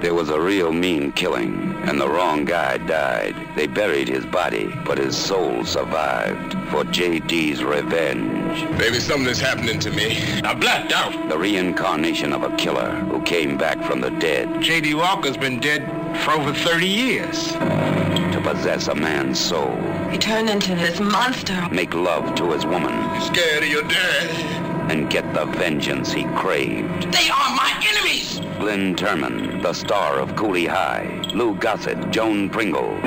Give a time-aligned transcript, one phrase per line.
[0.00, 3.36] There was a real mean killing, and the wrong guy died.
[3.54, 8.64] They buried his body, but his soul survived for JD's revenge.
[8.78, 10.16] Maybe something is happening to me.
[10.42, 11.28] I blacked out.
[11.28, 14.94] The reincarnation of a killer who came back from the dead J.D.
[14.94, 15.82] Walker's been dead
[16.24, 17.52] for over 30 years.
[17.52, 19.76] to possess a man's soul,
[20.10, 21.68] He turned into this monster.
[21.70, 24.69] make love to his woman, Scared of your dad.
[24.90, 27.12] And get the vengeance he craved.
[27.12, 28.40] They are my enemies.
[28.58, 33.00] Glynn Turman, the star of Cooley High, Lou Gossett, Joan Pringle.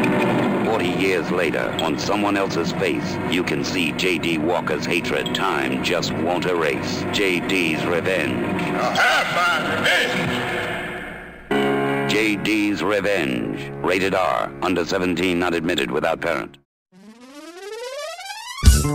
[0.63, 4.37] Forty years later, on someone else's face, you can see J.D.
[4.37, 7.03] Walker's hatred time just won't erase.
[7.11, 8.61] J.D.'s Revenge.
[8.61, 9.75] I'll have my
[11.49, 12.09] revenge.
[12.09, 13.69] J.D.'s Revenge.
[13.83, 14.49] Rated R.
[14.61, 16.62] Under 17, not admitted without parent.
[18.83, 18.89] The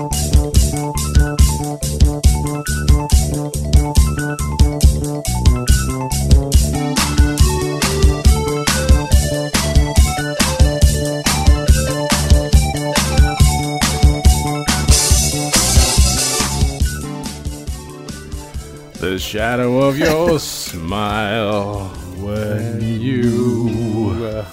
[19.18, 21.86] shadow of your smile
[22.18, 24.44] when you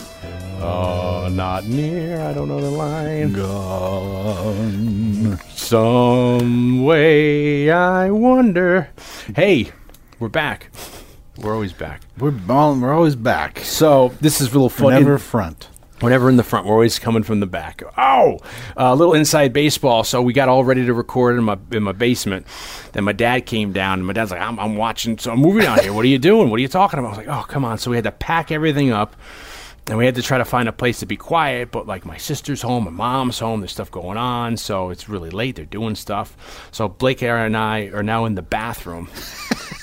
[0.66, 2.21] are not near.
[2.21, 3.33] I don't know the line.
[3.33, 4.58] Gone.
[5.49, 8.89] Some way I wonder.
[9.36, 9.71] Hey,
[10.19, 10.71] we're back.
[11.38, 12.02] We're always back.
[12.17, 13.59] We're all, we're always back.
[13.59, 14.93] So this is a little fun.
[14.93, 15.69] Never front.
[16.02, 17.81] Whenever in the front, we're always coming from the back.
[17.97, 18.39] Oh,
[18.75, 20.03] a little inside baseball.
[20.03, 22.47] So we got all ready to record in my in my basement.
[22.91, 25.81] Then my dad came down, and my dad's like, "I'm, I'm watching some movie out
[25.81, 25.93] here.
[25.93, 26.49] What are you doing?
[26.49, 28.11] What are you talking about?" I was like, "Oh, come on!" So we had to
[28.11, 29.16] pack everything up,
[29.88, 31.72] and we had to try to find a place to be quiet.
[31.72, 33.61] But like my sister's home, my mom's home.
[33.61, 35.55] There's stuff going on, so it's really late.
[35.55, 36.69] They're doing stuff.
[36.72, 39.09] So Blake and I are now in the bathroom,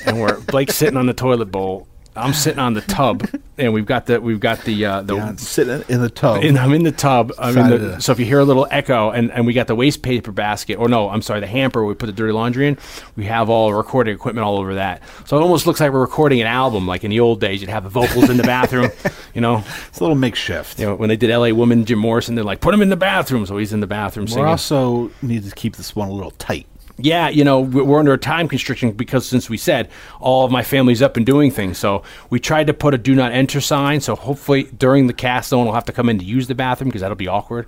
[0.06, 1.88] and we're Blake's sitting on the toilet bowl.
[2.14, 3.26] I'm sitting on the tub,
[3.58, 6.42] and we've got the we've got the uh, the Yeah, I'm sitting in the tub.
[6.44, 7.32] and I'm in the tub.
[7.38, 9.74] I'm in the, so if you hear a little echo, and, and we got the
[9.74, 12.76] waste paper basket, or no, I'm sorry, the hamper we put the dirty laundry in.
[13.16, 15.02] We have all the recording equipment all over that.
[15.26, 17.60] So it almost looks like we're recording an album, like in the old days.
[17.60, 18.90] You'd have the vocals in the bathroom,
[19.34, 19.64] you know.
[19.88, 20.78] it's a little makeshift.
[20.78, 21.52] You know, when they did L.A.
[21.52, 23.46] Woman, Jim Morrison, they're like, put him in the bathroom.
[23.46, 24.44] So he's in the bathroom singing.
[24.44, 26.66] we also need to keep this one a little tight.
[26.98, 29.88] Yeah, you know, we- we're under a time constriction because since we said
[30.20, 31.78] all of my family's up and doing things.
[31.78, 34.00] So we tried to put a do not enter sign.
[34.00, 36.54] So hopefully during the cast, no one will have to come in to use the
[36.54, 37.66] bathroom because that'll be awkward,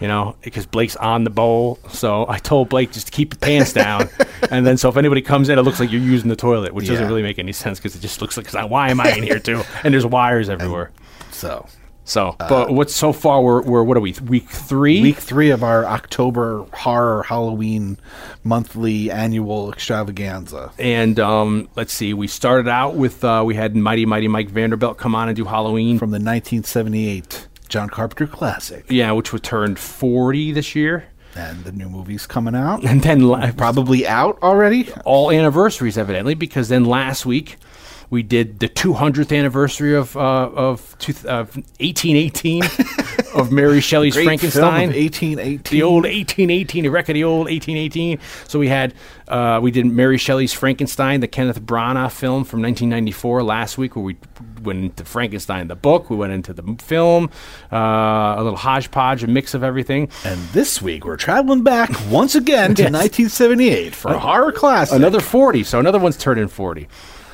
[0.00, 1.78] you know, because Blake's on the bowl.
[1.90, 4.08] So I told Blake just to keep your pants down.
[4.50, 6.86] and then so if anybody comes in, it looks like you're using the toilet, which
[6.88, 9.38] doesn't really make any sense because it just looks like, why am I in here
[9.38, 9.62] too?
[9.84, 10.90] And there's wires everywhere.
[11.30, 11.66] So
[12.08, 15.02] So, but what's so far, we're, we're, what are we, week three?
[15.02, 17.98] week three of our October horror Halloween
[18.44, 20.70] monthly annual extravaganza.
[20.78, 24.98] And um, let's see, we started out with uh, we had Mighty Mighty Mike Vanderbilt
[24.98, 25.98] come on and do Halloween.
[25.98, 28.84] From the 1978 John Carpenter classic.
[28.88, 32.84] yeah, which would turn forty this year, And the new movie's coming out.
[32.88, 34.88] and then la- Probably out already.
[35.04, 37.56] all anniversaries evidently because then last week
[38.10, 42.62] we did the 200th anniversary of uh, of, two, of 1818
[43.34, 44.90] of Mary Shelley's Great Frankenstein.
[44.90, 45.62] film of 1818.
[45.78, 48.18] the old 1818, the wreck of the old 1818.
[48.48, 48.94] So we had,
[49.28, 54.04] uh, we did Mary Shelley's Frankenstein, the Kenneth Branagh film from 1994 last week, where
[54.04, 54.16] we
[54.62, 57.30] went into Frankenstein, the book, we went into the film,
[57.72, 57.76] uh,
[58.38, 60.08] a little hodgepodge, a mix of everything.
[60.24, 62.92] And this week we're traveling back once again to Yes.
[62.92, 64.94] 1978 for a horror classic.
[64.96, 66.88] Another 40, so another one's turning 40.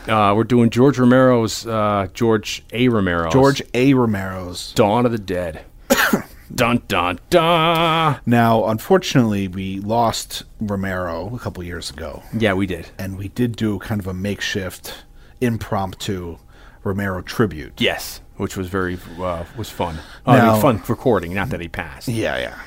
[0.08, 2.88] Uh, we're doing George Romero's, uh, George A.
[2.88, 3.94] Romero's George A.
[3.94, 4.72] Romero's.
[4.72, 5.64] Dawn of the Dead.
[6.54, 8.20] dun dun dun.
[8.26, 12.88] Now, unfortunately, we lost Romero a couple years ago, Yeah, we did.
[12.98, 15.04] and we did do kind of a makeshift,
[15.40, 16.38] impromptu
[16.84, 17.74] Romero tribute.
[17.78, 19.96] Yes, which was very uh, was fun.
[20.26, 21.32] Uh, I mean, Now- fun recording.
[21.32, 22.08] Not that he passed.
[22.08, 22.58] Yeah, yeah.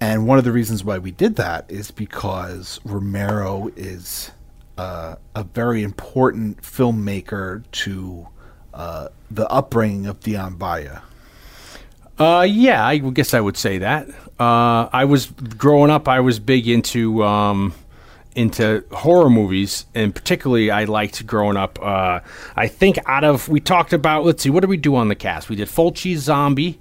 [0.00, 4.30] And one of the reasons why we did that is because Romero is
[4.76, 8.28] uh, a very important filmmaker to
[8.72, 11.00] uh, the upbringing of Dion Baya.
[12.18, 14.08] Uh, yeah, I guess I would say that.
[14.38, 16.08] Uh, I was growing up.
[16.08, 17.74] I was big into um,
[18.36, 21.78] into horror movies, and particularly I liked growing up.
[21.82, 22.20] Uh,
[22.56, 24.24] I think out of we talked about.
[24.24, 25.48] Let's see, what did we do on the cast?
[25.48, 26.80] We did Fulci's Zombie.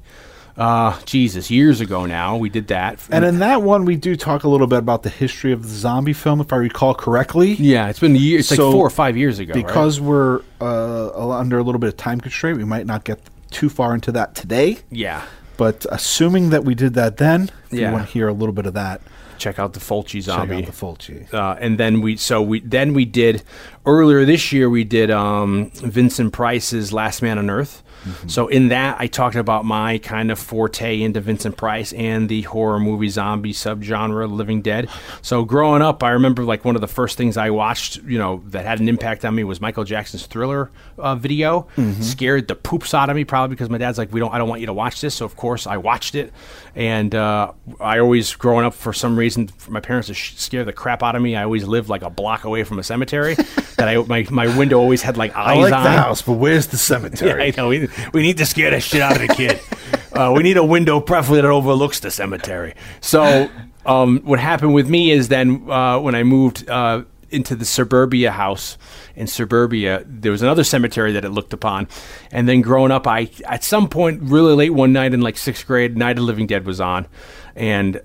[0.56, 3.00] Uh, Jesus, years ago now we did that.
[3.10, 5.70] And in that one, we do talk a little bit about the history of the
[5.70, 7.54] zombie film, if I recall correctly.
[7.54, 8.52] yeah, it's been years.
[8.52, 9.54] It's So, like four or five years ago.
[9.56, 9.66] right?
[9.66, 13.20] Because we're uh, under a little bit of time constraint, we might not get
[13.50, 14.78] too far into that today.
[14.92, 15.24] yeah,
[15.58, 17.88] But assuming that we did that then, if Yeah.
[17.88, 19.02] you want to hear a little bit of that,
[19.40, 20.58] check out the Fulci zombie.
[20.62, 20.86] check out the
[21.26, 21.34] Fulci.
[21.34, 23.44] uh, and then we so we then we did
[23.86, 27.82] earlier this year we did um, Vincent Price's Last Man on Earth.
[28.28, 32.42] So in that, I talked about my kind of forte into Vincent Price and the
[32.44, 34.90] horror movie zombie subgenre, Living Dead.
[35.22, 38.44] So growing up, I remember like one of the first things I watched, you know,
[38.48, 41.68] that had an impact on me was Michael Jackson's Thriller uh, video.
[42.02, 44.50] Scared the poops out of me, probably because my dad's like, "We don't, I don't
[44.50, 46.34] want you to watch this." So of course I watched it,
[46.76, 50.64] and uh, I always growing up for some reason, for my parents to sh- scare
[50.66, 51.36] the crap out of me.
[51.36, 53.36] I always lived like a block away from a cemetery.
[53.78, 55.84] that I my my window always had like eyes I like on.
[55.84, 57.44] the house, but where's the Yeah, cemetery?
[57.44, 57.72] I know.
[58.14, 59.60] We, need to scare the shit out of the kid.
[60.14, 62.76] uh, we need a window, preferably that overlooks the cemetery.
[63.02, 63.50] So,
[63.86, 68.32] um, what happened with me is then uh, when I moved uh, into the suburbia
[68.32, 68.78] house
[69.16, 71.88] in suburbia, there was another cemetery that it looked upon.
[72.32, 75.68] And then growing up, I at some point, really late one night in like sixth
[75.68, 77.08] grade, Night of Living Dead was on,
[77.56, 78.02] and.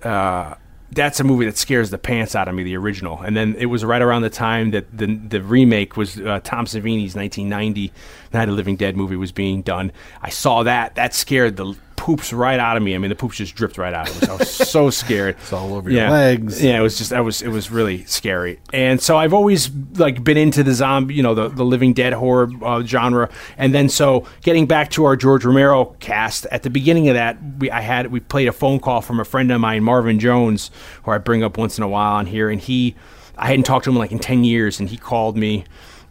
[0.91, 3.21] That's a movie that scares the pants out of me, the original.
[3.21, 6.65] And then it was right around the time that the the remake was uh, Tom
[6.65, 7.91] Savini's 1990
[8.33, 9.91] Night of Living Dead movie was being done.
[10.21, 10.95] I saw that.
[10.95, 11.75] That scared the
[12.09, 12.95] poops right out of me.
[12.95, 14.09] I mean, the poops just dripped right out.
[14.09, 15.35] It was, I was so scared.
[15.35, 16.63] It's all over your legs.
[16.63, 17.13] Yeah, it was just.
[17.13, 17.43] I was.
[17.43, 18.59] It was really scary.
[18.73, 22.13] And so I've always like been into the zombie, you know, the the Living Dead
[22.13, 23.29] horror uh, genre.
[23.59, 27.37] And then so getting back to our George Romero cast at the beginning of that,
[27.59, 30.71] we I had we played a phone call from a friend of mine, Marvin Jones,
[31.03, 32.95] who I bring up once in a while on here, and he.
[33.37, 35.63] I hadn't talked to him like in ten years, and he called me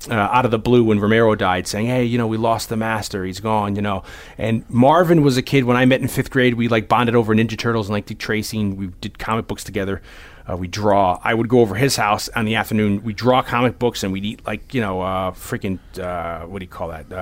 [0.08, 2.76] uh, out of the blue when Romero died, saying, "Hey, you know, we lost the
[2.76, 3.24] master.
[3.24, 4.02] He's gone." You know,
[4.36, 6.54] and Marvin was a kid when I met in fifth grade.
[6.54, 8.76] We like bonded over Ninja Turtles and like Dick tracing.
[8.76, 10.02] We did comic books together.
[10.48, 11.20] Uh, we draw.
[11.22, 13.02] I would go over his house on the afternoon.
[13.02, 16.64] We draw comic books and we'd eat like you know, uh, freaking uh, what do
[16.64, 17.12] you call that?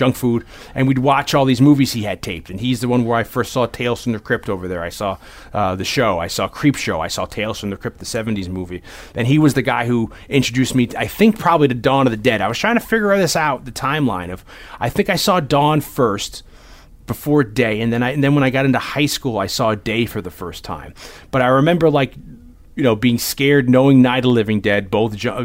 [0.00, 2.48] Junk food, and we'd watch all these movies he had taped.
[2.48, 4.82] And he's the one where I first saw Tales from the Crypt over there.
[4.82, 5.18] I saw
[5.52, 8.48] uh, the show, I saw Creep Show, I saw Tales from the Crypt, the '70s
[8.48, 8.82] movie.
[9.14, 12.16] And he was the guy who introduced me, I think, probably to Dawn of the
[12.16, 12.40] Dead.
[12.40, 14.42] I was trying to figure this out, the timeline of.
[14.80, 16.44] I think I saw Dawn first
[17.06, 19.74] before Day, and then I and then when I got into high school, I saw
[19.74, 20.94] Day for the first time.
[21.30, 22.14] But I remember like
[22.80, 25.44] you know being scared, knowing Night of Living Dead, both jo-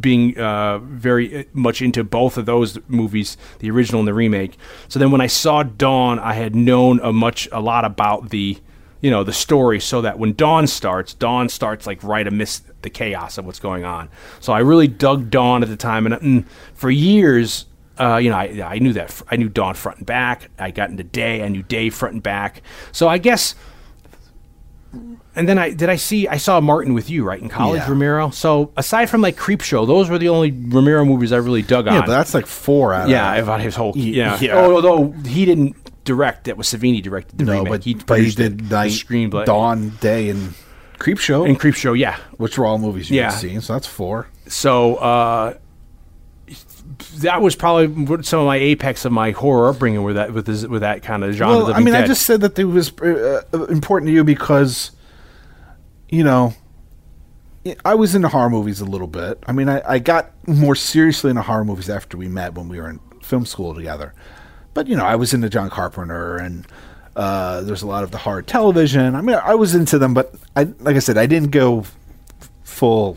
[0.00, 4.58] being uh, very much into both of those movies, the original and the remake.
[4.88, 8.58] So then when I saw Dawn, I had known a much a lot about the
[9.00, 12.90] you know the story, so that when Dawn starts, Dawn starts like right amidst the
[12.90, 14.08] chaos of what's going on.
[14.40, 17.66] So I really dug Dawn at the time, and, and for years
[18.00, 20.50] uh, you know, I, I knew that I knew Dawn front and back.
[20.58, 21.44] I got into Day.
[21.44, 22.62] I knew Day front and back.
[22.90, 23.54] So I guess,
[25.36, 27.90] and then I did I see I saw Martin with you right in college, Yeah.
[27.90, 28.30] Romero.
[28.30, 31.86] So aside from like Creep Show, those were the only Romero movies I really dug
[31.86, 31.96] Yeah, on.
[32.00, 34.38] Yeah, but that's like four out of yeah, of about his whole yeah.
[34.40, 34.52] yeah.
[34.54, 37.68] Oh, although he didn't direct, that was Savini directed the no, remake.
[37.70, 40.54] but he but he did Night, the screenplay, Dawn, Day, and
[40.98, 41.92] Creep Show, and Creep Show.
[41.94, 43.30] Yeah, which were all movies you Yeah.
[43.30, 43.60] had seen.
[43.60, 44.28] So that's four.
[44.46, 45.54] so uh,
[47.18, 50.66] that was probably some of my apex of my horror upbringing with that with this,
[50.66, 51.64] with that kind of genre.
[51.64, 54.90] Well, I mean, I just said that it was uh, uh, important to you because,
[56.14, 56.54] you know,
[57.84, 59.42] I was into horror movies a little bit.
[59.46, 62.80] I mean, I, I got more seriously into horror movies after we met when we
[62.80, 64.14] were in film school together.
[64.74, 66.66] But you know, I was into John Carpenter and.
[67.16, 69.14] Uh, there's a lot of the horror television.
[69.14, 71.84] I mean, I was into them, but I, like I said, I didn't go
[72.64, 73.16] full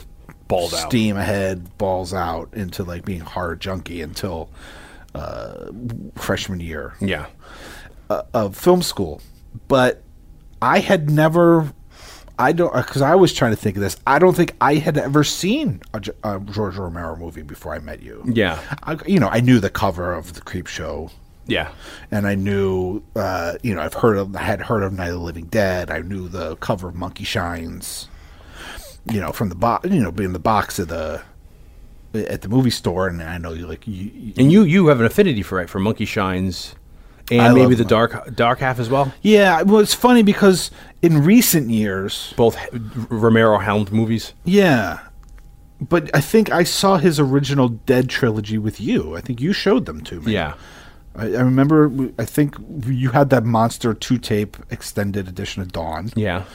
[0.49, 0.67] out.
[0.67, 4.51] steam ahead, balls out into like being horror junkie until
[5.15, 5.71] uh,
[6.15, 7.25] freshman year yeah.
[8.09, 9.21] of film school,
[9.67, 10.03] but
[10.61, 11.73] I had never.
[12.39, 13.97] I don't because I was trying to think of this.
[14.05, 18.01] I don't think I had ever seen a, a George Romero movie before I met
[18.03, 18.23] you.
[18.27, 18.59] Yeah.
[18.83, 21.09] I, you know, I knew the cover of the Creep Show,
[21.47, 21.71] Yeah.
[22.11, 25.13] and I knew, uh, you know, I've heard of, I had heard of Night of
[25.15, 25.89] the Living Dead.
[25.89, 28.07] I knew the cover of Monkey Shines,
[29.11, 31.21] you know, from the box, you know, being the box of the
[32.13, 34.99] at the movie store, and I know you like you, you- And you you have
[34.99, 36.73] an affinity for it for Monkey Shines,
[37.31, 39.13] and I maybe the dark dark half as well.
[39.21, 39.61] yeah.
[39.63, 42.57] Well, it's funny because in recent years, Both
[43.09, 44.33] Romero helmed movies.
[44.45, 44.99] Yeah.
[45.79, 49.15] But I think I saw his original Dead trilogy with you.
[49.15, 50.33] I think you showed them to me.
[50.33, 50.55] Yeah.
[51.15, 52.55] I, I remember, I think
[52.87, 56.45] you had that Monster 2 tape extended edition of Dawn Yeah.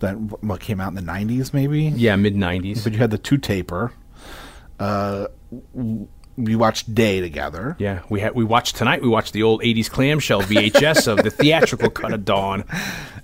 [0.00, 1.84] that what came out in the 90s, maybe?
[1.84, 2.16] Yeah.
[2.16, 2.84] Mid nineties.
[2.84, 3.92] But you had the two taper.
[4.78, 5.28] Uh,
[6.38, 7.76] we watched Day together.
[7.78, 8.00] Yeah.
[8.08, 9.02] We had we watched tonight.
[9.02, 12.64] We watched the old eighties clamshell VHS of the theatrical cut of Dawn.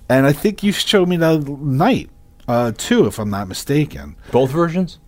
[0.09, 2.09] And I think you showed me the night,
[2.47, 4.15] uh, too, if I'm not mistaken.
[4.31, 4.99] Both versions.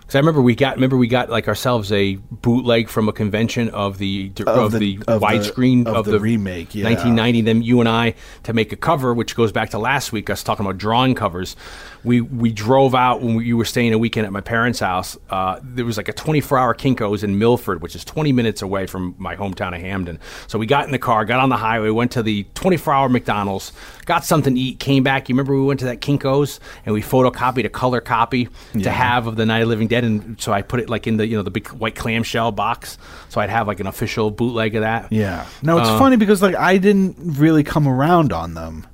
[0.00, 3.70] Because I remember we got remember we got like ourselves a bootleg from a convention
[3.70, 6.84] of the of, Of the, the- of the- widescreen of of, the remake, yeah.
[6.84, 7.40] 1990.
[7.40, 10.28] Then you and I to make a cover, which goes back to last week.
[10.28, 11.56] Us talking about drawing covers.
[12.04, 15.16] We we drove out when we, you were staying a weekend at my parents' house.
[15.30, 18.86] Uh, there was like a 24 hour Kinkos in Milford, which is 20 minutes away
[18.86, 20.18] from my hometown of Hamden.
[20.46, 23.08] So we got in the car, got on the highway, went to the 24 hour
[23.08, 23.72] McDonald's,
[24.04, 25.28] got something to eat, came back.
[25.28, 28.48] You remember we went to that Kinkos and we photocopied a color copy
[28.82, 31.16] to have of the Night of Living Dead, and so I put it like in
[31.16, 32.98] the you know the big white clamshell box,
[33.30, 35.10] so I'd have like an official bootleg of that.
[35.10, 35.46] Yeah.
[35.62, 35.80] No, Uh.
[35.80, 38.86] it's funny because like I didn't really come around on them.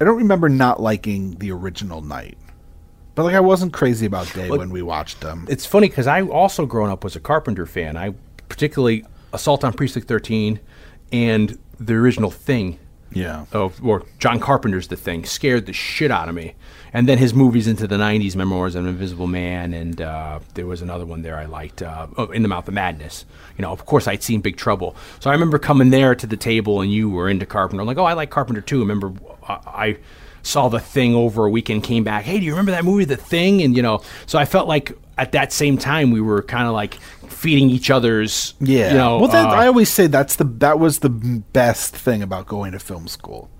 [0.00, 2.38] I don't remember not liking the original Night.
[3.14, 5.46] But like I wasn't crazy about Day when we watched them.
[5.48, 7.96] It's funny because I also growing up was a Carpenter fan.
[7.96, 8.14] I
[8.48, 10.58] particularly Assault on Precinct 13
[11.12, 12.78] and the original Thing.
[13.12, 13.46] Yeah.
[13.52, 16.54] Of, or John Carpenter's The Thing scared the shit out of me.
[16.92, 20.66] And then his movies into the 90s, Memoirs of an Invisible Man, and uh, there
[20.66, 23.24] was another one there I liked, uh, oh, In the Mouth of Madness.
[23.58, 24.94] You know, of course, I'd seen Big Trouble.
[25.18, 27.80] So I remember coming there to the table and you were into Carpenter.
[27.80, 28.78] I'm like, oh, I like Carpenter too.
[28.78, 29.12] I remember
[29.66, 29.96] I
[30.42, 33.16] saw The Thing over a weekend, came back, hey, do you remember that movie, The
[33.16, 33.62] Thing?
[33.62, 36.72] And, you know, so I felt like at that same time we were kind of
[36.72, 36.94] like
[37.28, 38.90] feeding each other's, Yeah.
[38.92, 42.22] you know, well, that, uh, I always say that's the that was the best thing
[42.22, 43.50] about going to film school.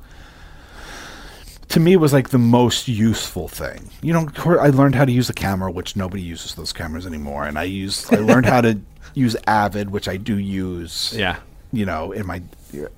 [1.69, 3.91] To me, it was like the most useful thing.
[4.03, 7.45] You know, I learned how to use a camera, which nobody uses those cameras anymore,
[7.45, 8.81] and I use I learned how to
[9.15, 11.15] use Avid, which I do use.
[11.17, 11.37] Yeah.
[11.73, 12.43] You know, in my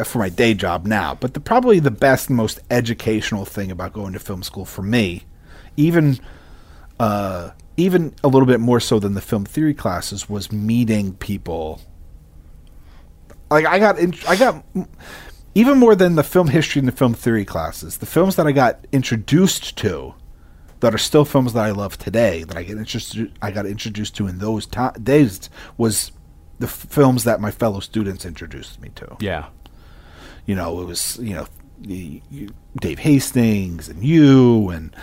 [0.05, 1.15] for my day job now.
[1.15, 5.25] But the probably the best, most educational thing about going to film school for me,
[5.77, 6.19] even
[7.01, 11.81] uh, even a little bit more so than the film theory classes, was meeting people
[13.53, 14.65] like I got in, I got
[15.55, 17.99] even more than the film history and the film theory classes.
[17.99, 20.15] The films that I got introduced to
[20.81, 24.17] that are still films that I love today that I get introduced I got introduced
[24.17, 24.67] to in those
[25.03, 26.13] days was
[26.59, 29.17] the f- films that my fellow students introduced me to.
[29.21, 29.47] yeah.
[30.47, 31.47] You know, it was you know
[32.81, 34.95] Dave Hastings and you and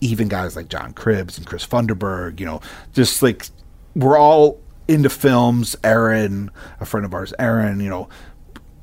[0.00, 2.40] even guys like John Cribbs and Chris Funderburg.
[2.40, 2.60] You know,
[2.92, 3.46] just like
[3.94, 5.76] we're all into films.
[5.84, 6.50] Aaron,
[6.80, 7.80] a friend of ours, Aaron.
[7.80, 8.08] You know,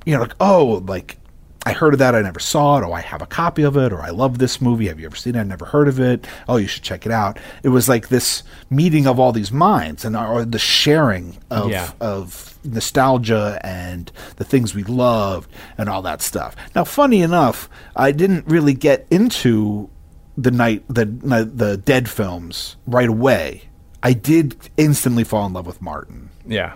[0.05, 1.17] you know, like oh, like
[1.65, 2.15] I heard of that.
[2.15, 2.85] I never saw it.
[2.85, 3.91] Oh, I have a copy of it.
[3.91, 4.87] Or I love this movie.
[4.87, 5.39] Have you ever seen it?
[5.41, 6.25] I never heard of it.
[6.47, 7.37] Oh, you should check it out.
[7.63, 11.69] It was like this meeting of all these minds and uh, or the sharing of
[11.69, 11.91] Yeah.
[11.99, 16.55] of nostalgia and the things we loved and all that stuff.
[16.75, 19.89] Now, funny enough, I didn't really get into
[20.37, 23.63] the night the the dead films right away.
[24.01, 26.75] I did instantly fall in love with Martin Yeah.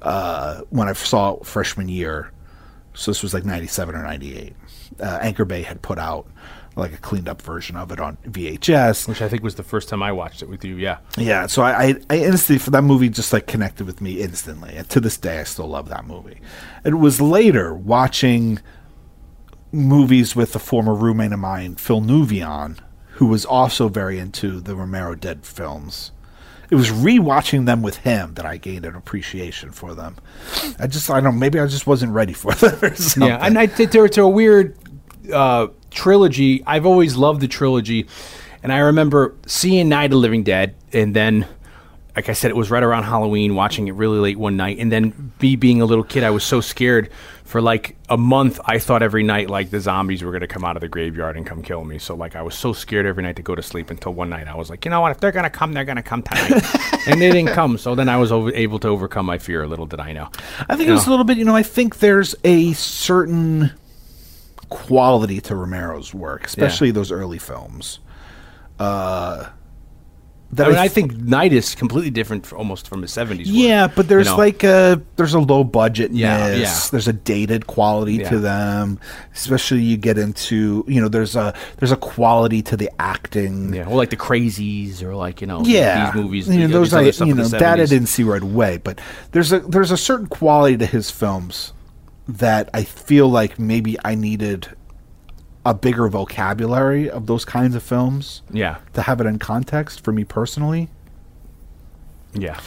[0.00, 2.30] uh, when I saw it freshman year.
[2.94, 4.54] So this was like '97 or '98.
[5.00, 6.26] Uh, Anchor Bay had put out
[6.74, 9.08] like a cleaned up version of it on VHS.
[9.08, 10.76] Which I think was the first time I watched it with you.
[10.76, 10.98] Yeah.
[11.16, 14.74] Yeah, so I, I, I instantly for that movie just like connected with me instantly,
[14.74, 16.40] and to this day I still love that movie.
[16.84, 18.60] It was later watching
[19.70, 22.78] movies with a former roommate of mine, Phil Nuvion,
[23.12, 26.12] who was also very into the Romero Dead films.
[26.70, 30.16] It was rewatching them with him that I gained an appreciation for them.
[30.78, 32.78] I just I don't know, maybe I just wasn't ready for them.
[32.82, 33.28] Or something.
[33.28, 34.78] Yeah, and I there, it's a weird
[35.30, 36.62] uh, trilogy.
[36.66, 38.06] I've always loved the trilogy,
[38.62, 41.46] and I remember seeing Night of the Living Dead, and then,
[42.16, 44.90] like I said, it was right around Halloween, watching it really late one night, and
[44.90, 47.10] then me being a little kid, I was so scared.
[47.44, 50.64] For like a month, I thought every night like the zombies were going to come
[50.64, 51.98] out of the graveyard and come kill me.
[51.98, 54.48] So like I was so scared every night to go to sleep until one night
[54.48, 55.10] I was like, you know what?
[55.10, 56.64] If they're going to come, they're going to come tonight,
[57.06, 57.76] and they didn't come.
[57.76, 59.64] So then I was over, able to overcome my fear.
[59.64, 60.30] A little did I know.
[60.66, 63.72] I think it was a little bit, you know, I think there's a certain
[64.72, 68.00] quality to Romero's work, especially those early films.
[68.78, 69.48] Uh,
[70.54, 73.38] that I mean, I I think Night is completely different for, almost from his 70s.
[73.38, 74.36] work, Yeah, but there's you know?
[74.36, 76.10] like a there's a low budgetness.
[76.12, 76.78] Yeah, yeah.
[76.90, 78.28] There's a dated quality Yeah.
[78.28, 79.00] to them.
[79.34, 83.72] Especially you get into you know there's a there's a quality to the acting.
[83.72, 86.48] Yeah, or like the Crazies, or like you know, Yeah, these movies.
[86.48, 89.00] You know, those stuff you know that I didn't see right away, but
[89.30, 91.72] there's a there's a certain quality to his films
[92.38, 94.68] that I feel like maybe I needed
[95.64, 100.10] a bigger vocabulary of those kinds of films Yeah, to have it in context for
[100.12, 100.88] me personally.
[102.34, 102.58] yeah,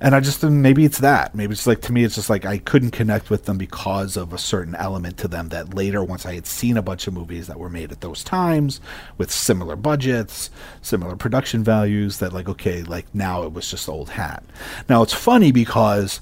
[0.00, 1.34] And I just maybe it's that.
[1.34, 4.32] Maybe it's like to me, it's just like I couldn't connect with them because of
[4.32, 7.48] a certain element to them that later, once I had seen a bunch of movies
[7.48, 8.80] that were made at those times
[9.18, 14.08] with similar budgets, similar production values, that like okay, like now it was just old
[14.10, 14.44] hat.
[14.88, 16.20] Now it's funny because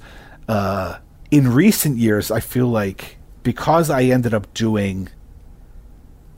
[0.48, 0.96] uh,
[1.30, 5.09] in recent years, I feel like because I ended up doing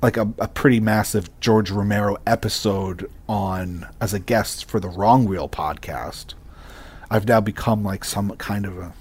[0.00, 5.24] like a, a pretty massive George Romero episode on as a guest for the Wrong
[5.24, 6.34] Wheel podcast.
[7.10, 8.92] I've now become like some kind of a,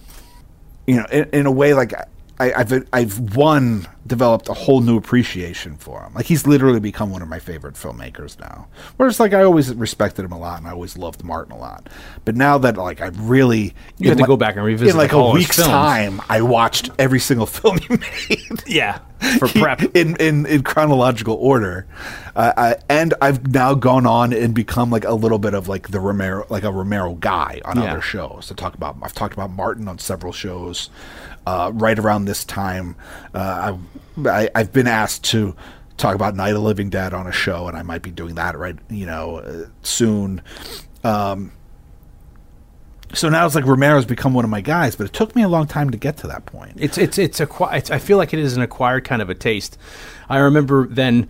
[0.88, 1.94] you know, in, in a way like
[2.40, 6.14] I, I've I've one developed a whole new appreciation for him.
[6.14, 8.68] Like he's literally become one of my favorite filmmakers now.
[8.98, 11.90] Whereas like I always respected him a lot and I always loved Martin a lot.
[12.26, 14.98] But now that like I really You have in to go back and revisit in
[14.98, 15.70] like a week's films.
[15.72, 16.22] time.
[16.30, 19.00] I watched every single film he made Yeah,
[19.40, 19.82] for prep.
[19.96, 21.88] in in, in chronological order,
[22.36, 25.90] uh, I, and I've now gone on and become like a little bit of like
[25.90, 27.92] the Romero, like a Romero guy on Yeah.
[27.92, 28.46] other shows.
[28.48, 30.90] To talk about, I've talked about Martin on several shows.
[31.48, 32.94] Uh, right around this time,
[33.34, 33.78] uh,
[34.26, 35.56] I, I I've been asked to
[35.96, 38.58] talk about Night of Living Dead on a show, and I might be doing that
[38.58, 40.42] right, you know, uh, soon.
[41.06, 41.54] Um,
[43.14, 45.48] so now it's like Romero's become one of my guys, but it took me a
[45.48, 46.74] long time to get to that point.
[46.76, 49.36] It's it's it's a it's, I feel like it is an acquired kind of a
[49.36, 49.78] taste.
[50.28, 51.30] I remember then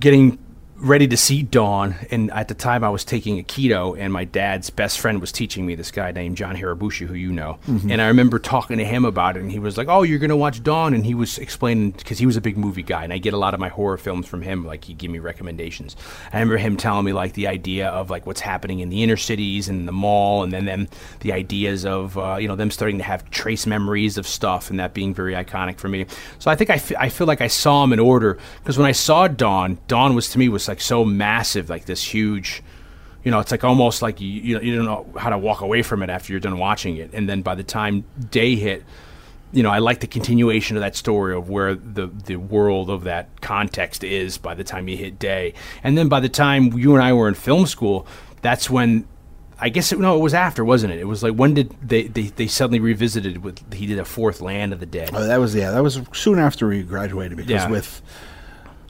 [0.00, 0.36] getting
[0.82, 4.68] ready to see Dawn, and at the time I was taking aikido, and my dad's
[4.68, 7.58] best friend was teaching me this guy named John Hirabushi, who you know.
[7.66, 10.36] And I remember talking to him about it, and he was like, "Oh, you're gonna
[10.36, 13.18] watch Dawn," and he was explaining because he was a big movie guy, and I
[13.18, 14.66] get a lot of my horror films from him.
[14.66, 15.94] Like he'd give me recommendations.
[16.32, 19.16] I remember him telling me like the idea of like what's happening in the inner
[19.16, 20.88] cities and the mall, and then them
[21.20, 24.80] the ideas of uh, you know them starting to have trace memories of stuff, and
[24.80, 26.06] that being very iconic for me.
[26.40, 28.86] So I think I, f- I feel like I saw him in order because when
[28.86, 32.62] I saw Dawn, Dawn was to me was like so massive, like this huge.
[33.24, 35.82] You know, it's like almost like you you, you don't know how to walk away
[35.82, 38.82] from it after you're done watching it, and then by the time day hit,
[39.52, 43.04] you know, I like the continuation of that story of where the the world of
[43.04, 46.94] that context is by the time you hit day, and then by the time you
[46.94, 48.06] and I were in film school,
[48.40, 49.06] that's when.
[49.64, 50.98] I guess it, no, it was after, wasn't it?
[50.98, 54.40] It was like when did they, they, they suddenly revisited with he did a fourth
[54.40, 55.10] Land of the Dead.
[55.14, 55.70] Oh, that was yeah.
[55.70, 57.70] That was soon after we graduated because Yeah.
[57.70, 58.02] with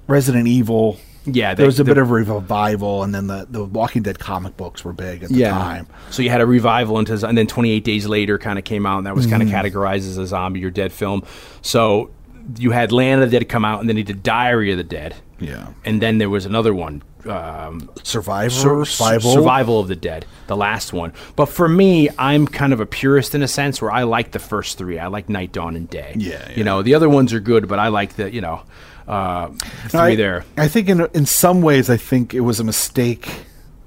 [0.07, 3.64] Resident Evil, Yeah, there was a the- bit of a revival, and then the the
[3.64, 5.87] Walking Dead comic books were big at the time.
[6.11, 8.99] So you had a revival into, and then 28 Days Later kind of came out,
[8.99, 9.31] and that was Mm.
[9.31, 11.23] kind of categorized as a zombie or dead film.
[11.62, 12.11] So
[12.59, 14.85] you had Land of the Dead come out, and then he did Diary of the
[14.85, 15.14] Dead.
[15.38, 15.69] Yeah.
[15.85, 20.57] And then there was another one, um, Survivor, Sur- Survival, Survival of the Dead, the
[20.57, 21.12] last one.
[21.37, 24.38] But for me, I'm kind of a purist in a sense where I like the
[24.41, 24.99] first three.
[24.99, 26.14] I like Night, Dawn, and Day.
[26.16, 26.57] Yeah, yeah.
[26.57, 28.62] You know, the other ones are good, but I like the, you know,
[29.09, 29.49] uh,
[29.88, 30.45] three I, there.
[30.57, 33.29] I think in in some ways, I think it was a mistake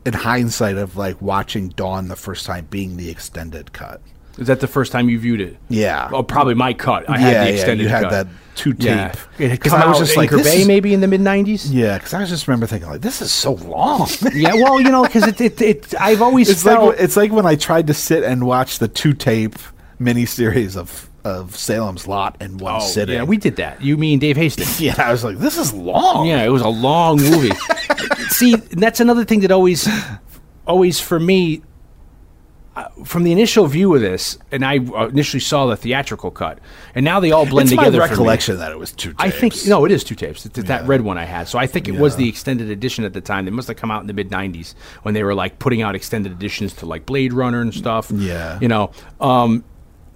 [0.05, 4.01] in hindsight of like watching Dawn the first time being the extended cut.
[4.37, 5.55] Is that the first time you viewed it?
[5.69, 6.09] Yeah.
[6.11, 7.09] Oh, probably my cut.
[7.09, 8.11] I yeah, had the yeah, extended you had cut.
[8.11, 8.83] that two tape.
[8.83, 9.15] Yeah.
[9.39, 11.07] It had 'Cause come I was just like, Anchor this Bay is- maybe in the
[11.07, 11.67] mid 90s?
[11.71, 14.09] Yeah, because I just remember thinking like, this is so long.
[14.33, 16.89] Yeah, well, you know, because it, it, it, I've always it's felt.
[16.89, 19.55] like it's like when I tried to sit and watch the two tape
[20.01, 23.15] miniseries of of Salem's Lot in one oh, sitting.
[23.15, 23.81] yeah, we did that.
[23.81, 24.79] You mean Dave Hastings?
[24.85, 26.27] Yeah, I was like, this is long.
[26.27, 27.51] Yeah, it was a long movie.
[28.29, 29.87] See, that's another thing that always,
[30.67, 31.63] always for me,
[32.75, 36.59] uh, from the initial view of this, and I uh, initially saw the theatrical cut,
[36.93, 37.99] and now they all blend it's together.
[37.99, 39.11] my recollection that it was two.
[39.11, 39.23] Tapes.
[39.23, 40.45] I think no, it is two tapes.
[40.45, 40.87] It's that Yeah.
[40.87, 41.47] red one I had.
[41.47, 43.45] So I think it was the extended edition at the time.
[43.45, 45.95] They must have come out in the mid '90s when they were like putting out
[45.95, 48.11] extended editions to like Blade Runner and stuff.
[48.11, 48.59] Yeah.
[48.61, 49.63] you know, um,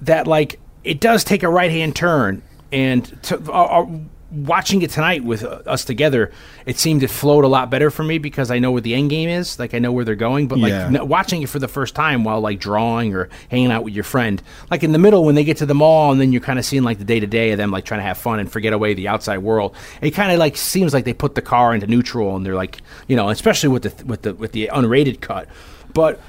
[0.01, 3.85] that like it does take a right hand turn, and to, uh, uh,
[4.31, 6.31] watching it tonight with uh, us together,
[6.67, 9.09] it seemed to float a lot better for me because I know where the end
[9.09, 9.57] game is.
[9.57, 10.85] Like I know where they're going, but like Yeah.
[10.85, 14.03] n- watching it for the first time while like drawing or hanging out with your
[14.03, 16.59] friend, like in the middle when they get to the mall and then you're kind
[16.59, 18.51] of seeing like the day to day of them like trying to have fun and
[18.51, 19.75] forget away the outside world.
[20.01, 22.81] It kind of like seems like they put the car into neutral and they're like,
[23.07, 25.47] you know, especially with the with the with the unrated cut,
[25.93, 26.19] but.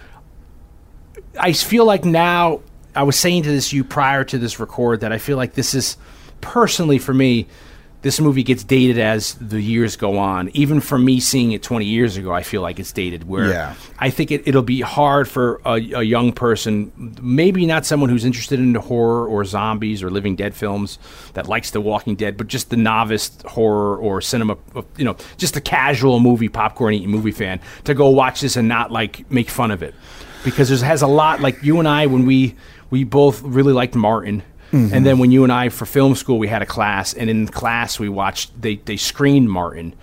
[1.38, 2.60] I feel like now
[2.94, 5.74] I was saying to this you prior to this record that I feel like this
[5.74, 5.96] is
[6.40, 7.46] personally for me
[8.02, 10.50] this movie gets dated as the years go on.
[10.54, 13.28] Even for me seeing it 20 years ago, I feel like it's dated.
[13.28, 13.74] Where Yeah.
[13.98, 18.24] I think it, it'll be hard for a, a young person, maybe not someone who's
[18.24, 20.98] interested in horror or zombies or living dead films
[21.34, 24.56] that likes The Walking Dead, but just the novice horror or cinema,
[24.96, 28.66] you know, just a casual movie popcorn eating movie fan to go watch this and
[28.66, 29.94] not like make fun of it
[30.42, 32.56] because it has a lot like you and I when we
[32.90, 34.42] we both really liked Martin.
[34.72, 34.94] Mm-hmm.
[34.94, 37.48] And then when you and I for film school we had a class and in
[37.48, 39.94] class we watched they they screened Martin.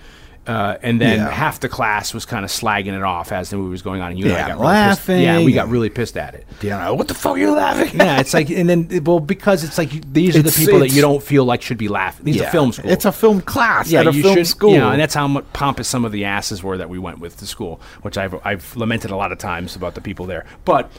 [0.45, 1.30] Uh, and then Yeah.
[1.30, 4.12] half the class was kind of slagging it off as the movie was going on,
[4.12, 5.10] and you and I Yeah, got really pissed.
[5.10, 6.47] Yeah, we got really pissed at it.
[6.62, 8.00] Yeah, what the fuck are you laughing?
[8.00, 11.02] Yeah, it's like, and then well, because it's like these are the people that you
[11.02, 12.26] don't feel like should be laughing.
[12.26, 12.89] These are film school.
[12.89, 14.71] It's a film class yeah, at a you film should, school.
[14.71, 17.19] You know, and that's how much pompous some of the asses were that we went
[17.19, 20.45] with to school, which I've I've lamented a lot of times about the people there.
[20.63, 20.89] But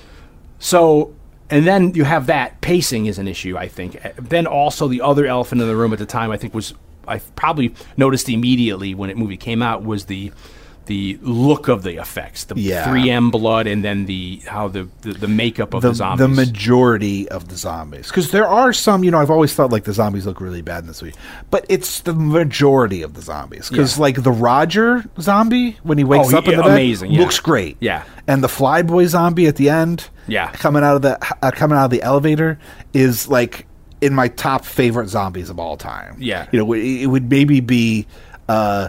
[0.59, 1.14] so,
[1.51, 3.57] and then you have that pacing is an issue.
[3.57, 4.01] I think.
[4.17, 6.75] Then also the other elephant in the room at the time I think was
[7.07, 10.33] I probably noticed immediately when it movie came out was the
[10.88, 12.85] the look of the effects, the Yeah.
[12.87, 16.18] 3M blood, and then the how the the, the makeup of the, the, zombies.
[16.27, 19.85] the majority of the zombies because there are some you know i've always thought like
[19.85, 21.14] the zombies look really bad in this movie
[21.51, 24.03] but it's the majority of the zombies because Yeah.
[24.03, 27.20] like the roger zombie when he wakes Oh, up in the bed amazing, yeah.
[27.20, 28.03] looks great Yeah.
[28.27, 30.51] and the flyboy zombie at the end Yeah.
[30.53, 32.59] coming out of the uh, coming out of the elevator
[32.92, 33.66] is like
[34.01, 36.46] in my top favorite zombies of all time Yeah.
[36.51, 38.07] you know it, it would maybe be
[38.48, 38.88] uh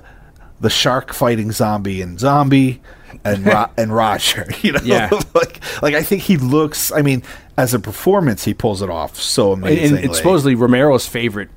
[0.62, 2.82] the shark fighting zombie and zombie
[3.24, 5.10] and Ro- and Roger, you know, Yeah.
[5.34, 6.92] like like I think he looks.
[6.92, 7.24] I mean,
[7.58, 9.98] as a performance, he pulls it off so amazingly.
[10.04, 11.50] and it's supposedly Romero's favorite.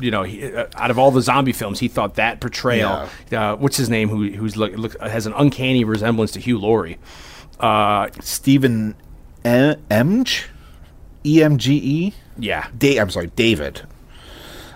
[0.00, 3.08] You know, he, uh, out of all the zombie films, he thought that portrayal.
[3.30, 4.08] Uh, what's his name?
[4.08, 6.98] Who who's look, look has an uncanny resemblance to Hugh Laurie.
[7.60, 8.94] Uh, Stephen
[9.44, 10.44] Emge,
[11.26, 12.14] E M G E.
[12.38, 13.82] yeah, Da- I'm sorry, David.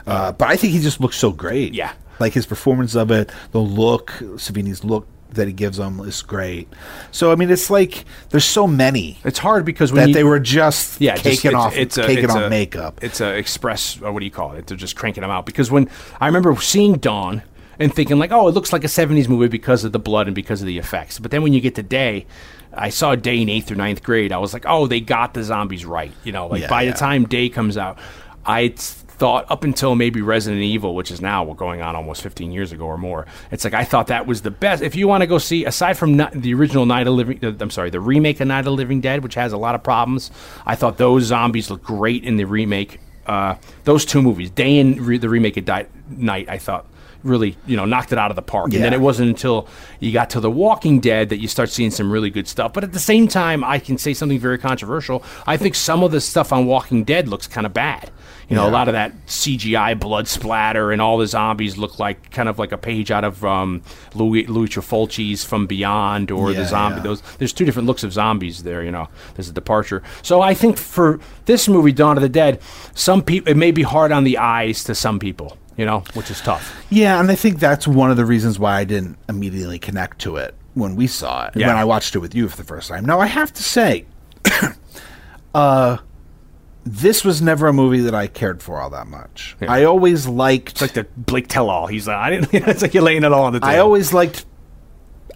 [0.06, 1.74] Uh, but I think he just looks so great.
[1.74, 1.92] Yeah.
[2.18, 6.68] Like his performance of it, the look, Savini's look that he gives him is great.
[7.10, 10.24] So I mean, it's like there's so many it's hard because when that you, they
[10.24, 13.00] were just yeah, just- taking it's- off, it's a- taking it's on a- makeup.
[13.02, 14.00] It's a express.
[14.00, 14.66] Or what do you call it?
[14.66, 17.42] They're just cranking them out because when I remember seeing Dawn
[17.78, 20.34] and thinking like, oh, it looks like a '70s movie because of the blood and
[20.34, 21.18] because of the effects.
[21.18, 22.24] But then when you get to Day,
[22.72, 24.32] I saw Day in eighth or ninth grade.
[24.32, 26.12] I was like, oh, they got the zombies right.
[26.24, 26.92] You know, like Yeah, by yeah.
[26.92, 27.98] the time Day comes out,
[28.46, 28.74] I
[29.18, 32.84] thought up until maybe Resident Evil, which is now going on almost 15 years ago
[32.84, 33.26] or more.
[33.50, 34.82] It's like I thought that was the best.
[34.82, 37.90] If you want to go see, aside from the original Night of Living, I'm sorry,
[37.90, 40.30] the remake of Night of the Living Dead, which has a lot of problems,
[40.66, 43.00] I thought those zombies look great in the remake.
[43.26, 46.86] Uh, those two movies, Day and re- the remake of Di- Night, I thought
[47.22, 48.72] really you know knocked it out of the park.
[48.74, 49.68] And then it wasn't until
[50.00, 52.72] you got to The Walking Dead that you start seeing some really good stuff.
[52.72, 55.22] But at the same time, I can say something very controversial.
[55.46, 58.10] I think some of the stuff on Walking Dead looks kind of bad.
[58.48, 62.30] You know, a lot of that CGI blood splatter and all the zombies look like
[62.30, 63.82] kind of like a page out of um,
[64.14, 66.98] Louis, Louis Trafalci's From Beyond or Yeah, the zombie.
[66.98, 67.02] yeah.
[67.02, 68.84] Those there's two different looks of zombies there.
[68.84, 70.00] You know, there's a departure.
[70.22, 72.60] So I think for this movie, Dawn of the Dead,
[72.94, 75.56] some people it may be hard on the eyes to some people.
[75.76, 76.74] You know, which is tough.
[76.90, 80.36] Yeah, and I think that's one of the reasons why I didn't immediately connect to
[80.36, 81.56] it when we saw it.
[81.56, 81.68] Yeah.
[81.68, 83.04] When I watched it with you for the first time.
[83.04, 84.06] Now I have to say,
[85.54, 85.98] uh,
[86.84, 89.56] this was never a movie that I cared for all that much.
[89.60, 89.72] Yeah.
[89.72, 90.72] I always liked.
[90.72, 91.88] It's like the Blake Tell All.
[91.88, 92.54] He's like, I didn't.
[92.68, 93.70] It's like you're laying it all on the table.
[93.70, 94.46] I always liked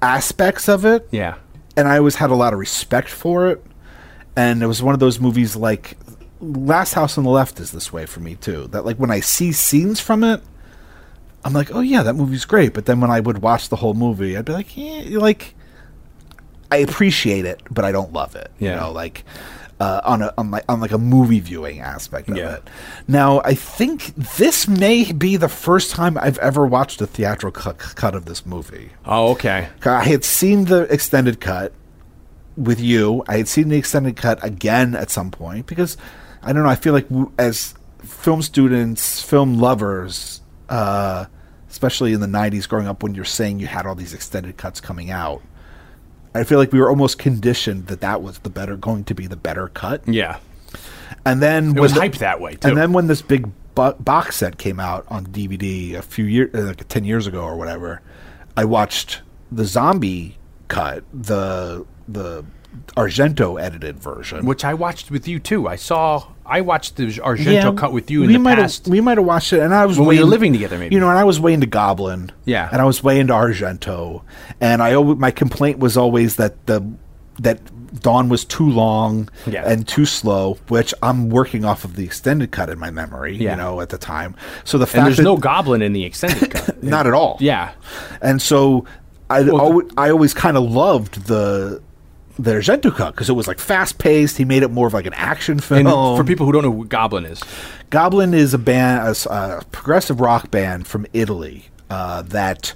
[0.01, 1.35] aspects of it, yeah.
[1.77, 3.65] and I always had a lot of respect for it.
[4.37, 5.97] And it was one of those movies like
[6.41, 8.67] Last House on the Left is this way for me too.
[8.69, 10.43] That like when I see scenes from it,
[11.45, 12.73] I'm like, oh yeah, that movie's great.
[12.75, 15.55] But then when I would watch the whole movie, I'd be like, yeah, like
[16.71, 18.51] I appreciate it, but I don't love it.
[18.59, 18.75] Yeah.
[18.75, 19.25] You know, like
[19.81, 22.57] uh, on a on like on like a movie viewing aspect of Yeah.
[22.57, 22.69] it.
[23.09, 27.79] Now, I think this may be the first time I've ever watched a theatrical cut,
[27.79, 28.91] cut of this movie.
[29.07, 29.69] Oh, okay.
[29.85, 31.73] I had seen the extended cut
[32.57, 33.25] with you.
[33.27, 35.97] I had seen the extended cut again at some point because
[36.43, 36.69] I don't know.
[36.69, 37.07] I feel like
[37.39, 41.27] as film students, film lovers, uh,
[41.69, 44.81] especially in the '90s, growing up when you're saying you had all these extended cuts
[44.81, 45.43] coming out,
[46.35, 49.27] I feel like we were almost conditioned that that was the better, going to be
[49.27, 50.07] the better cut.
[50.09, 50.39] Yeah.
[51.27, 52.69] And then It was the- hyped that way too.
[52.69, 56.55] and then when this big bo- box set came out on DVD a few years,
[56.55, 58.01] like ten years ago or whatever,
[58.57, 59.21] I watched
[59.53, 62.45] the zombie cut, the the
[62.97, 64.45] Argento edited version.
[64.47, 65.69] which I watched with you too.
[65.69, 66.25] I saw.
[66.45, 68.87] I watched the Argento cut with you in we the might past.
[68.87, 70.53] Have, we might have watched it, and I was When we way were in- living
[70.53, 70.95] together, maybe.
[70.95, 72.33] You know, and I was way into Goblin.
[72.45, 72.69] Yeah.
[72.73, 74.23] and I was way into Argento,
[74.61, 76.83] and I my complaint was always that the
[77.39, 77.61] that
[78.01, 79.63] Dawn was too long Yeah.
[79.69, 83.37] and too slow, which I'm working off of the extended cut in my memory.
[83.37, 83.53] Yeah.
[83.53, 86.05] You know, at the time, so the fact and there's that no goblin in the
[86.05, 86.83] extended cut.
[86.83, 87.37] not at all.
[87.41, 87.73] Yeah.
[88.21, 88.85] And so
[89.29, 91.81] I Well, always, I always kind of loved the
[92.43, 94.37] the Argento cut because it was like fast paced.
[94.39, 95.87] He made it more of like an action film.
[95.87, 97.43] And for people who don't know who Goblin is,
[97.91, 101.67] Goblin is a band, a progressive rock band from Italy.
[101.91, 102.75] Uh, that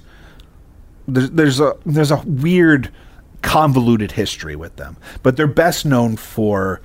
[1.07, 2.91] there's, there's a there's a weird,
[3.41, 6.81] convoluted history with them, but they're best known for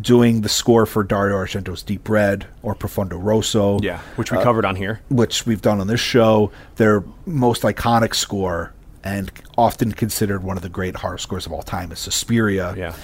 [0.00, 3.78] doing the score for Dario Argento's Deep Red or Profondo Rosso.
[3.82, 5.00] yeah, which we Uh, covered on here.
[5.10, 8.72] which we've done on this show, their most iconic score
[9.04, 12.74] and often considered one of the great horror scores of all time is Suspiria.
[12.76, 12.94] Yeah,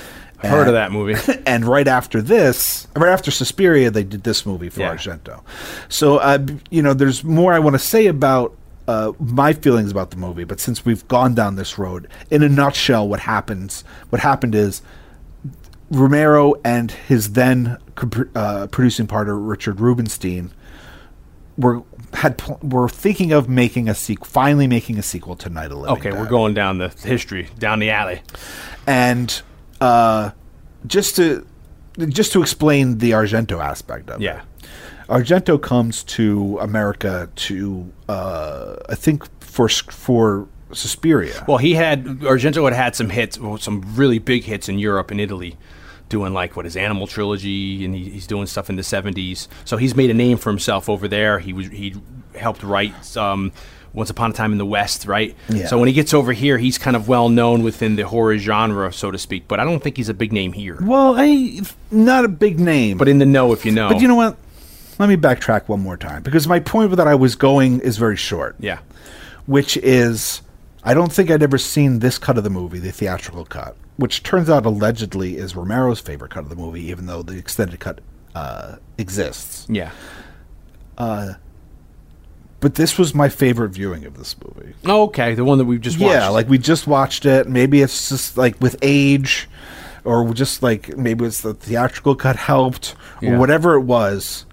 [0.43, 1.15] I've heard of that movie.
[1.47, 4.95] and right after this, right after Suspiria, they did this movie for Yeah.
[4.95, 5.43] Argento.
[5.89, 6.39] So, uh,
[6.71, 8.57] you know, there's more I want to say about
[8.87, 12.49] uh, my feelings about the movie, but since we've gone down this road, in a
[12.49, 13.85] nutshell, what happens?
[14.09, 14.81] What happened is
[15.91, 17.79] Romero and his then
[18.35, 20.53] uh, producing partner Richard Rubenstein
[21.57, 21.83] were
[22.15, 25.71] had pl- were thinking of making a sequel, finally making a sequel to Night of
[25.71, 26.19] the Living Okay, Dead.
[26.19, 28.23] we're going down the history, down the alley.
[28.87, 29.43] and
[29.81, 30.31] uh,
[30.87, 31.47] just to
[32.09, 34.41] just to explain the Argento aspect of Yeah.
[34.41, 34.69] it.
[35.09, 41.45] Argento comes to America to uh, I think for for Suspiria.
[41.49, 45.21] Well, he had Argento had had some hits, some really big hits in Europe and
[45.21, 45.57] Italy,
[46.09, 49.49] doing like what his Animal trilogy, and he, he's doing stuff in the '70s.
[49.65, 51.39] So he's made a name for himself over there.
[51.39, 51.95] He was he
[52.35, 53.53] helped write um,
[53.93, 55.35] Once Upon a Time in the West, right?
[55.49, 55.67] Yeah.
[55.67, 58.93] So when he gets over here, he's kind of well known within the horror genre,
[58.93, 59.49] so to speak.
[59.49, 60.79] But I don't think he's a big name here.
[60.81, 63.89] well, I not a big name, But in the know, if you know.
[63.89, 64.37] But you know what?
[64.99, 68.17] Let me backtrack one more time because my point that I was going is very
[68.17, 68.57] short.
[68.59, 68.81] yeah,
[69.47, 70.43] which is
[70.89, 74.23] I don't think I'd ever seen this cut of the movie, the theatrical cut, which
[74.23, 78.01] turns out allegedly is Romero's favorite cut of the movie, even though the extended cut
[78.35, 79.67] uh, exists.
[79.69, 79.91] yeah.
[82.61, 84.75] But this was my favorite viewing of this movie.
[84.85, 86.13] Oh, okay, the one that we just watched.
[86.13, 87.49] Yeah, like we just watched it.
[87.49, 89.49] Maybe it's just like with age,
[90.05, 94.45] or just like maybe it's the theatrical cut helped, or whatever it was.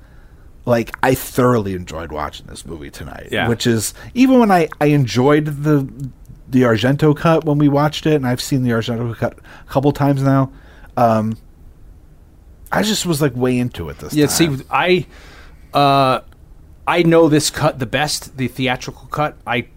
[0.65, 3.29] Like I thoroughly enjoyed watching this movie tonight.
[3.31, 3.47] Yeah.
[3.47, 5.87] Which is even when I I enjoyed the
[6.47, 9.91] the Argento cut when we watched it, and I've seen the Argento cut a couple
[9.91, 10.51] times now.
[10.97, 11.37] Um,
[12.71, 14.19] I just was like way into it this time.
[14.19, 14.57] Yeah, time.
[14.57, 15.05] see, I,
[15.73, 16.21] uh,
[16.87, 19.37] I know this cut the best, the theatrical cut.
[19.45, 19.67] I,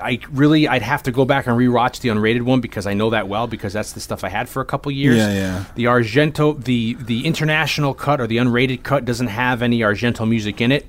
[0.00, 3.10] I really, I'd have to go back and rewatch the unrated one because I know
[3.10, 5.16] that well because that's the stuff I had for a couple years.
[5.16, 5.64] Yeah, yeah.
[5.74, 10.60] The Argento, the the international cut or the unrated cut doesn't have any Argento music
[10.60, 10.86] in it.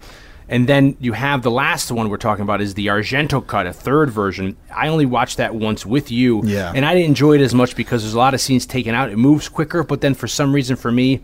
[0.49, 3.73] And then you have the last one we're talking about is the Argento cut, a
[3.73, 4.55] third version.
[4.73, 6.71] I only watched that once with you, Yeah.
[6.73, 9.10] and I didn't enjoy it as much because there's a lot of scenes taken out.
[9.10, 11.19] It moves quicker, but then for some reason for me,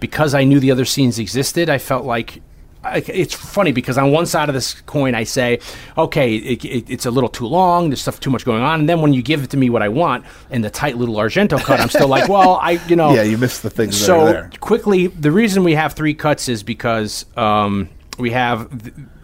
[0.00, 2.40] because I knew the other scenes existed, I felt like
[2.84, 5.58] I, it's funny because on one side of this coin, I say,
[5.98, 7.88] okay, it, it, it's a little too long.
[7.90, 9.82] There's stuff too much going on, and then when you give it to me what
[9.82, 13.12] I want in the tight little Argento cut, I'm still like, well, I, you know,
[13.14, 14.50] Yeah, you missed the things that So are there.
[14.60, 17.88] quickly, the reason we have three cuts is because um,
[18.18, 18.68] we have,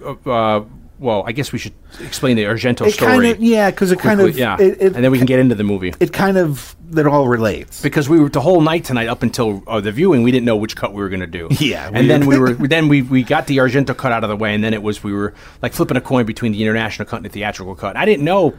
[0.05, 0.65] uh, uh,
[0.99, 3.11] well, I guess we should explain the Argento It story.
[3.13, 5.41] kind of yeah, because it kind of yeah, it, it, and then we can get
[5.41, 7.81] into the movie it kind of that all relates.
[7.83, 10.23] because we were the whole night tonight up until uh, the viewing.
[10.23, 11.49] We didn't know which cut we were going to do.
[11.59, 14.31] Yeah, we- and then we were then we we got the Argento cut out of
[14.31, 17.09] the way, and then it was we were like flipping a coin between the international
[17.09, 17.97] cut and the theatrical cut.
[17.97, 18.55] I didn't know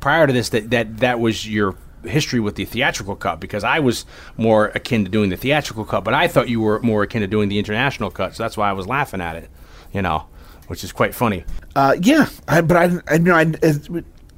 [0.00, 1.74] prior to this that that that was your
[2.04, 6.04] history with the theatrical cut because I was more akin to doing the theatrical cut,
[6.04, 8.68] but I thought you were more akin to doing the international cut, so that's why
[8.70, 9.50] I was laughing at it,
[9.92, 10.26] you know,
[10.66, 11.44] which is quite funny.
[11.74, 13.44] Uh, yeah, I, but I, I you know, I,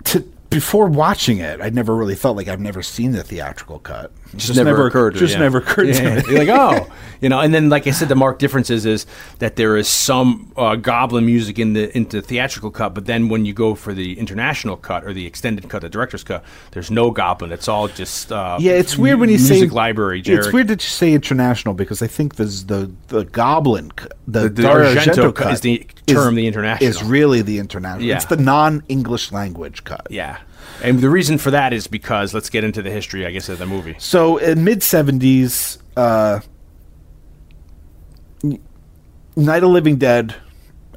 [0.04, 4.12] to, before watching it, I never really felt like I've never seen the theatrical cut.
[4.36, 5.14] Just, never, occurred.
[5.14, 5.40] To Just yeah.
[5.40, 6.14] never occurred Yeah, to yeah.
[6.16, 6.22] me.
[6.28, 6.86] You're like, oh,
[7.20, 7.40] you know.
[7.40, 9.06] And then, like I said, the marked differences is
[9.40, 13.28] that there is some uh, goblin music in the into the theatrical cut, but then
[13.28, 16.90] when you go for the international cut or the extended cut, the director's cut, there's
[16.90, 17.52] no goblin.
[17.52, 20.22] It's all just uh, Yeah, it's weird when you music say library.
[20.22, 20.44] Jared.
[20.44, 23.90] It's weird that you say international because I think this the the Goblin,
[24.26, 26.88] the, The- the Argento Argento cut is the term, the international.
[26.88, 28.08] is really the international.
[28.10, 30.06] It's the non-English language cut.
[30.10, 30.38] Yeah,
[30.82, 33.58] and the reason for that is because let's get into the history, I guess, of
[33.58, 33.96] the movie.
[33.98, 36.40] So in mid seventies, uh,
[39.36, 40.34] Night of Living Dead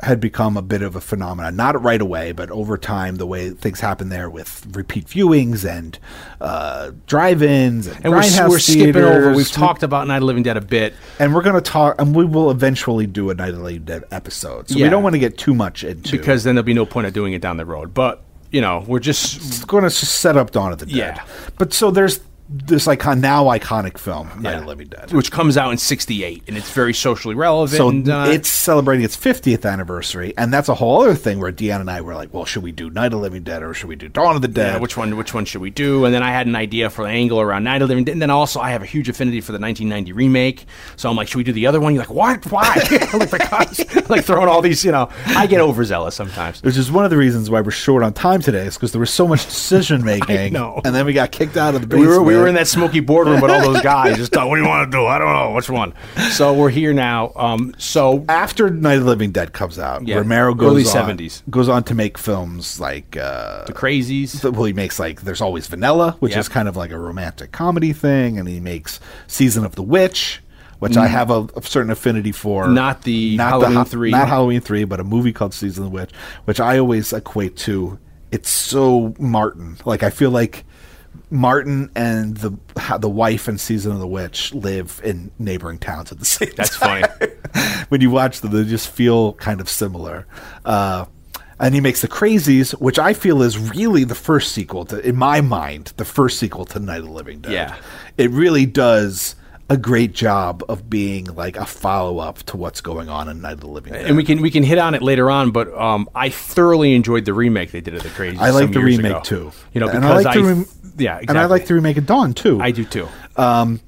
[0.01, 1.55] had become a bit of a phenomenon.
[1.55, 5.97] Not right away, but over time, the way things happen there with repeat viewings and
[6.41, 9.33] uh, drive-ins and, And we're, we're skipping over.
[9.33, 10.93] We've talked about Night of Living Dead a bit.
[11.19, 14.03] and we're going to talk, and we will eventually do a Night of Living Dead
[14.11, 14.67] episode.
[14.67, 14.87] So Yeah.
[14.87, 17.13] we don't want to get too much into because then there'll be no point of
[17.13, 17.93] doing it down the road.
[17.93, 18.21] But
[18.53, 20.95] you know, we're just going to set up Dawn of the Dead.
[20.95, 21.25] Yeah.
[21.57, 22.19] But so there's
[22.53, 24.57] this icon now iconic film, Night Yeah.
[24.57, 25.11] of the Living Dead.
[25.11, 27.77] which comes out in '68, and it's very socially relevant.
[27.77, 31.51] So and, uh, it's celebrating its 50th anniversary, and that's a whole other thing where
[31.51, 33.73] Deanna and I were like, "Well, should we do Night of the Living Dead or
[33.73, 35.15] should we do Dawn of the yeah, Dead?" which one?
[35.17, 36.05] Which one should we do?
[36.05, 38.11] And then I had an idea for the angle around Night of the Living Dead.
[38.13, 40.65] And then also, I have a huge affinity for the 1990 remake.
[40.95, 41.95] So I'm like, should we do the other one?
[41.95, 42.51] You're like, what?
[42.51, 42.79] Why?
[43.13, 44.83] I'm like, because like throwing all these.
[44.85, 46.61] You know, I get overzealous sometimes.
[46.61, 48.99] which is one of the reasons why we're short on time today, is because there
[48.99, 52.05] was so much decision making, no, and then we got kicked out of the We
[52.05, 54.17] were, we were in that smoky boardroom with all those guys.
[54.17, 55.05] Just thought, what do you want to do?
[55.05, 55.93] I don't know which one.
[56.31, 57.31] So we're here now.
[57.35, 60.07] Um, so after Night of the Living Dead comes out.
[60.07, 61.41] Yeah, Romero goes early on, 70s.
[61.49, 64.43] goes on to make films like uh, the crazies.
[64.51, 66.39] well, he makes like There's Always Vanilla, which Yep.
[66.39, 70.41] is kind of like a romantic comedy thing, and he makes Season of the Witch,
[70.79, 72.65] which I have a, a certain affinity for.
[72.65, 72.73] Mm.
[72.73, 74.11] Not the Halloween Ha- 3.
[74.11, 76.11] not Halloween three, but a movie called Season of the Witch,
[76.45, 77.99] which I always equate to.
[78.31, 79.77] It's so Martin.
[79.85, 80.65] Like I feel like
[81.33, 82.51] Martin and the
[82.99, 86.77] the wife in Season of the Witch live in neighboring towns at the same That's
[86.77, 87.05] time.
[87.19, 87.31] funny.
[87.89, 90.27] when you watch them, they just feel kind of similar.
[90.63, 91.05] Uh,
[91.59, 95.15] and he makes the Crazies, which I feel is really the first sequel to, in
[95.15, 97.51] my mind, the first sequel to Night of the Living Dead.
[97.51, 97.75] Yeah.
[98.17, 99.35] it really does
[99.69, 103.53] a great job of being like a follow up to what's going on in Night
[103.53, 104.05] of the Living Dead.
[104.05, 107.25] and we can we can hit on it later on, but um, I thoroughly enjoyed
[107.25, 108.37] the remake they did of the Crazy.
[108.37, 109.21] I like the remake ago.
[109.21, 109.51] too.
[109.73, 110.65] You know, and because I like I, the rem-
[110.97, 111.25] yeah, exactly.
[111.29, 112.61] and I like the remake of Dawn too.
[112.61, 113.07] I do too.
[113.37, 113.79] Um,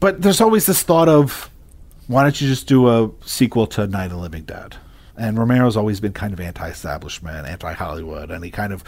[0.00, 1.50] But there's always this thought of
[2.06, 4.76] why don't you just do a sequel to Night of the Living Dead?
[5.16, 8.82] And Romero's always been kind of anti-establishment, anti-Hollywood, and he kind of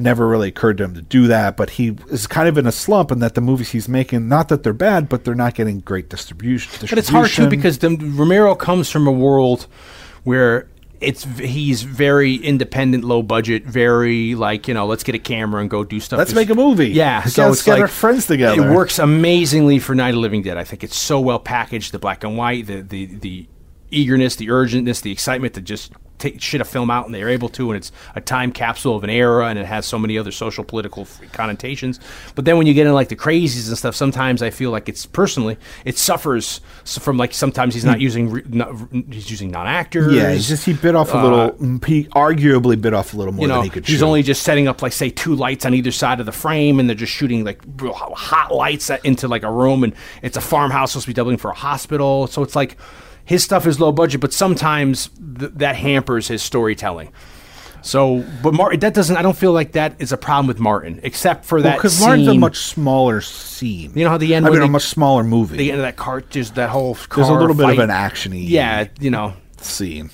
[0.00, 1.56] never really occurred to him to do that.
[1.56, 4.48] But he is kind of in a slump, and that the movies he's making, not
[4.48, 6.70] that they're bad, but they're not getting great distribution.
[6.88, 9.66] But it's hard too because the, Romero comes from a world
[10.24, 10.68] where
[11.00, 15.70] it's he's very independent, low budget, very like you know, let's get a camera and
[15.70, 16.18] go do stuff.
[16.18, 16.90] Let's It's- make a movie.
[16.90, 18.62] Yeah, Let's so get- it's get like our friends together.
[18.70, 20.58] It works amazingly for Night of Living Dead.
[20.58, 23.46] I think it's so well packaged, the black and white, the the the
[23.90, 27.48] eagerness, the urgentness, the excitement to just take shit a film out, and they're able
[27.50, 30.30] to, and it's a time capsule of an era, and it has so many other
[30.32, 31.98] social political f- connotations.
[32.34, 34.88] But then when you get into like the crazies and stuff, sometimes I feel like
[34.88, 38.70] it's personally it suffers from like sometimes he's not using re, not,
[39.10, 40.06] he's using non actors.
[40.12, 40.18] Hmm.
[40.18, 41.50] yeah, he's just he bit off a little.
[41.52, 43.86] mm, he arguably bit off a little more Uh, you know, than he could.
[43.86, 44.04] he's chew.
[44.06, 46.88] only just setting up like say two lights on either side of the frame, and
[46.88, 50.92] they're just shooting like real hot lights into like a room, and it's a farmhouse
[50.92, 52.26] supposed to be doubling for a hospital.
[52.26, 52.76] So it's like
[53.24, 57.12] his stuff is low budget, but sometimes th- that hampers his storytelling.
[57.82, 59.16] So, but Martin, that doesn't.
[59.16, 62.28] I don't feel like that is a problem with Martin, except for that because Martin's
[62.28, 63.92] a scene- much smaller scene.
[63.94, 65.56] You know how the end of I mean, a they- much smaller movie.
[65.56, 66.92] the end of that car, just that whole.
[66.94, 67.78] There's a car little bit of fight.
[67.80, 68.44] an actiony.
[68.46, 69.32] Yeah, you know.
[69.62, 70.10] scene.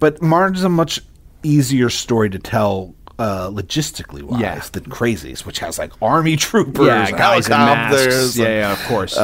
[0.00, 1.00] But Martin's a much
[1.44, 4.60] easier story to tell uh, logistically wise Yeah.
[4.72, 7.96] than Crazies, which has like army troopers, Yeah, guys in masks.
[7.96, 9.16] helicopters, Yeah, and, yeah, of course.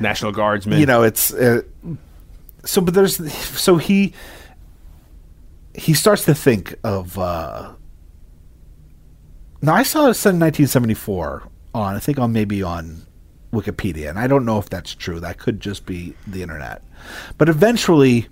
[0.00, 0.78] National Guardsmen.
[0.78, 1.62] You know, it's uh,
[2.64, 2.80] so.
[2.80, 4.12] But there's so he
[5.74, 7.18] he starts to think of.
[7.18, 7.74] Uh,
[9.62, 13.06] now I saw it said in 1974 on I think on maybe on
[13.52, 15.20] Wikipedia, and I don't know if that's true.
[15.20, 16.82] That could just be the internet.
[17.38, 18.26] But eventually,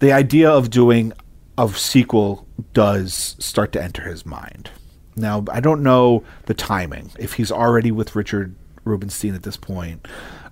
[0.00, 1.12] the idea of doing
[1.58, 4.70] a sequel does start to enter his mind.
[5.16, 10.06] Now I don't know the timing if he's already with Richard Rubinstein at this point.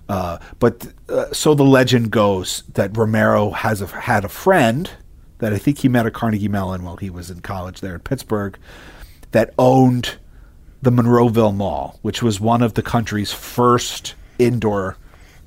[0.07, 4.89] Uh, but uh, so the legend goes that Romero has a, had a friend
[5.39, 8.01] that I think he met at Carnegie Mellon while he was in college there in
[8.01, 8.57] Pittsburgh
[9.31, 10.17] that owned
[10.81, 14.97] the Monroeville Mall, which was one of the country's first indoor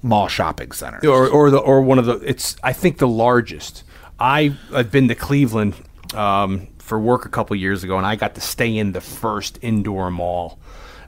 [0.03, 1.05] mall shopping centers.
[1.05, 3.85] or or the or one of the it's I think the largest.
[4.18, 5.75] I I've been to Cleveland
[6.14, 9.59] um, for work a couple years ago, and I got to stay in the first
[9.62, 10.59] indoor mall.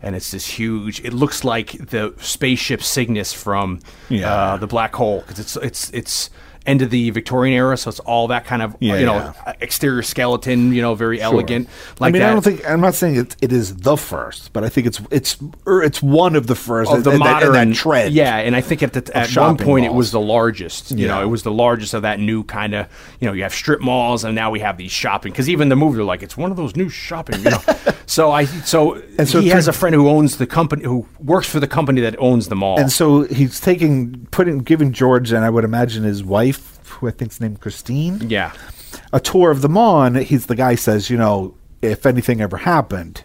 [0.02, 1.00] And it's this huge.
[1.04, 4.32] It looks like the spaceship Cygnus from Yeah.
[4.32, 6.30] uh, the black hole because it's it's it's
[6.66, 9.52] end of the Victorian era, so it's all that kind of Yeah, you know yeah.
[9.60, 11.68] exterior skeleton, you know, very elegant.
[11.98, 12.30] Like I mean, that.
[12.30, 15.00] I don't think I'm not saying it, it is the first, but I think it's
[15.10, 18.14] it's or it's one of the first of the in modern that trend.
[18.14, 20.90] Yeah, and I think at the, at one point it was the largest.
[20.90, 22.86] You know, it was the largest of that new kind of.
[23.20, 25.32] You know, you have strip malls, and now we have these shopping.
[25.32, 27.38] Because even the movie, they're like, it's one of those new shopping.
[27.42, 27.62] You know,
[28.06, 31.48] so I so, And so he has a friend who owns the company, who works
[31.48, 32.78] for the company that owns the mall.
[32.78, 36.59] And so he's taking putting giving George and I would imagine his wife,
[37.00, 38.52] who I think's named Christine, yeah,
[39.12, 40.14] a tour of the Mon.
[40.16, 43.22] He's the guy says, you know, if anything ever happened,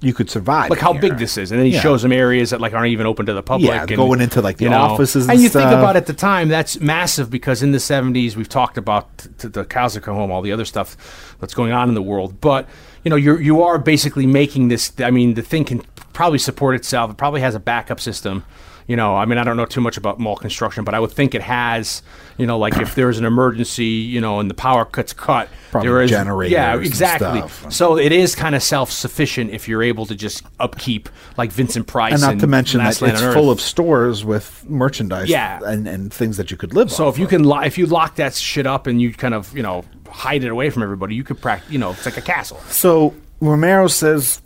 [0.00, 0.68] you could survive.
[0.70, 1.02] Like how here.
[1.02, 1.80] big this is, and then he Yeah.
[1.80, 3.68] shows them areas that like aren't even open to the public.
[3.70, 5.74] Yeah, and, going into, like, the you know, offices and you think stuff.
[5.78, 9.48] about at the time that's massive because in the '70s we've talked about t- t-
[9.48, 12.40] the cows that come home, all the other stuff that's going on in the world.
[12.40, 12.68] But
[13.04, 14.92] you know, you're you are basically making this.
[14.98, 15.82] I mean, the thing can
[16.12, 17.10] probably support itself.
[17.10, 18.44] It probably has a backup system.
[18.88, 21.12] You know, I mean, I don't know too much about mall construction, but I would
[21.12, 22.02] think it has.
[22.38, 25.88] You know, like if there's an emergency, you know, and the power cuts cut, Probably
[25.88, 27.42] there is generators Yeah, and exactly.
[27.70, 32.14] So it is kind of self-sufficient if you're able to just upkeep like Vincent Price,
[32.14, 35.60] And not to mention Last that Land it's full of stores with merchandise Yeah.
[35.64, 37.30] and, and things that you could live So if you of.
[37.30, 40.42] can, lo- if you lock that shit up and you kind of, you know, hide
[40.42, 41.70] it away from everybody, you could practice.
[41.70, 42.58] You know, it's like a castle.
[42.68, 44.40] So Romero says,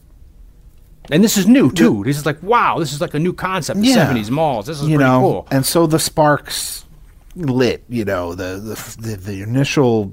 [1.11, 2.03] And this is new too.
[2.05, 2.79] This is like wow.
[2.79, 3.81] This is like a new concept.
[3.81, 4.13] The Yeah.
[4.13, 4.67] '70s malls.
[4.67, 5.49] This is you pretty know, cool.
[5.51, 6.85] and so the sparks
[7.37, 7.85] lit.
[7.89, 10.13] You know, the the the, the initial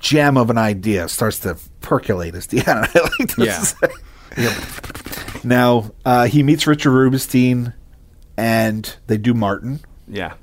[0.00, 2.34] gem of an idea starts to percolate.
[2.34, 2.80] As the I
[3.18, 3.60] like to Yeah.
[3.62, 3.88] say.
[5.44, 7.74] Now uh, he meets Richard Rubinstein,
[8.36, 10.34] and they do Martin, Yeah.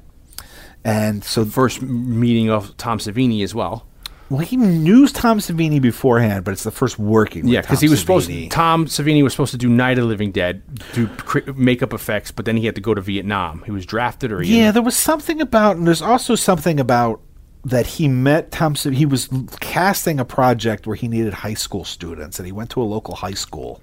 [0.84, 3.86] and so First meeting of Tom Savini as well.
[4.32, 7.44] Well, he knew Tom Savini beforehand, but it's the first working.
[7.44, 8.30] with Yeah, because Tom he was supposed.
[8.30, 8.50] Savini.
[8.50, 10.64] Tom Savini was supposed to do Night of the Living Dead,
[10.94, 13.62] do cr- makeup effects, but then he had to go to Vietnam.
[13.66, 17.20] He was drafted, or he Yeah, there was something about, and there's also something about
[17.66, 18.74] that he met Tom.
[18.76, 22.70] He was l- casting a project where he needed high school students, and he went
[22.70, 23.82] to a local high school,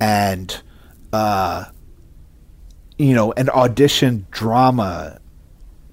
[0.00, 0.60] and,
[1.12, 1.66] uh,
[2.98, 5.20] you know, an audition drama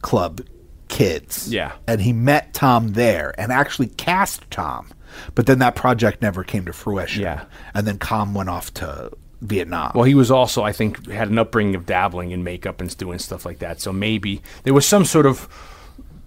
[0.01, 0.41] club
[0.89, 1.51] kids.
[1.53, 1.71] Yeah.
[1.87, 4.89] and he met Tom there, and actually cast Tom,
[5.35, 7.21] but then that project never came to fruition.
[7.23, 7.45] Yeah.
[7.73, 9.11] and then Tom went off to
[9.41, 9.93] Vietnam.
[9.95, 13.19] Well, he was also, I think, had an upbringing of dabbling in makeup and doing
[13.19, 13.79] stuff like that.
[13.79, 15.47] So maybe there was some sort of.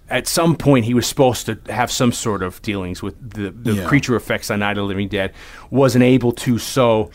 [0.09, 3.73] At some point, he was supposed to have some sort of dealings with the, the
[3.81, 3.87] Yeah.
[3.87, 5.33] creature effects on Night of the Living Dead.
[5.71, 7.09] Wasn't able to, so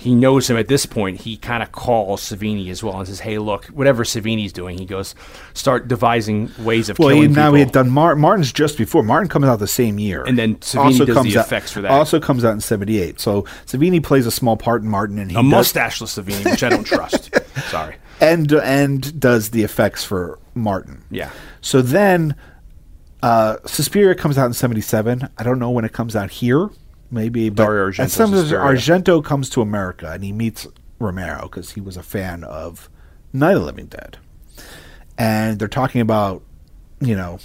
[0.00, 1.20] he knows him at this point.
[1.20, 4.86] He kind of calls Savini as well and says, "Hey, look, whatever Savini's doing, he
[4.86, 5.14] goes
[5.52, 9.02] start devising ways of Well, killing now people." he had done Mar- Martin's just before.
[9.02, 11.90] Martin comes out the same year, And then Savini does the effects out, for that.
[11.90, 13.20] Also comes out in '78.
[13.20, 16.62] So Savini plays a small part in Martin, and he a does, mustacheless Savini, which
[16.64, 17.30] I don't trust.
[17.68, 17.96] Sorry.
[18.22, 21.02] and and does the effects for Martin.
[21.10, 21.28] Yeah.
[21.60, 22.34] So then,
[23.22, 25.28] uh, Suspiria comes out in '77.
[25.36, 26.70] I don't know when it comes out here.
[27.10, 28.32] Maybe but Dario and some.
[28.32, 30.66] Argento comes to America and he meets
[30.98, 32.88] Romero because he was a fan of
[33.32, 34.18] Night of the Living Dead,
[35.18, 36.42] and they're talking about
[37.00, 37.38] you know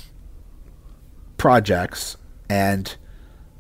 [1.38, 2.18] projects
[2.50, 2.96] and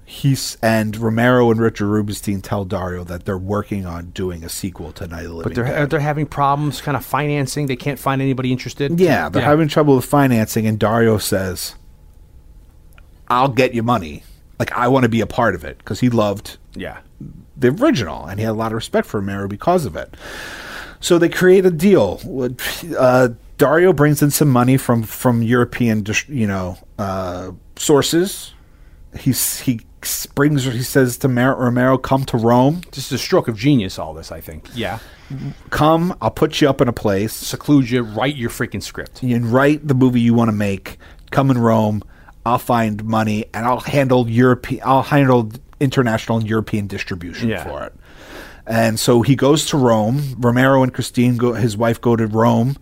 [0.04, 4.92] he's and Romero and Richard Rubinstein tell Dario that they're working on doing a sequel
[4.94, 5.90] to Night of the Living But they're Dead.
[5.90, 7.66] they're having problems kind of financing.
[7.66, 9.00] They can't find anybody interested.
[9.00, 11.76] Yeah, they're having trouble with financing, and Dario says,
[13.28, 14.24] "I'll get you money.
[14.60, 17.00] Like I want to be a part of it because he loved yeah.
[17.58, 20.14] the original, and he had a lot of respect for Romero because of it.
[21.00, 22.20] So they create a deal.
[22.98, 28.54] Uh, Dario brings in some money from from European, you know, uh, sources.
[29.18, 29.82] He's he
[30.36, 30.66] brings.
[30.66, 32.82] He says to Mer- Romero, "Come to Rome.
[32.92, 33.98] Just a stroke of genius.
[33.98, 34.70] All this, I think.
[34.74, 35.00] Yeah.
[35.70, 36.16] Come.
[36.22, 38.02] I'll put you up in a place." Seclude you.
[38.04, 39.22] Write your freaking script.
[39.22, 40.98] and write the movie you want to make.
[41.32, 42.04] Come in Rome.
[42.46, 44.82] I'll find money and I'll handle European.
[44.86, 47.64] I'll handle international and European distribution Yeah.
[47.64, 47.94] for it.
[48.68, 50.36] And so he goes to Rome.
[50.40, 52.78] Romero and Christine, go, his wife, go to Rome.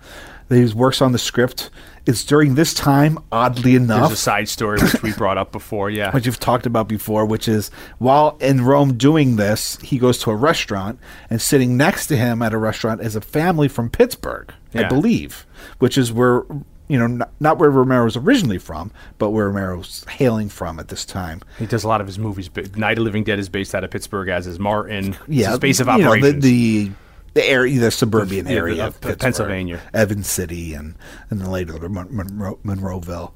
[0.49, 1.70] He works on the script.
[2.05, 5.89] It's during this time, oddly There's enough, a side story which we brought up before.
[5.89, 6.11] Yeah.
[6.14, 10.32] which you've talked about before, which is while in Rome doing this, he goes to
[10.32, 10.99] a restaurant,
[11.30, 15.45] and sitting next to him at a restaurant is a family from Pittsburgh, I believe,
[15.80, 16.43] which is where
[16.88, 20.88] you know not, not where Romero was originally from, but where Romero's hailing from at
[20.89, 21.41] this time.
[21.59, 22.49] He does a lot of his movies.
[22.49, 25.15] But Night of Living Dead is based out of Pittsburgh, as is Martin.
[25.27, 26.43] Yeah, It's base of you know, operations.
[26.43, 26.91] the, the
[27.36, 29.79] the area, the suburban The- area of of Pennsylvania.
[29.93, 30.95] Evans City, and
[31.29, 33.31] and then later Mon- Monroe, Monroeville.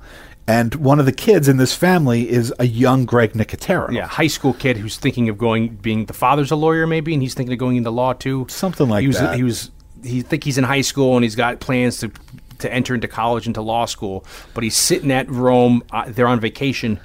[0.50, 3.92] And one of the kids in this family is a young Greg Nicotero.
[3.92, 7.22] yeah, high school kid who's thinking of going, being the father's a lawyer maybe, and
[7.22, 8.46] he's thinking of going into law too.
[8.50, 9.36] Something like he was, that.
[9.36, 9.72] He was,
[10.06, 12.12] he think he's in high school and he's got plans to
[12.60, 15.84] to enter into college into law school, but he's sitting at Rome.
[15.92, 17.00] Uh, they're on vacation.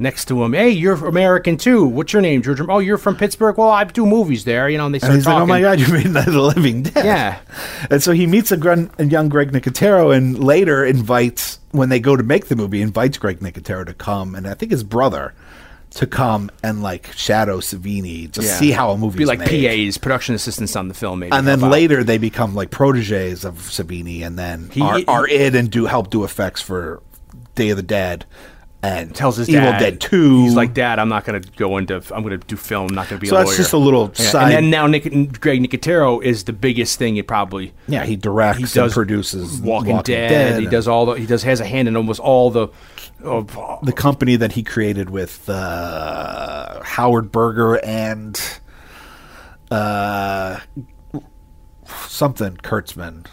[0.00, 1.84] Next to him, hey, you're American too.
[1.84, 2.60] What's your name, George?
[2.60, 3.58] Oh, you're from Pittsburgh.
[3.58, 4.86] Well, I do movies there, you know.
[4.86, 7.04] And they start And he's like, "Oh my God, you made of the Living Dead!"
[7.04, 7.40] Yeah.
[7.90, 11.98] And so he meets a, gr- a young Greg Nicotero, and later invites when they
[11.98, 15.34] go to make the movie, invites Greg Nicotero to come, and I think his brother
[15.98, 19.86] to come and like shadow Savini to see how a movie be like made.
[19.88, 21.22] PAs, production assistants on the film.
[21.24, 25.26] And then about- later they become like proteges of Savini, and then He- are, are
[25.26, 27.02] in and do help do effects for
[27.56, 28.24] Day of the Dead
[28.80, 30.42] and tells his Evil dad, Dead Two.
[30.44, 31.96] He's like, Dad, I'm not going to go into.
[32.14, 32.90] I'm going to do film.
[32.90, 33.56] I'm not going to be So a that's lawyer.
[33.56, 35.02] just a little Yeah, side- And then now Nick,
[35.40, 37.16] Greg Nicotero is the biggest thing.
[37.16, 40.58] It probably yeah, he directs he and does produces Walking, Dead.
[40.60, 41.14] He and does all the.
[41.14, 42.68] He does has a hand in almost all the.
[43.22, 48.40] Of, the company that he created with uh, Howard Berger and
[49.70, 50.60] uh,
[51.86, 53.26] something Kurtzman.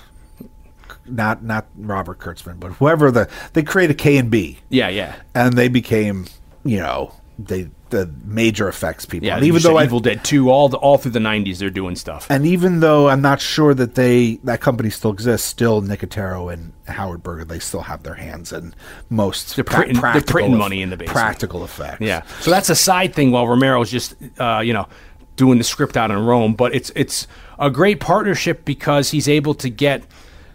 [1.07, 6.25] Not not Robert Kurtzman, but whoever the they created KNB, yeah, yeah, and they became
[6.63, 9.27] you know they the major effects people.
[9.27, 9.35] yeah.
[9.35, 11.95] And even though I, Evil Dead Two, all the all through the '90s, they're doing
[11.95, 12.27] stuff.
[12.29, 16.73] and even though I'm not sure that they that company still exists, still Nicotero and
[16.87, 18.73] Howard Berger they still have their hands in
[19.09, 21.15] most They're pra- printing- they're printing money in the basement.
[21.17, 22.01] practical effects.
[22.01, 22.23] Yeah.
[22.41, 24.87] So that's a side thing while Romero's just uh, you know
[25.35, 27.27] doing the script out in Rome, but it's it's
[27.59, 30.03] a great partnership because he's able to get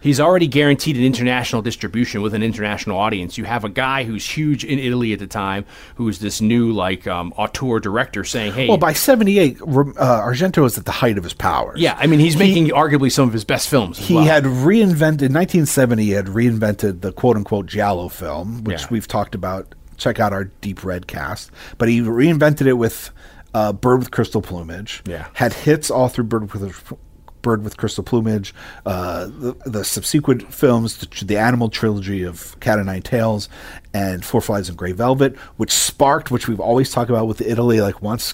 [0.01, 3.37] he's already guaranteed an international distribution with an international audience.
[3.37, 7.07] You have a guy who's huge in Italy at the time, who's this new like
[7.07, 11.23] um, auteur director saying, "Hey, Well, by '78, uh, Argento is at the height of
[11.23, 11.79] his powers.
[11.79, 14.25] yeah, I mean he's making arguably some of his best films." As He well.
[14.25, 16.03] had reinvented in 1970.
[16.03, 18.87] He had reinvented the quote unquote giallo film, which Yeah.
[18.91, 21.51] we've talked about check out our Deep Red cast.
[21.77, 23.11] But he reinvented it with
[23.53, 25.03] uh, Bird with Crystal Plumage.
[25.05, 25.27] Yeah.
[25.33, 26.93] had hits all through Bird with
[27.41, 28.53] Bird with Crystal Plumage,
[28.85, 33.49] uh, the, the subsequent films, the, the animal trilogy of Cat o' Nine Tails,
[33.93, 37.81] and Four Flies on Grey Velvet, which sparked, which we've always talked about with Italy.
[37.81, 38.33] Like once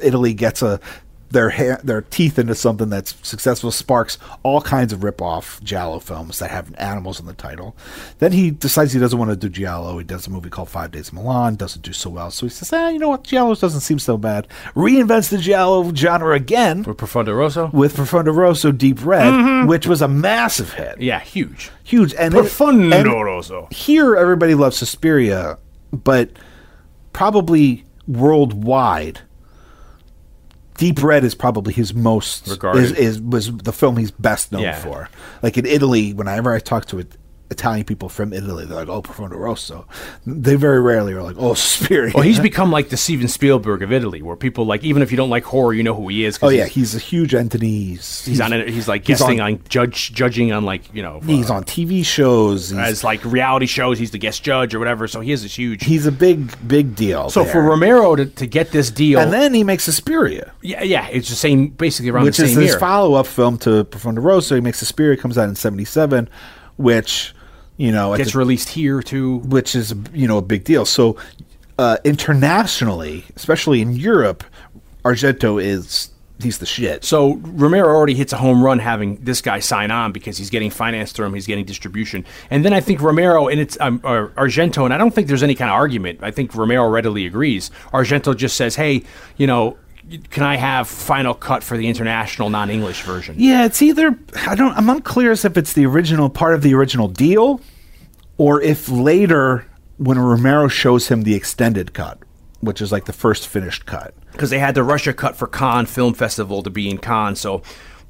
[0.00, 0.80] Italy gets a
[1.32, 6.38] their ha- their teeth into something that's successful sparks all kinds of rip-off Giallo films
[6.38, 7.74] that have animals in the title.
[8.18, 9.98] Then he decides he doesn't want to do Giallo.
[9.98, 12.30] He does a movie called Five Days in Milan, doesn't do so well.
[12.30, 14.46] So he says, ah, you know what, Giallo doesn't seem so bad.
[14.74, 17.70] Reinvents the Giallo genre again With Profondo Rosso?
[17.72, 21.00] with Profondo Rosso Deep Red, which was a massive hit.
[21.00, 21.70] Yeah, huge.
[21.82, 22.14] Huge.
[22.14, 23.68] And, it- Profondo and Rosso.
[23.70, 25.58] here everybody loves Suspiria,
[25.92, 26.30] but
[27.12, 29.20] probably worldwide,
[30.78, 32.82] Deep Red is probably his most Regarded.
[32.82, 34.78] is, is was the film he's best known Yeah.
[34.78, 35.08] for.
[35.42, 37.12] Like in Italy, whenever I talk to it,
[37.52, 39.86] Italian people from Italy, they're like, "Oh, Profondo Rosso."
[40.26, 43.92] They very rarely are like, "Oh, Suspiria." Well, he's become like the Steven Spielberg of
[43.92, 46.38] Italy, where people like even if you don't like horror, you know who he is.
[46.42, 47.84] oh yeah, he's, he's a huge entity.
[47.90, 48.68] He's, he's on it.
[48.68, 51.64] He's like he's guesting on- on, judge judging on like you know He's uh, on
[51.64, 52.70] TV shows.
[52.70, 53.98] He's, as like reality shows.
[53.98, 55.06] He's the guest judge or whatever.
[55.08, 55.84] So he is this huge.
[55.84, 57.30] he's a big, big deal.
[57.30, 57.62] so for.
[57.62, 60.52] Romero to, to get this deal, and then he makes Suspiria.
[60.60, 63.84] yeah, yeah, it's the same basically around which the is his follow up film to
[63.84, 64.54] Profondo Rosso.
[64.54, 66.28] He makes Suspiria comes out in '77,
[66.76, 67.34] which
[67.76, 69.38] you know Gets the- released here too.
[69.38, 70.84] which is you know a big deal.
[70.84, 71.16] So
[71.78, 74.44] uh, internationally, especially in Europe,
[75.04, 76.10] Argento is
[76.40, 77.04] he's the shit.
[77.04, 80.70] So Romero already hits a home run having this guy sign on because he's getting
[80.70, 84.84] finance through him, he's getting distribution, and then I think Romero and it's um, Argento,
[84.84, 86.18] and I don't think there's any kind of argument.
[86.22, 87.70] I think Romero readily agrees.
[87.92, 89.02] Argento just says, "Hey,
[89.36, 89.76] you know."
[90.30, 93.36] Can I have final cut for the international non-English version?
[93.38, 96.74] Yeah, it's either I don't I'm unclear as if it's the original part of the
[96.74, 97.60] original deal,
[98.36, 99.64] or if later
[99.98, 102.18] when Romero shows him the extended cut,
[102.60, 104.14] which is like the first finished cut.
[104.32, 107.62] because they had the Russia cut for Cannes Film Festival to be in Cannes, so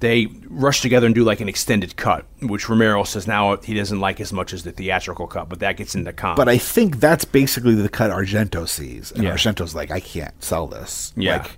[0.02, 4.00] they rush together and do like an extended cut, which Romero says now he doesn't
[4.00, 6.34] like as much as the theatrical cut, but that gets into Cannes.
[6.36, 9.12] But I think that's basically the cut Argento sees.
[9.12, 9.32] And Yeah.
[9.32, 11.12] Argento's like, I can't sell this.
[11.16, 11.38] Yeah.
[11.38, 11.56] Like,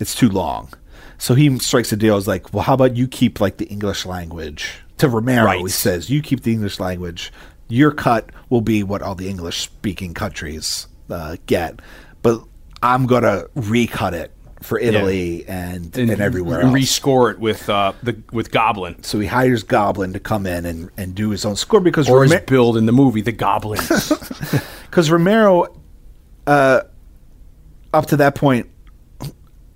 [0.00, 0.72] it's too long.
[1.18, 2.16] So he strikes a deal.
[2.16, 5.44] Is like, well, how about you keep like the English language to Romero?
[5.46, 5.60] Right.
[5.60, 7.32] He says, you keep the English language.
[7.68, 11.80] Your cut will be what all the English speaking countries uh, get,
[12.22, 12.42] but
[12.82, 14.32] I'm gonna recut it
[14.64, 16.78] for Italy and, and, everywhere and else.
[16.78, 20.90] rescore it with uh, the with Goblin so he hires Goblin to come in and,
[20.96, 23.78] and do his own score because or Rome- as billed in the movie, the Goblin.
[23.78, 25.66] because Romero,
[26.46, 26.80] uh,
[27.92, 28.70] up to that point,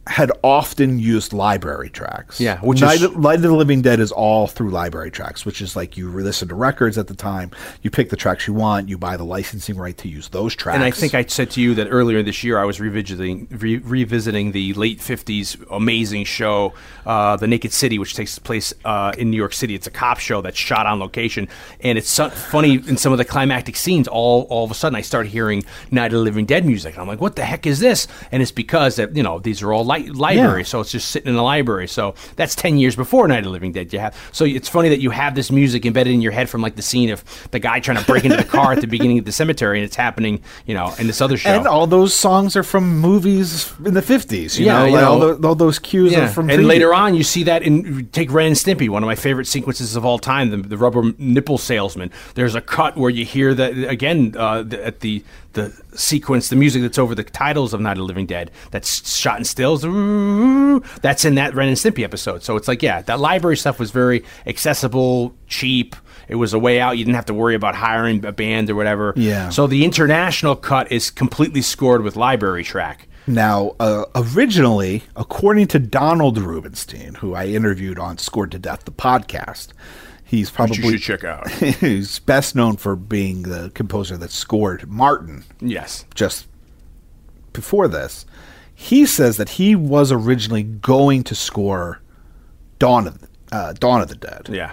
[0.08, 2.40] had often used library tracks.
[2.40, 5.60] Yeah, which Night, is- Light of the Living Dead is all through library tracks, which
[5.60, 7.50] is like you listen to records at the time,
[7.82, 10.76] you pick the tracks you want, you buy the licensing right to use those tracks.
[10.76, 13.76] And I think I said to you that earlier this year I was revisiting re-
[13.78, 16.72] revisiting the late '50s amazing show,
[17.06, 19.74] uh, The Naked City, which takes place uh, in New York City.
[19.74, 21.48] It's a cop show that's shot on location,
[21.80, 24.08] and it's so funny in some of the climactic scenes.
[24.08, 27.02] All all of a sudden, I start hearing Night of the Living Dead music, and
[27.02, 29.72] I'm like, "What the heck is this?" And it's because that you know these are
[29.72, 30.64] all li- library, Yeah.
[30.66, 31.88] so it's just sitting in the library.
[31.88, 33.92] So that's ten years before Night of the Living Dead.
[33.92, 36.60] You have so it's funny that you have this music embedded in your head from
[36.62, 39.18] like the scene of the guy trying to break into the car at the beginning
[39.18, 41.50] of the cemetery, and it's happening, you know, in this other show.
[41.50, 44.58] and all those songs are from movies in the fifties.
[44.58, 46.50] You Yeah, know, you like all, the, all those cues yeah, are from.
[46.50, 49.46] and later on, you see that in take Ren and Stimpy, one of my favorite
[49.46, 52.10] sequences of all time, the, the rubber nipple salesman.
[52.34, 55.22] There's a cut where you hear that again uh, the, at the
[55.54, 59.16] the sequence, the music that's over the titles of Night of the Living Dead, that's
[59.18, 59.82] shot in stills.
[61.00, 62.42] That's in that Ren and Stimpy episode.
[62.42, 65.96] So it's like, yeah, that library stuff was very accessible, cheap.
[66.28, 66.98] It was a way out.
[66.98, 69.14] You didn't have to worry about hiring a band or whatever.
[69.16, 69.48] Yeah.
[69.48, 73.08] So the international cut is completely scored with library track.
[73.26, 78.92] Now, uh, originally, according to Donald Rubinstein, who I interviewed on Scored to Death, the
[78.92, 79.68] podcast,
[80.28, 81.50] he's probably you should check out.
[81.50, 86.04] he's best known for being the composer that scored Martin Yes.
[86.14, 86.46] just
[87.52, 88.24] before this.
[88.74, 92.00] He says that he was originally going to score
[92.78, 93.18] Dawn of
[93.50, 94.72] uh, Dawn of the Dead, Yeah.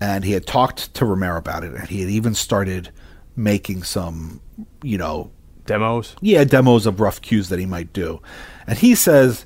[0.00, 2.90] and he had talked to Romero about it, and he had even started
[3.36, 4.40] making some,
[4.82, 5.30] you know,
[5.66, 6.16] Demos.
[6.22, 8.22] yeah, demos of rough cues that he might do.
[8.66, 9.44] And he says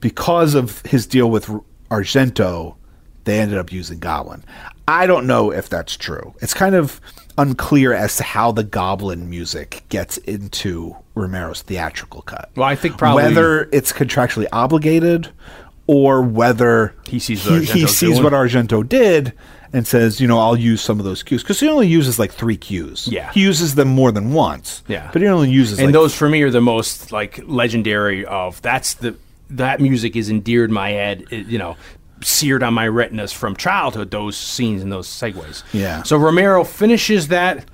[0.00, 1.46] because of his deal with
[1.90, 2.74] Argento,
[3.30, 4.44] they ended up using Goblin.
[4.88, 6.34] I don't know if that's true.
[6.42, 7.00] It's kind of
[7.38, 12.50] unclear as to how the Goblin music gets into Romero's theatrical cut.
[12.56, 15.28] Well, I think probably- whether it's contractually obligated
[15.86, 18.22] or whether He sees what he, he sees doing.
[18.24, 19.32] what Argento did
[19.72, 22.32] and says, you know, I'll use some of those cues because he only uses like
[22.32, 23.08] three cues.
[23.10, 23.30] Yeah.
[23.32, 24.82] he uses them more than once.
[24.88, 25.08] Yeah.
[25.12, 28.60] but he only uses and like, those for me are the most like legendary of
[28.62, 29.14] that's the
[29.50, 31.76] that music is endeared my head it, you know
[32.22, 36.02] seared on my retinas from childhood those scenes and those segues Yeah.
[36.02, 37.64] so romero finishes that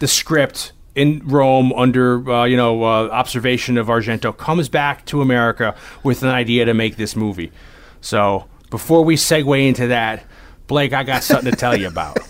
[0.00, 5.22] the script in rome under uh, you know uh, observation of argento comes back to
[5.22, 7.50] america with an idea to make this movie
[8.00, 10.24] so before we segue into that
[10.66, 12.18] blake i got something to tell you about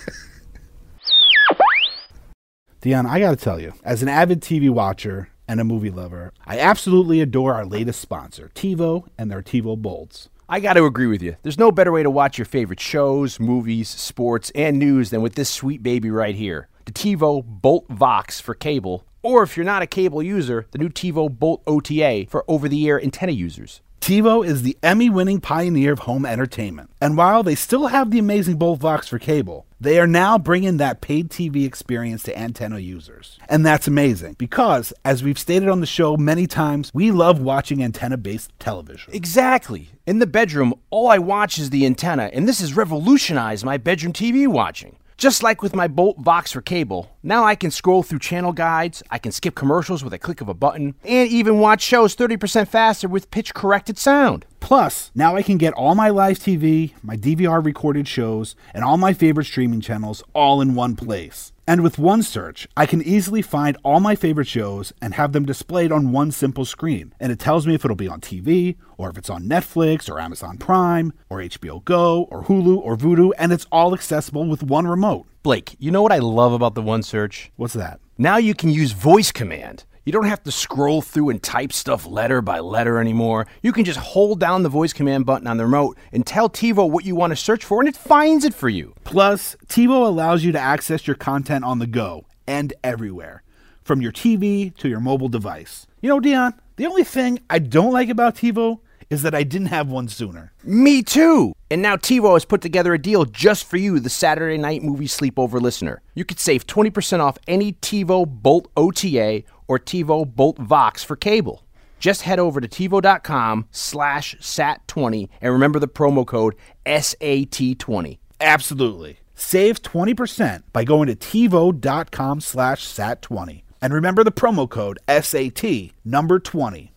[2.81, 6.59] Dion, I gotta tell you, as an avid TV watcher and a movie lover, I
[6.59, 10.29] absolutely adore our latest sponsor, TiVo and their TiVo Bolts.
[10.49, 11.37] I got to agree with you.
[11.43, 15.35] There's no better way to watch your favorite shows, movies, sports, and news than with
[15.35, 16.69] this sweet baby right here.
[16.85, 20.89] The TiVo Bolt Vox for cable, or if you're not a cable user, the new
[20.89, 23.81] TiVo Bolt OTA for over the air antenna users.
[24.03, 26.91] TiVo is the Emmy winning pioneer of home entertainment.
[27.01, 30.79] And while they still have the amazing Bolt Vox for cable, they are now bringing
[30.79, 33.39] that paid TV experience to antenna users.
[33.49, 37.81] And that's amazing because, as we've stated on the show many times, we love watching
[37.81, 39.15] antenna based television.
[39.15, 39.91] Exactly.
[40.05, 44.13] In the bedroom, all I watch is the antenna, and this has revolutionized my bedroom
[44.13, 44.97] TV watching.
[45.23, 49.05] Just like with my Bolt Vox for cable, now I can scroll through channel guides,
[49.09, 52.67] I can skip commercials with a click of a button, and even watch shows 30%
[52.67, 54.47] faster with pitch corrected sound.
[54.59, 58.97] Plus, now I can get all my live TV, my DVR recorded shows, and all
[58.97, 61.52] my favorite streaming channels all in one place.
[61.73, 65.47] And with one search, I can easily find all my favorite shows and have them
[65.47, 67.15] displayed on one simple screen.
[67.19, 70.21] And it tells me if it'll be on TV, or if it's on Netflix, or
[70.21, 74.87] Amazon Prime, or HBO Go, or Hulu, or Vudu, and it's all accessible with one
[74.87, 75.25] remote.
[75.43, 77.51] Blake, you know what I love about the One Search?
[77.57, 78.01] What's that?
[78.19, 79.87] Now you can use voice command.
[80.05, 83.47] You don't have to scroll through and type stuff letter by letter anymore.
[83.63, 86.91] You can just hold down the voice command button on the remote and tell TiVo
[86.91, 88.95] what you want to search for, and it finds it for you.
[89.05, 93.45] Plus, TiVo allows you to access your content on the go and everywhere,
[93.85, 95.87] from your TV to your mobile device.
[96.01, 98.81] You know, Dion, the only thing I don't like about TiVo
[99.13, 100.53] is that I didn't have one sooner.
[100.65, 101.53] Me too!
[101.71, 105.07] And now TiVo has put together a deal just for you, the Saturday night movie
[105.07, 106.01] sleepover listener.
[106.15, 111.65] You could save 20% off any TiVo Bolt OTA or TiVo Bolt Vox for cable.
[111.99, 118.19] Just head over to TiVo.com slash SAT20 and remember the promo code SAT20.
[118.39, 119.21] Absolutely.
[119.35, 123.63] Save 20% by going to TiVo.com slash SAT20.
[123.81, 126.93] And remember the promo code SAT number 20.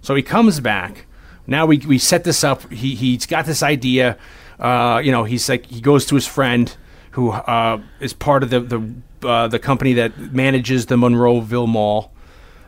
[0.00, 1.04] So he comes back.
[1.46, 2.72] Now we, we set this up.
[2.72, 4.16] He he's got this idea.
[4.58, 6.74] Uh, you know, he's like he goes to his friend
[7.10, 8.94] who uh, is part of the the
[9.24, 12.12] uh, the company that manages the Monroeville Mall.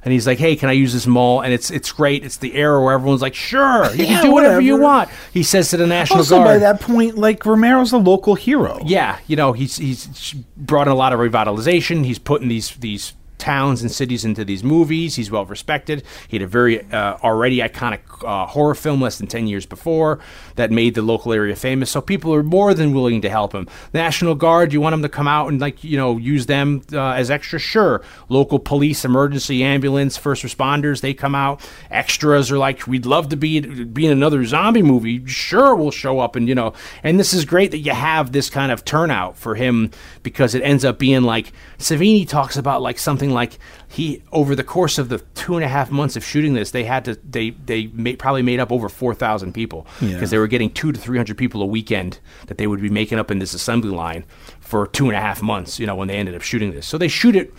[0.05, 2.25] And he's like, "Hey, can I use this mall?" And it's it's great.
[2.25, 5.43] It's the era where everyone's like, "Sure, you Yeah, can do whatever, you want." He
[5.43, 6.47] says to the National Also, Guard.
[6.47, 8.79] by that point, like Romero's a local hero.
[8.87, 12.05] Yeah, you know, he's he's brought in a lot of revitalization.
[12.07, 15.17] He's putting these these towns and cities into these movies.
[15.17, 16.03] He's well respected.
[16.27, 20.19] He had a very uh, already iconic uh, horror film less than ten years before
[20.57, 21.91] that made the local area famous.
[21.91, 23.69] So people are more than willing to help him.
[23.95, 27.13] National Guard, you want him to come out and like you know use them uh,
[27.13, 27.59] as extra?
[27.59, 28.03] Sure.
[28.29, 31.61] Local police, emergency ambulance, first responders, they come out.
[31.91, 35.25] Extras are like, we'd love to be be in another zombie movie.
[35.27, 36.73] Sure, we'll show up and you know.
[37.03, 39.91] And this is great that you have this kind of turnout for him
[40.23, 44.65] because it ends up being like Savini talks about like something like he over the
[44.65, 47.51] course of the two and a half months of shooting this, they had to they
[47.51, 50.99] they ma- probably made up over four thousand people because they were getting two to
[50.99, 52.19] three hundred people a weekend
[52.49, 54.25] that they would be making up in this assembly line
[54.61, 55.79] for two and a half months.
[55.79, 57.53] You know when they ended up shooting this, so they shoot it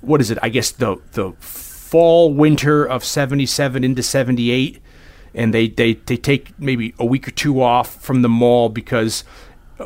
[0.00, 0.38] what is it?
[0.42, 4.80] I guess the the fall winter of '77 into '78,
[5.34, 9.24] and they, they they take maybe a week or two off from the mall because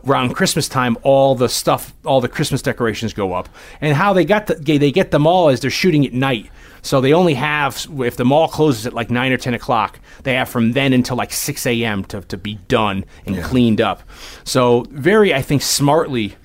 [0.04, 3.48] around Christmas time, all the stuff, all the Christmas decorations go up.
[3.80, 6.50] And how they got the, they get them all is they're shooting at night.
[6.82, 10.34] So they only have if the mall closes at like nine or ten o'clock, they
[10.34, 12.04] have from then until like six a.m.
[12.04, 14.02] to to be done and cleaned up.
[14.44, 16.36] So very, I think, smartly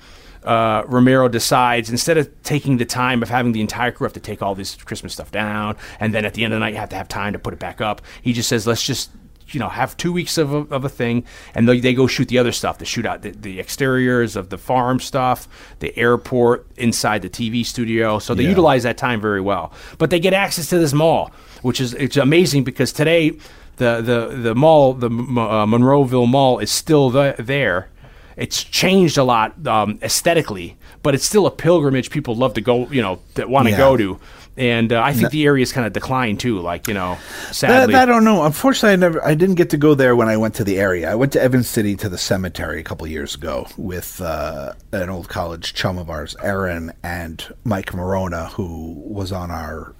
[0.42, 4.20] uh, Romero decides instead of taking the time of having the entire crew have to
[4.20, 6.80] take all this Christmas stuff down, and then at the end of the night you
[6.80, 8.02] have to have time to put it back up.
[8.20, 9.10] He just says, let's just
[9.54, 11.24] you know have two weeks of a, of a thing,
[11.54, 12.78] and they, they go shoot the other stuff.
[12.78, 15.48] They shoot out the, the exteriors of the farm stuff,
[15.78, 18.18] the airport, inside the TV studio.
[18.18, 19.72] So they utilize that time very well.
[19.98, 21.30] But they get access to this mall,
[21.62, 23.32] which is it's amazing because today.
[23.76, 27.88] The, the, the mall, the uh, Monroeville Mall, is still the, there,
[28.36, 32.86] it's changed a lot um, aesthetically, but it's still a pilgrimage people love to go,
[32.90, 33.78] you know, that want to Yeah.
[33.78, 34.20] go to.
[34.56, 36.60] And uh, I think the area's kind of declined too.
[36.60, 38.44] Like you know, That, sadly, I don't know.
[38.44, 39.24] Unfortunately, I never.
[39.24, 41.10] I didn't get to go there when I went to the area.
[41.10, 45.10] I went to Evans City to the cemetery a couple years ago with uh, an
[45.10, 49.92] old college chum of ours, Aaron and Mike Maronna, who was on our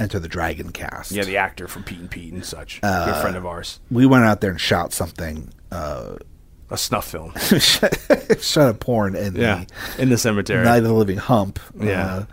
[0.00, 1.12] Enter the Dragon cast.
[1.12, 4.06] yeah, the actor from Pete and Pete and such, Uh, good friend of ours, we
[4.06, 6.16] went out there and shot something, uh,
[6.70, 7.32] a snuff film.
[7.60, 9.64] shot a porn in yeah,
[9.98, 10.60] in the cemetery.
[10.64, 11.60] the Night of the Living Hump.
[11.78, 12.24] Yeah.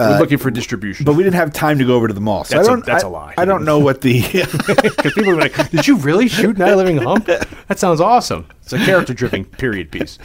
[0.00, 1.04] Uh, We're looking for distribution.
[1.04, 2.44] but we didn't have time to go over to the mall.
[2.44, 2.86] So That's a- I don't.
[2.86, 3.34] that's I- a lie.
[3.36, 4.20] I don't know what the.
[4.90, 7.26] Because people are like, "Did you really shoot Night Living Hump?
[7.26, 10.18] That sounds awesome." It's a character-driven period piece.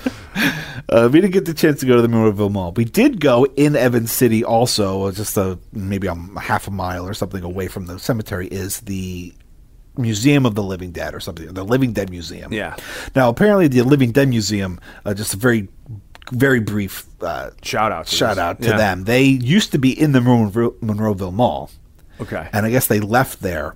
[0.90, 2.72] Uh, we didn't get the chance to go to the Monroeville Mall.
[2.74, 7.08] We did go in Evans City, also, uh, just a maybe a half a mile
[7.08, 8.48] or something away from the cemetery.
[8.48, 9.34] Is the
[9.98, 11.52] Museum of the Living Dead or something?
[11.54, 12.54] The Living Dead Museum.
[12.54, 12.76] Yeah.
[13.16, 15.68] Now, apparently, the Living Dead Museum, uh, just a very,
[16.32, 18.42] very brief uh, Shout out, to shout this.
[18.44, 18.78] out to Yeah.
[18.78, 19.04] them.
[19.06, 21.70] They used to be in the Monroe- Monroeville Mall
[22.22, 23.76] Okay, and I guess they left there,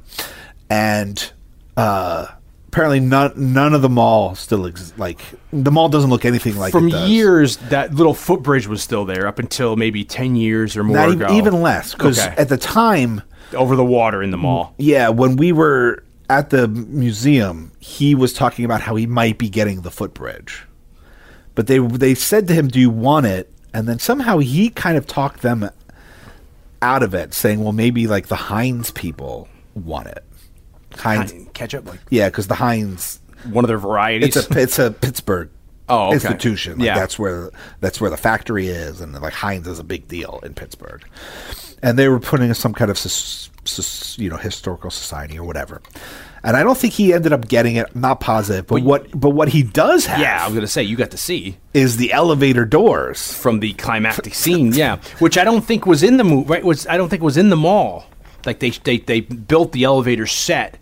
[0.69, 1.31] and
[1.77, 2.27] uh,
[2.69, 4.97] apparently none none of the mall still exists.
[4.97, 5.19] Like
[5.51, 9.39] the mall doesn't look anything like from years that little footbridge was still there up
[9.39, 11.25] until maybe ten years or more Not ago.
[11.25, 12.35] even, even less because Okay.
[12.37, 13.21] at the time,
[13.53, 14.73] over the water in the mall.
[14.77, 19.49] yeah, when we were at the museum, he was talking about how he might be
[19.49, 20.63] getting the footbridge,
[21.59, 24.97] but they they said to him, "Do you want it?" And then somehow he kind
[24.97, 25.69] of talked them
[26.81, 30.23] out of it, saying, "Well, maybe like the Heinz people want it."
[30.95, 33.19] Heinz, Ketchup, like yeah, because the Heinz
[33.51, 34.37] one of their varieties.
[34.37, 35.49] It's a it's a Pittsburgh
[35.89, 36.13] Oh, okay.
[36.13, 36.77] institution.
[36.77, 36.95] Like Yeah.
[36.97, 37.49] that's where
[37.81, 41.03] that's where the factory is, and like Heinz is a big deal in Pittsburgh.
[41.83, 45.81] And they were putting some kind of sus, sus, you know historical society or whatever.
[46.43, 47.87] And I don't think he ended up getting it.
[47.93, 50.83] I'm not positive, but what but what he does have yeah, I was gonna say
[50.83, 53.33] you got to see is the elevator doors.
[53.33, 54.73] from the climactic scene.
[54.73, 56.47] Yeah, which I don't think was in the movie.
[56.47, 56.63] Right?
[56.63, 58.05] Was I don't think was in the mall.
[58.45, 60.77] Like they they they built the elevator set,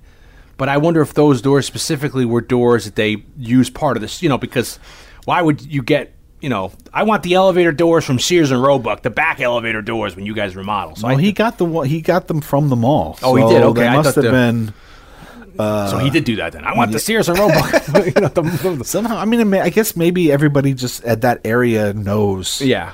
[0.58, 4.22] but I wonder if those doors specifically were doors that they used part of this.
[4.22, 4.80] You know, because
[5.26, 9.02] why would you get you know, I want the elevator doors from Sears and Roebuck,
[9.02, 10.96] the back elevator doors when you guys remodel.
[10.96, 11.66] So Well, he got the.
[11.82, 13.18] He got them from the mall.
[13.24, 13.64] Oh, he did?
[13.64, 14.74] Okay, They must have the- been
[15.60, 16.64] Uh, so he did do that then.
[16.66, 17.72] I want the Sears and Roebuck.
[18.06, 19.18] you know, the- the- somehow.
[19.18, 22.62] I mean, I guess maybe everybody just at that area knows.
[22.62, 22.94] yeah.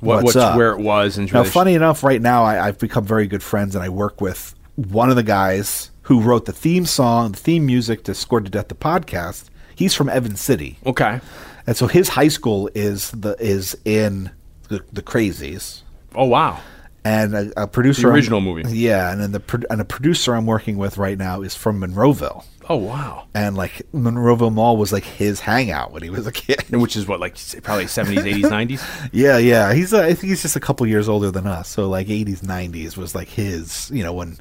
[0.00, 2.78] What, What's what's where it was and Now, really- funny enough, right now I, I've
[2.78, 6.52] become very good friends, and I work with one of the guys who wrote the
[6.52, 9.44] theme song, the theme music to "Scored to Death" the podcast.
[9.74, 11.20] He's from Evans City, Okay.
[11.66, 14.30] and so his high school is the is in
[14.68, 15.80] the, the Crazies.
[16.14, 16.60] Oh wow.
[17.06, 18.62] And a, a producer, The I'm- original movie.
[18.78, 22.44] yeah, and then the and a producer I'm working with right now is from Monroeville,
[22.70, 23.26] Oh wow.
[23.34, 26.64] and like Monroeville Mall was like his hangout when he was a kid.
[26.70, 28.82] Which is what like probably seventies, eighties, nineties.
[29.12, 29.74] Yeah, yeah.
[29.74, 31.68] He's uh, I think he's just a couple years older than us.
[31.68, 34.38] So like 80s, 90s was like his, you know, when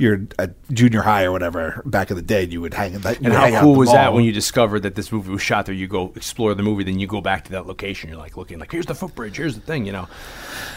[0.00, 3.18] you're a junior high or whatever back in the day, you would hang that.
[3.20, 5.74] And how cool was that when you discovered that this movie was shot there?
[5.74, 8.10] You go explore the movie, then you go back to that location.
[8.10, 10.08] You're like looking like here's the footbridge, here's the thing, you know.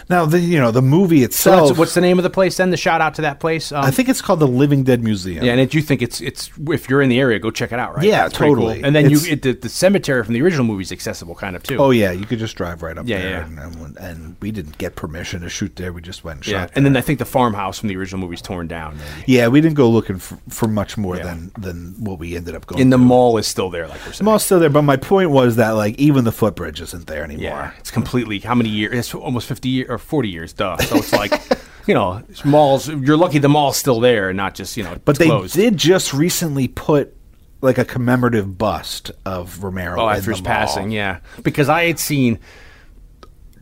[0.09, 1.67] now the you know the movie itself.
[1.69, 2.69] that's, what's the name of the place then?
[2.69, 3.71] The shout out to that place.
[3.71, 5.45] Um, I think it's called the Living Dead Museum.
[5.45, 7.80] Yeah, and it, you think it's it's if you're in the area, go check it
[7.80, 8.05] out, right?
[8.05, 8.76] Yeah, pretty totally.
[8.76, 8.86] Cool.
[8.86, 11.55] And then It's- you it, the, the cemetery from the original movie is accessible, kind
[11.55, 11.78] of too.
[11.78, 13.45] Oh yeah, you could just drive right up Yeah, there, yeah.
[13.45, 15.93] And, and, and we didn't get permission to shoot there.
[15.93, 16.61] We just went and yeah.
[16.61, 16.71] shot.
[16.76, 16.93] And then.
[16.93, 18.97] I think the farmhouse from the original movie is torn down.
[19.26, 21.24] Yeah, we didn't go looking for, for much more Yeah.
[21.24, 22.82] than than what we ended up going.
[22.82, 24.26] And the mall is still there, like we're saying.
[24.26, 27.43] mall's still there, but my point was that like even the footbridge isn't there anymore.
[27.43, 28.97] Yeah, it's completely how many years?
[28.97, 30.78] It's almost fifty years or forty years, duh.
[30.78, 31.32] So it's like,
[31.88, 32.88] you know, malls.
[32.89, 34.97] You're lucky the mall's still there and not just you know.
[35.05, 35.55] But they closed.
[35.55, 37.16] did just recently put
[37.61, 40.01] like a commemorative bust of Romero.
[40.01, 41.20] Oh, in after the his passing, yeah.
[41.43, 42.39] Because I had seen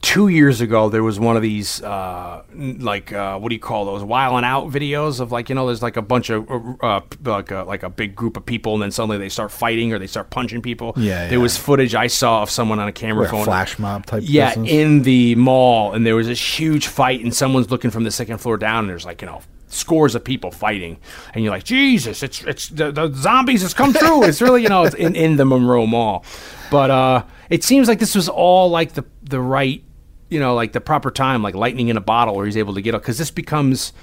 [0.02, 3.86] two years ago there was one of these uh, like uh, what do you call
[3.86, 7.02] those wilding out videos of like you know there's like a bunch of uh, uh,
[7.24, 10.00] like a, like a big group of people and then suddenly they start fighting or
[10.00, 10.94] they start punching people.
[10.98, 11.44] Yeah, there yeah.
[11.44, 13.46] was footage I saw of someone on a camera phone.
[13.46, 14.72] flash mob type Yeah, business?
[14.72, 18.40] in the mall, and there was this huge fight, and someone's looking from the second
[18.40, 20.98] floor down, and there's like you know scores of people fighting,
[21.34, 24.24] and you're like, Jesus, it's it's the, the zombies has come through.
[24.24, 26.26] It's really you know it's in in the Monroe Mall,
[26.72, 29.84] but uh, it seems like this was all like the the right,
[30.32, 32.82] you know, like the proper time, like lightning in a bottle, where he's able to
[32.82, 33.94] get up because this becomes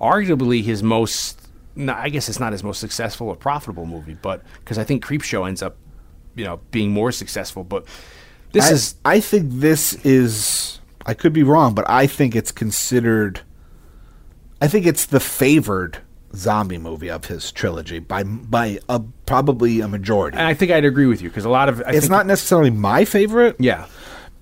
[0.00, 1.40] arguably his most.
[1.76, 5.04] No, I guess it's not his most successful or profitable movie, but because I think
[5.04, 5.76] Creepshow ends up,
[6.34, 7.64] you know, being more successful.
[7.64, 7.84] But
[8.52, 10.80] this I, is I think this is.
[11.06, 13.42] I could be wrong, but I think it's considered.
[14.62, 15.98] I think it's the favored
[16.34, 20.38] zombie movie of his trilogy by by a probably a majority.
[20.38, 22.70] And I think I'd agree with you because a lot of I it's not necessarily
[22.70, 23.86] my favorite, yeah,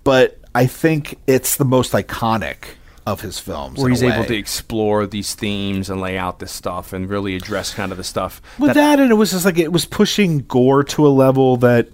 [0.04, 3.78] but I think it's the most iconic of his films.
[3.80, 7.74] where he's able to explore these themes and lay out this stuff and really address
[7.74, 8.40] kind of the stuff.
[8.58, 11.88] with that, and it was just like it was pushing gore to a level that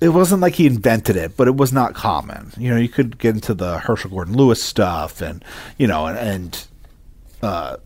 [0.00, 2.52] it wasn't like he invented it, but it was not common.
[2.56, 5.44] You know, you could get into the Herschell Gordon Lewis stuff, and
[5.78, 6.66] you know, and, and
[7.42, 7.76] uh,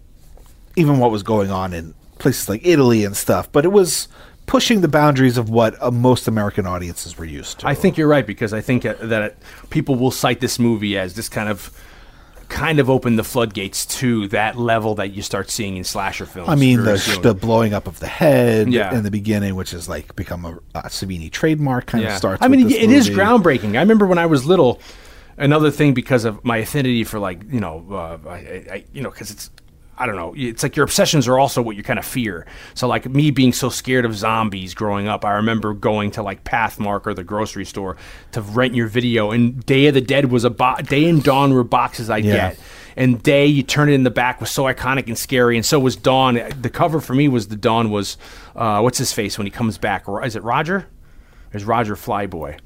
[0.76, 3.50] even what was going on in places like Italy and stuff.
[3.50, 4.08] But it was
[4.50, 7.68] pushing the boundaries of what uh, most American audiences were used to.
[7.68, 9.36] I think you're right because I think uh, that
[9.70, 11.70] people will cite this movie as this kind of
[12.48, 16.48] kind of opened the floodgates to that level that you start seeing in slasher films.
[16.48, 17.22] I mean, the, soon.
[17.22, 18.92] the blowing up of the head Yeah.
[18.92, 22.42] in the beginning, which has like become a, a Savini trademark, kind of starts.
[22.42, 23.20] I mean, it is movie.
[23.22, 23.76] groundbreaking.
[23.76, 24.80] I remember when I was little.
[25.36, 29.10] Another thing because of my affinity for like you know, uh, I, I, you know,
[29.10, 29.48] because it's.
[30.00, 30.32] I don't know.
[30.36, 32.46] It's like your obsessions are also what you kind of fear.
[32.74, 36.42] So, like me being so scared of zombies growing up, I remember going to like
[36.42, 37.96] Pathmark or the grocery store
[38.32, 41.52] to rent your video, and Day of the Dead was a bo- Day and Dawn
[41.52, 42.32] were boxes I Yeah.
[42.50, 42.58] get.
[42.96, 45.78] And Day, you turn it in the back, was so iconic and scary, and so
[45.78, 46.40] was Dawn.
[46.60, 48.16] The cover for me was the Dawn was,
[48.56, 50.06] uh, what's his face when he comes back?
[50.24, 50.86] Is it Roger?
[51.52, 52.58] There's Roger Flyboy,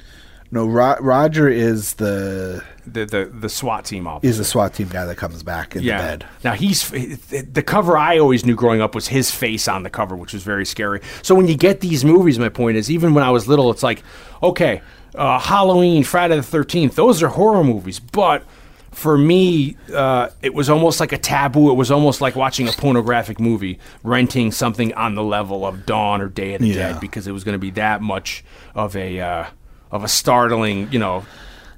[0.55, 4.31] No, Ro- Roger is the the the the SWAT team officer.
[4.31, 6.25] is the SWAT team guy that comes back in the bed.
[6.45, 10.15] Now he's the cover I always knew growing up was his face on the cover,
[10.15, 11.01] which was very scary.
[11.23, 13.83] So when you get these movies, my point is, even when I was little, it's
[13.83, 14.05] like,
[14.45, 14.81] okay,
[15.17, 18.45] uh, Halloween, Friday the Thirteenth, those are horror movies, but
[18.93, 21.69] for me, uh, it was almost like a taboo.
[21.73, 26.21] It was almost like watching a pornographic movie, renting something on the level of Dawn
[26.21, 26.93] or Day of the Yeah.
[26.93, 28.45] Dead, because it was going to be that much
[28.77, 29.47] of a uh,
[29.95, 31.25] of a startling, you know,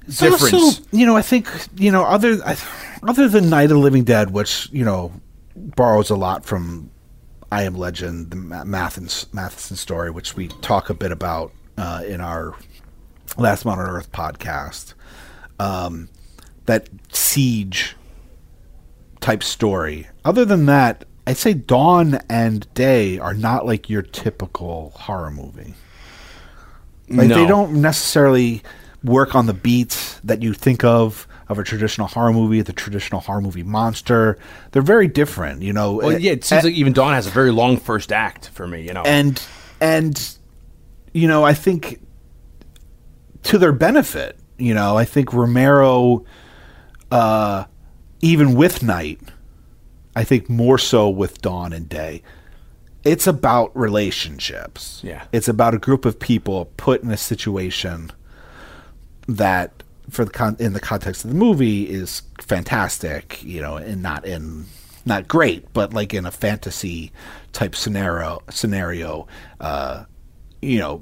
[0.07, 0.53] It's difference.
[0.53, 1.47] Also, you know, I think
[1.77, 2.39] you know other
[3.03, 5.13] other than Night of the Living Dead, which you know
[5.55, 6.89] borrows a lot from
[7.51, 12.03] I Am Legend, the Ma- Matheson, Matheson story, which we talk a bit about uh,
[12.05, 12.55] in our
[13.37, 14.95] Last Man on Earth podcast.
[15.59, 16.09] Um,
[16.65, 17.95] that siege
[19.21, 20.07] type story.
[20.25, 25.75] Other than that, I'd say Dawn and Day are not like your typical horror movie.
[27.09, 28.63] Like they don't necessarily
[29.03, 33.21] work on the beats that you think of of a traditional horror movie, the traditional
[33.21, 34.37] horror movie monster.
[34.71, 35.93] They're very different, you know.
[35.93, 38.81] Well, yeah, it seems like even Dawn has a very long first act for me.
[38.85, 39.41] You know, and
[39.79, 40.37] and
[41.13, 42.01] you know, I think
[43.43, 46.25] to their benefit, you know, I think Romero
[47.11, 47.65] uh
[48.21, 49.21] even with Night,
[50.15, 52.23] I think more so with Dawn and Day.
[53.07, 55.01] It's about relationships.
[55.01, 55.23] Yeah.
[55.31, 58.11] It's about a group of people put in a situation
[59.29, 64.03] that for the con- in the context of the movie is fantastic, you know, and
[64.03, 64.65] not in
[65.05, 67.13] not great, but like in a fantasy
[67.53, 69.25] type scenario scenario,
[69.61, 70.03] uh,
[70.61, 71.01] you know,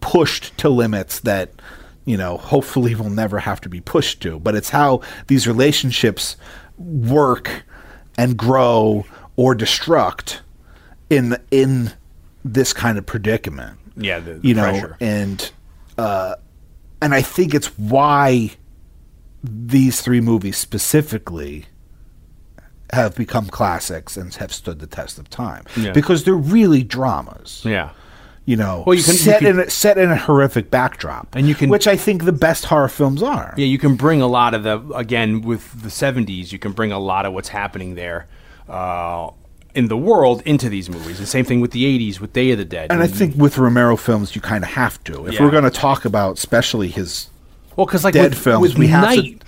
[0.00, 1.52] pushed to limits that
[2.04, 4.40] you know hopefully will never have to be pushed to.
[4.40, 6.36] But it's how these relationships
[6.78, 7.62] work
[8.18, 10.40] and grow or destruct
[11.14, 11.92] in in
[12.44, 14.96] this kind of predicament yeah, the, the you know, pressure.
[15.00, 15.50] and
[15.96, 16.34] uh,
[17.00, 18.50] and I think it's why
[19.42, 21.66] these three movies specifically
[22.92, 25.92] have become classics and have stood the test of time Yeah.
[25.92, 27.62] because they're really dramas.
[27.64, 27.90] yeah.
[28.46, 31.34] You know, Well, you can- you set can- in a, set in a horrific backdrop,
[31.34, 33.54] And you can- which I think the best horror films are.
[33.56, 36.52] Yeah, you can bring a lot of the again with the '70s.
[36.52, 38.26] You can bring a lot of what's happening there
[38.68, 39.30] uh,
[39.74, 41.18] in the world into these movies.
[41.18, 42.90] The same thing with the '80s with Day of the Dead.
[42.92, 45.26] And I think with Romero films, you kind of have to.
[45.26, 45.42] If Yeah.
[45.42, 47.28] we're going to talk about, especially his
[47.76, 49.42] well, because like Dead with, films, with we have to- Night,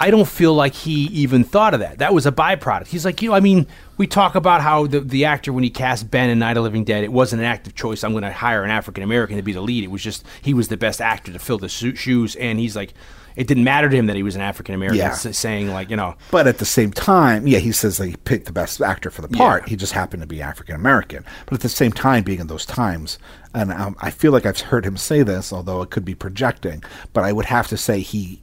[0.00, 1.98] I don't feel like he even thought of that.
[1.98, 2.86] That was a byproduct.
[2.86, 5.70] He's like, you know, I mean, we talk about how the the actor when he
[5.70, 8.04] cast Ben in Night of Living Dead, it wasn't an active choice.
[8.04, 9.82] I'm going to hire an African American to be the lead.
[9.82, 12.76] It was just he was the best actor to fill the su- shoes, and he's
[12.76, 12.94] like.
[13.36, 14.98] It didn't matter to him that he was an African American.
[14.98, 15.12] Yeah.
[15.12, 18.46] Saying like, you know, But at the same time, yeah, he says that he picked
[18.46, 19.62] the best actor for the part.
[19.62, 19.68] Yeah.
[19.68, 21.24] He just happened to be African American.
[21.46, 23.16] But at the same time, being in those times,
[23.54, 26.82] and um, I feel like I've heard him say this, although it could be projecting,
[27.12, 28.42] but I would have to say he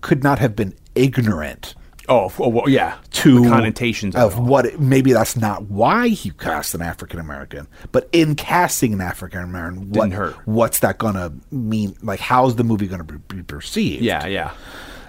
[0.00, 1.74] could not have been ignorant
[2.08, 4.66] oh, oh well, yeah, to the connotations of what.
[4.66, 9.42] It, maybe that's not why he cast an African American, but in casting an African
[9.42, 10.12] American, what,
[10.46, 11.96] what's that going to mean?
[12.02, 14.02] Like, how's the movie going to be, perceived?
[14.02, 14.52] Yeah, yeah.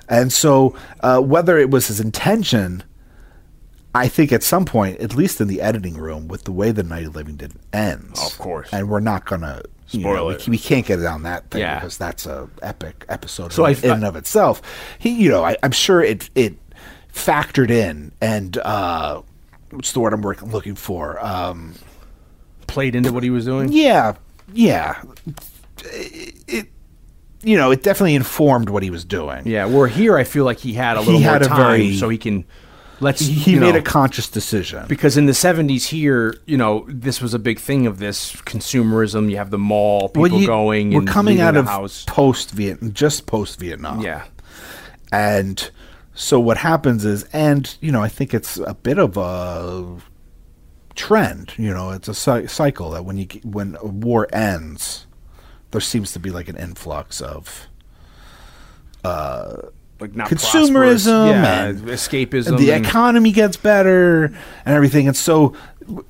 [0.10, 2.84] And so, uh, whether it was his intention,
[3.96, 6.84] I think at some point, at least in the editing room, with the way the
[6.84, 7.40] Night of Living
[7.72, 8.70] ends, Of course.
[8.72, 9.64] and we're not gonna
[9.94, 11.76] you know, we, we can't get down that thing Yeah.
[11.80, 14.62] because that's a epic episode So in, I- and of itself.
[15.00, 16.56] He, you know, I, I'm sure it it
[17.14, 19.22] factored in and uh,
[19.72, 21.24] what's the word I'm working, looking for?
[21.24, 21.76] Um,
[22.68, 23.72] played into what he was doing.
[23.72, 24.16] Yeah,
[24.54, 25.02] yeah.
[25.86, 26.68] It, it-
[27.46, 29.46] you know, it definitely informed what he was doing.
[29.46, 31.58] Yeah, where here I feel like he had a He little more had a time,
[31.58, 32.46] very- so he can
[33.04, 34.86] let's He, made know, a conscious decision.
[34.88, 39.30] because in the 70s here you know this was a big thing of this consumerism
[39.30, 42.52] you have the mall people Well, you- going we're and coming out of house post
[42.52, 44.00] Vietnam, just post Vietnam.
[44.02, 44.24] yeah
[45.12, 45.70] And
[46.16, 49.98] so what happens is, and you know, I think it's a bit of a
[50.96, 51.54] trend.
[51.58, 55.08] You know, it's a cy- cycle that when you when a war ends,
[55.72, 57.68] there seems to be like an influx of
[59.04, 59.58] uh,
[60.04, 64.36] like not Consumerism yeah, and- escapism and the and- economy gets better and
[64.76, 65.08] everything.
[65.08, 65.56] And so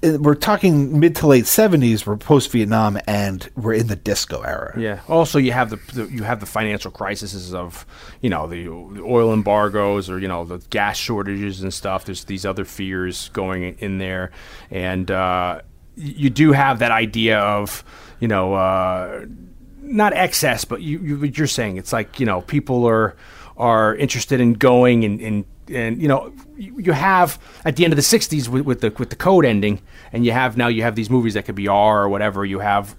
[0.01, 2.05] we're talking mid to late seventies.
[2.05, 4.73] We're post Vietnam, and we're in the disco era.
[4.77, 4.99] Yeah.
[5.07, 7.85] Also, you have the, the you have the financial crises of
[8.21, 12.05] you know the, the oil embargoes or you know the gas shortages and stuff.
[12.05, 14.31] There's these other fears going in there,
[14.69, 15.61] and uh,
[15.95, 17.83] you do have that idea of
[18.19, 19.25] you know uh,
[19.81, 23.15] not excess, but you, you you're saying it's like you know people are
[23.57, 27.97] are interested in going and and, and you know you have at the end of
[27.97, 29.81] the 60s with, with the with the code ending
[30.11, 32.59] and you have now you have these movies that could be R or whatever you
[32.59, 32.95] have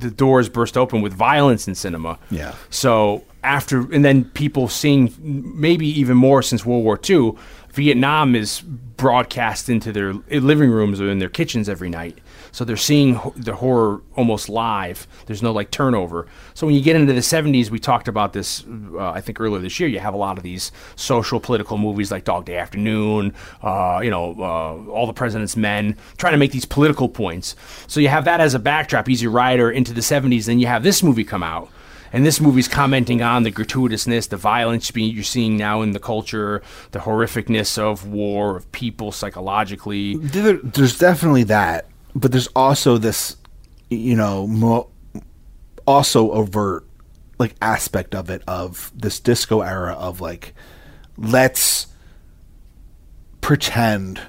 [0.00, 2.54] the doors burst open with violence in cinema Yeah.
[2.70, 7.32] so after and then people seeing maybe even more since World War II
[7.72, 12.18] Vietnam is broadcast into their living rooms or in their kitchens every night
[12.56, 15.06] so they're seeing the horror almost live.
[15.26, 16.26] There's no like turnover.
[16.54, 19.60] So when you get into the 70s we talked about this uh, i think earlier
[19.60, 23.34] this year you have a lot of these social political movies like dog day afternoon
[23.62, 27.56] uh, you know uh, all the president's men trying to make these political points.
[27.88, 30.82] So you have that as a backdrop easy rider into the 70s then you have
[30.82, 31.68] this movie come out
[32.10, 36.62] and this movie's commenting on the gratuitousness, the violence you're seeing now in the culture,
[36.92, 40.16] the horrificness of war, of people psychologically.
[40.16, 43.36] There, there's definitely that, but there's also this,
[43.90, 44.88] you know, mo-
[45.86, 46.84] also overt
[47.38, 50.54] like aspect of it of this disco era of like,
[51.18, 51.86] let's
[53.42, 54.20] pretend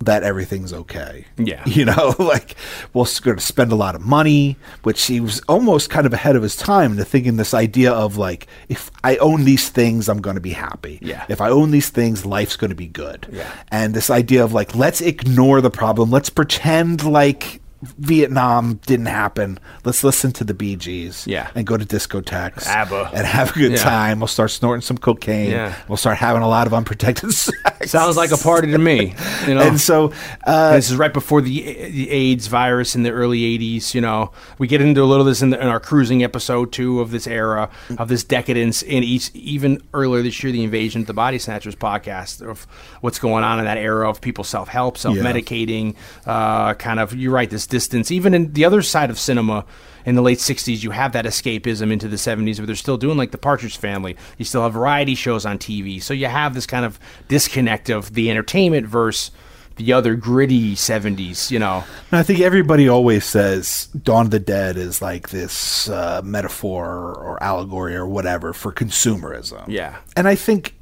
[0.00, 1.24] that everything's okay.
[1.36, 1.64] Yeah.
[1.78, 2.56] You know, like
[2.92, 6.34] we're going to spend a lot of money, which he was almost kind of ahead
[6.34, 10.20] of his time to thinking this idea of like, if I own these things, I'm
[10.20, 10.98] going to be happy.
[11.00, 11.24] Yeah.
[11.28, 13.28] If I own these things, life's going to be good.
[13.30, 13.52] Yeah.
[13.70, 16.10] And this idea of like, let's ignore the problem.
[16.10, 19.58] Let's pretend like Vietnam didn't happen.
[19.84, 21.26] Let's listen to the Bee Gees.
[21.26, 21.50] Yeah.
[21.54, 22.66] And go to discotheques.
[22.66, 23.10] ABBA.
[23.14, 23.76] And have a good Yeah.
[23.78, 24.20] time.
[24.20, 25.50] We'll start snorting some cocaine.
[25.50, 25.74] Yeah.
[25.86, 27.90] We'll start having a lot of unprotected sex.
[27.90, 29.14] Sounds like a party to me.
[29.46, 29.60] You know?
[29.62, 30.12] And so,
[30.44, 33.94] uh, this is right before the, the AIDS virus in the early 80s.
[33.94, 36.72] You know, we get into a little of this in, the, in our cruising episode
[36.72, 38.82] too of this era of this decadence.
[38.82, 42.66] In each, even earlier this year, the invasion of the Body Snatchers podcast of
[43.02, 45.94] what's going on in that era of people self help, self medicating,
[46.26, 47.14] uh, kind of.
[47.14, 47.48] You're right.
[47.48, 49.64] This distance, even in the other side of cinema.
[50.06, 53.18] In the late '60s, you have that escapism into the '70s, where they're still doing
[53.18, 54.16] like the Partridge Family.
[54.38, 56.98] You still have variety shows on TV, so you have this kind of
[57.28, 59.32] disconnect of the entertainment versus
[59.78, 61.84] the other gritty 70s, you know.
[62.10, 67.14] And I think everybody always says Dawn of the Dead is like this uh, metaphor
[67.14, 69.64] or allegory or whatever for consumerism.
[69.68, 69.96] Yeah.
[70.16, 70.74] And I think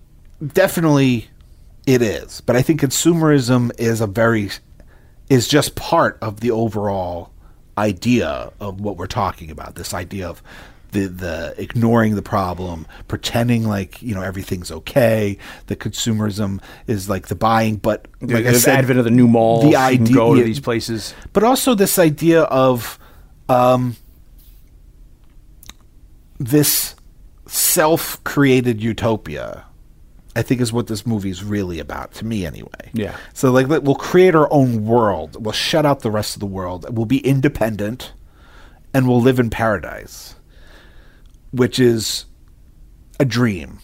[0.52, 1.28] definitely
[1.86, 2.40] it is.
[2.40, 4.50] But I think consumerism is a very
[5.28, 7.30] is just part of the overall
[7.78, 9.74] idea of what we're talking about.
[9.74, 10.42] This idea of
[10.92, 15.38] the the ignoring the problem, pretending like you know everything's okay.
[15.66, 19.28] The consumerism is like the buying, but like the I said, advent of the new
[19.28, 21.14] malls, the idea go to these places.
[21.32, 22.98] but also this idea of
[23.48, 23.96] um,
[26.38, 26.94] this
[27.46, 29.64] self-created utopia
[30.36, 32.90] i think is what this movie is really about to me anyway.
[32.92, 33.16] Yeah.
[33.34, 35.42] so like we'll create our own world.
[35.44, 36.86] We'll shut out the rest of the world.
[36.96, 38.12] We'll be independent
[38.94, 40.36] and we'll live in paradise
[41.50, 42.26] which is
[43.18, 43.78] a dream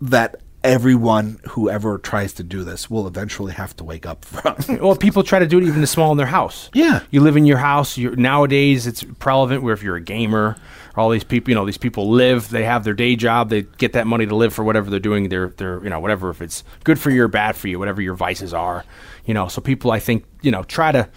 [0.00, 4.78] that everyone who ever tries to do this will eventually have to wake up from
[4.78, 6.70] Well, people try to do it even the small in their house.
[6.72, 7.00] Yeah.
[7.10, 7.98] you live in your house.
[7.98, 10.56] You're, nowadays, it's prevalent where if you're a gamer,
[10.96, 12.50] all these people, you know, these people live.
[12.50, 13.48] They have their day job.
[13.48, 15.28] They get that money to live for whatever they're doing.
[15.28, 16.30] They're, they're, you know, whatever.
[16.30, 18.84] If it's good for you or bad for you, whatever your vices are,
[19.24, 19.48] you know.
[19.48, 21.08] So people, I think, you know, try to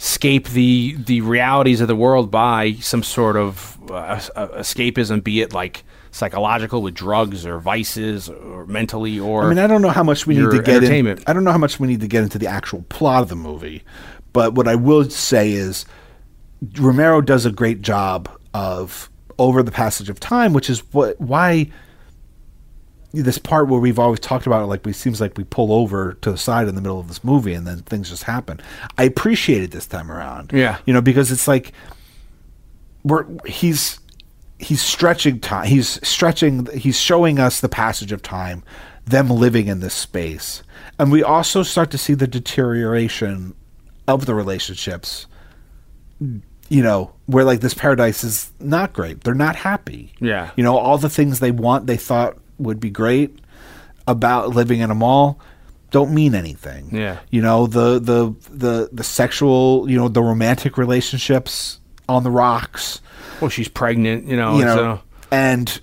[0.00, 5.40] escape the the realities of the world by some sort of uh, uh, escapism, be
[5.40, 5.84] it like
[6.18, 10.26] psychological with drugs or vices or mentally or I mean, I don't know how much
[10.26, 11.18] we need to get in.
[11.26, 13.36] I don't know how much we need to get into the actual plot of the
[13.36, 13.84] movie,
[14.32, 15.86] but what I will say is
[16.78, 19.08] Romero does a great job of
[19.38, 21.70] over the passage of time, which is what why
[23.12, 26.14] this part where we've always talked about it, like we seems like we pull over
[26.20, 28.60] to the side in the middle of this movie and then things just happen.
[28.98, 30.52] I appreciate it this time around.
[30.52, 30.78] Yeah.
[30.84, 31.72] you know, because it's like
[33.04, 34.00] we're he's
[34.58, 35.66] he's stretching time.
[35.66, 36.66] He's stretching.
[36.66, 38.62] He's showing us the passage of time,
[39.04, 40.62] them living in this space,
[40.98, 43.54] and we also start to see the deterioration
[44.06, 45.26] of the relationships.
[46.20, 49.22] You know, where like this paradise is not great.
[49.22, 50.12] They're not happy.
[50.20, 50.50] Yeah.
[50.56, 53.38] You know, all the things they want, they thought would be great
[54.06, 55.40] about living in a mall
[55.90, 56.94] don't mean anything.
[56.94, 57.20] Yeah.
[57.30, 63.00] You know, the the the the sexual, you know, the romantic relationships on the rocks
[63.40, 64.58] Well, she's pregnant, you know.
[64.58, 65.80] you know, so and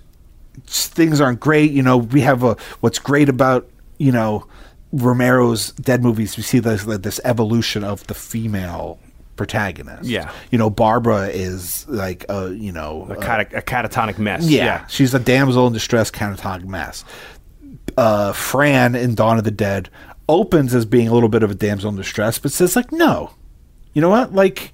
[0.66, 1.72] things aren't great.
[1.72, 4.48] You know, we have a what's great about you know
[4.92, 6.38] Romero's dead movies.
[6.38, 9.00] We see this this evolution of the female
[9.36, 10.06] protagonist.
[10.06, 10.32] Yeah.
[10.50, 14.48] you know, Barbara is like a you know a, cat- a catatonic mess.
[14.48, 17.04] yeah, she's a damsel in distress, catatonic mess.
[17.98, 19.90] Uh, Fran in Dawn of the Dead
[20.28, 23.32] opens as being a little bit of a damsel in distress, but says like, no,
[23.94, 24.34] you know what?
[24.34, 24.74] Like,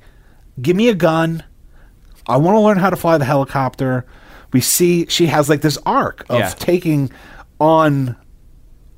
[0.62, 1.44] give me a gun.
[2.28, 4.06] I want to learn how to fly the helicopter.
[4.54, 6.50] We see she has like this arc of Yeah.
[6.50, 7.12] taking
[7.60, 8.16] on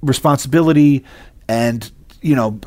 [0.02, 1.04] responsibility
[1.48, 1.90] and
[2.22, 2.60] you know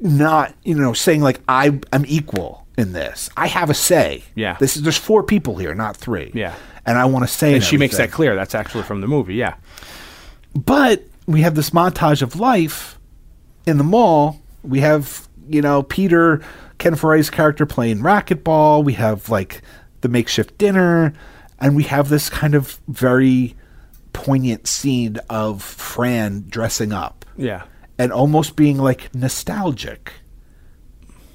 [0.00, 3.30] not you know saying like I am equal in this.
[3.36, 4.24] I have a say.
[4.34, 4.56] Yeah.
[4.58, 6.30] This is there's four people here, not three.
[6.34, 6.54] Yeah.
[6.86, 8.34] And I want to say And and she makes that clear.
[8.34, 9.34] That's actually from the movie.
[9.34, 9.54] Yeah.
[10.54, 12.98] But we have this montage of life
[13.66, 14.40] in the mall.
[14.62, 16.42] We have, you know, Peter,
[16.80, 18.82] Ken Foree's character playing racquetball.
[18.82, 19.62] We have like
[20.00, 21.12] the makeshift dinner.
[21.60, 23.54] And we have this kind of very
[24.14, 27.64] poignant scene of Fran dressing up Yeah.
[27.98, 30.14] and almost being like nostalgic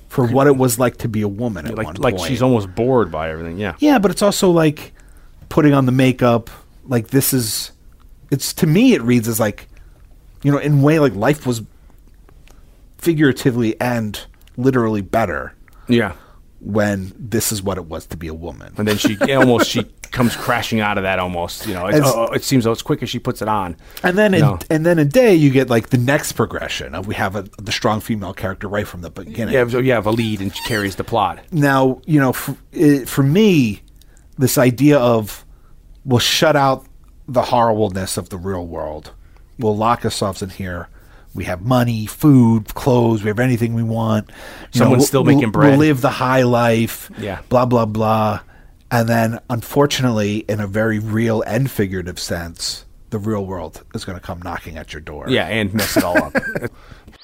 [0.10, 2.28] for what it was like to be a woman at one Like like point.
[2.28, 3.60] she's almost bored by everything.
[3.60, 3.76] Yeah.
[3.80, 4.93] Yeah, but it's also like
[5.50, 6.50] putting on the makeup.
[6.86, 7.72] Like this is,
[8.32, 9.68] it's to me it reads as like,
[10.41, 11.62] you know, in a way like life was
[12.98, 14.26] figuratively and
[14.58, 15.53] literally better
[15.88, 16.14] Yeah.
[16.60, 18.74] when this is what it was to be a woman.
[18.78, 21.68] And then she almost she comes crashing out of that almost.
[21.68, 23.76] You know, it's, As- oh, it seems as quick as she puts it on.
[24.01, 27.16] And then in, and then in day you get like the next progression of we
[27.16, 29.53] have a, the strong female character right from the beginning.
[29.53, 31.39] Yeah, so you have a lead and she carries the plot.
[31.51, 33.82] now you know for, it, for me
[34.38, 35.45] this idea of
[36.06, 36.86] we'll shut out
[37.28, 39.12] the horribleness of the real world
[39.58, 40.88] we'll lock ourselves in here
[41.36, 44.30] we have money food clothes we have anything we want
[44.74, 45.72] You Someone's we'll- still we'll- making bread.
[45.72, 47.42] we'll live the high life Yeah.
[47.50, 48.40] blah blah blah
[48.90, 54.18] and then unfortunately in a very real and figurative sense the real world is going
[54.18, 56.34] to come knocking at your door Yeah, and mess it all up.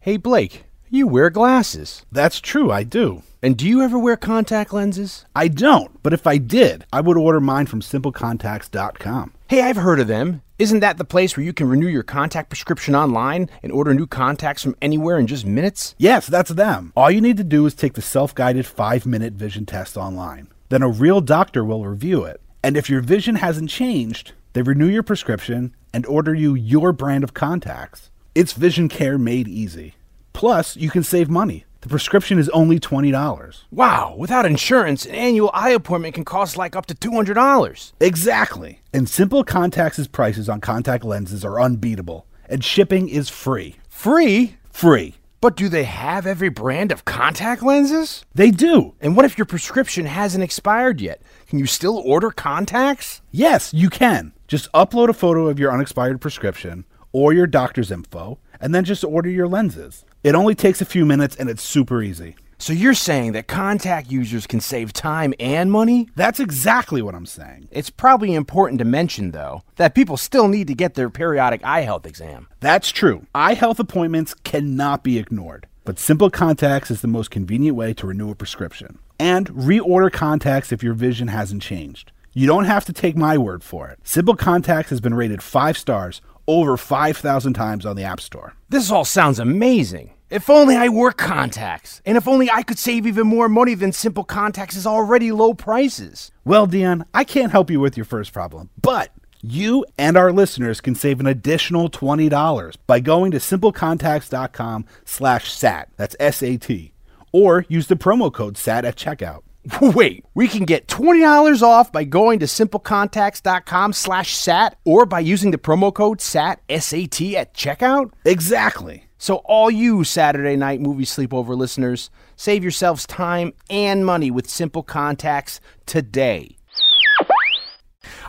[0.00, 2.04] hey Blake, you wear glasses.
[2.10, 3.22] That's true, I do.
[3.42, 5.24] And do you ever wear contact lenses?
[5.34, 9.32] I don't, but if I did, I would order mine from simplecontacts.com.
[9.50, 10.42] Hey, I've heard of them.
[10.60, 14.06] Isn't that the place where you can renew your contact prescription online and order new
[14.06, 15.96] contacts from anywhere in just minutes?
[15.98, 16.92] Yes, that's them.
[16.94, 20.46] All you need to do is take the self guided five minute vision test online.
[20.68, 22.40] Then a real doctor will review it.
[22.62, 27.24] And if your vision hasn't changed, they renew your prescription and order you your brand
[27.24, 28.08] of contacts.
[28.36, 29.94] It's vision care made easy.
[30.32, 31.64] Plus, you can save money.
[31.82, 33.62] The prescription is only $20.
[33.70, 37.92] Wow, without insurance, an annual eye appointment can cost like up to $200.
[38.00, 38.80] Exactly.
[38.92, 43.76] And Simple Contacts' prices on contact lenses are unbeatable, and shipping is free.
[43.88, 44.56] Free?
[44.70, 45.14] Free.
[45.40, 48.26] But do they have every brand of contact lenses?
[48.34, 48.94] They do.
[49.00, 51.22] And what if your prescription hasn't expired yet?
[51.46, 53.22] Can you still order contacts?
[53.30, 54.34] Yes, you can.
[54.46, 59.02] Just upload a photo of your unexpired prescription or your doctor's info, and then just
[59.02, 60.04] order your lenses.
[60.22, 62.36] It only takes a few minutes and it's super easy.
[62.58, 66.10] So you're saying that contact users can save time and money?
[66.14, 67.68] That's exactly what I'm saying.
[67.70, 71.80] It's probably important to mention, though, that people still need to get their periodic eye
[71.82, 72.48] health exam.
[72.60, 73.24] That's true.
[73.34, 75.68] Eye health appointments cannot be ignored.
[75.86, 78.98] But Simple Contacts is the most convenient way to renew a prescription.
[79.18, 82.12] And reorder contacts if your vision hasn't changed.
[82.32, 83.98] You don't have to take my word for it.
[84.04, 88.54] Simple Contacts has been rated 5 stars over 5,000 times on the App Store.
[88.68, 90.12] This all sounds amazing.
[90.30, 93.90] If only I wore contacts, and if only I could save even more money than
[93.90, 96.30] Simple Contacts' is already low prices.
[96.44, 99.10] Well, Dion, I can't help you with your first problem, but
[99.42, 105.88] you and our listeners can save an additional $20 by going to simplecontacts.com slash SAT.
[105.96, 106.92] That's S-A-T.
[107.32, 109.42] Or use the promo code SAT at checkout.
[109.80, 115.50] Wait, we can get $20 off by going to simplecontacts.com slash SAT or by using
[115.50, 118.12] the promo code SAT, S-A-T at checkout?
[118.24, 119.04] Exactly.
[119.18, 124.82] So all you Saturday night movie sleepover listeners, save yourselves time and money with Simple
[124.82, 126.56] Contacts today.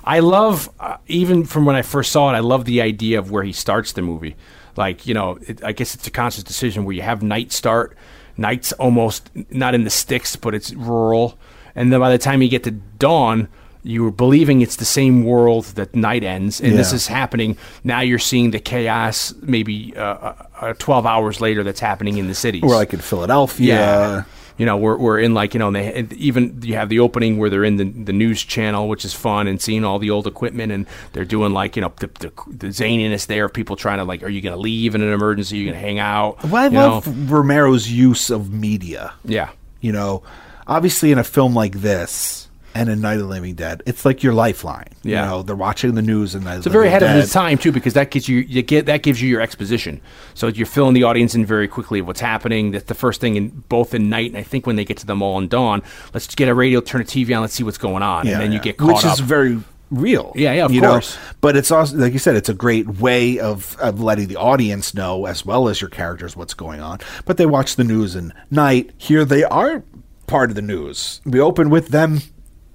[0.04, 2.36] I love uh, even from when I first saw it.
[2.36, 4.36] I love the idea of where he starts the movie.
[4.76, 7.98] Like you know, it, I guess it's a conscious decision where you have night start.
[8.42, 11.38] Night's almost not in the sticks, but it's rural,
[11.76, 13.48] and then by the time you get to dawn,
[13.84, 17.58] you were believing it's the same world that night ends, and this is happening.
[17.84, 22.28] Now you're seeing the chaos, maybe uh, uh, uh, 12 hours later, that's happening in
[22.28, 22.64] the cities.
[22.64, 23.76] Or like in Philadelphia.
[23.76, 24.24] Yeah.
[24.58, 27.38] You know, we're, we're in like, you know, and they, even you have the opening
[27.38, 30.28] where they're in the, the news channel, which is fun, and seeing all the old
[30.28, 33.98] equipment, and they're doing like, you know, the, the, the zaniness there of people trying
[33.98, 35.56] to, like, are you going to leave in an emergency?
[35.56, 36.44] Are you going to hang out?
[36.44, 37.36] Well, I love know?
[37.36, 39.14] Romero's use of media.
[39.26, 39.50] Yeah.
[39.80, 40.24] You know,
[40.68, 44.24] obviously in a film like this and a Night of the Living Dead, it's like
[44.24, 44.88] your lifeline.
[45.04, 45.24] Yeah.
[45.24, 47.58] You know, they're watching the news and Night It's a very ahead of its time
[47.58, 50.02] too, because that gives you, you get that gives you your exposition.
[50.34, 52.72] So you're filling the audience in very quickly of what's happening.
[52.72, 55.06] That's the first thing in both in night and I think when they get to
[55.06, 55.84] the mall and dawn.
[56.14, 58.52] Let's get a radio, turn a TV on, let's see what's going on, and then
[58.52, 59.14] you get caught Which up.
[59.14, 59.60] is very
[59.92, 60.32] real.
[60.36, 61.16] Yeah, yeah, of you course.
[61.16, 61.22] Know?
[61.42, 64.94] But it's also, like you said, it's a great way of, of letting the audience
[64.94, 67.00] know, as well as your characters, what's going on.
[67.26, 68.92] But they watch the news and night.
[68.98, 69.84] Here they are
[70.28, 71.22] part of the news.
[71.26, 72.22] We open with them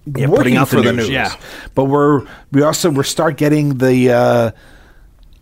[0.07, 1.11] Yeah, working putting out the for the news, news.
[1.11, 1.35] yeah.
[1.75, 4.51] But we're we also we start getting the uh,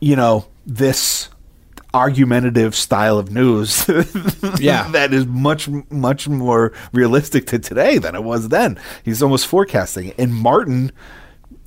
[0.01, 1.29] you know this
[1.93, 3.87] argumentative style of news
[4.59, 4.89] Yeah.
[4.91, 10.13] that is much much more realistic to today than it was then he's almost forecasting
[10.19, 10.91] and martin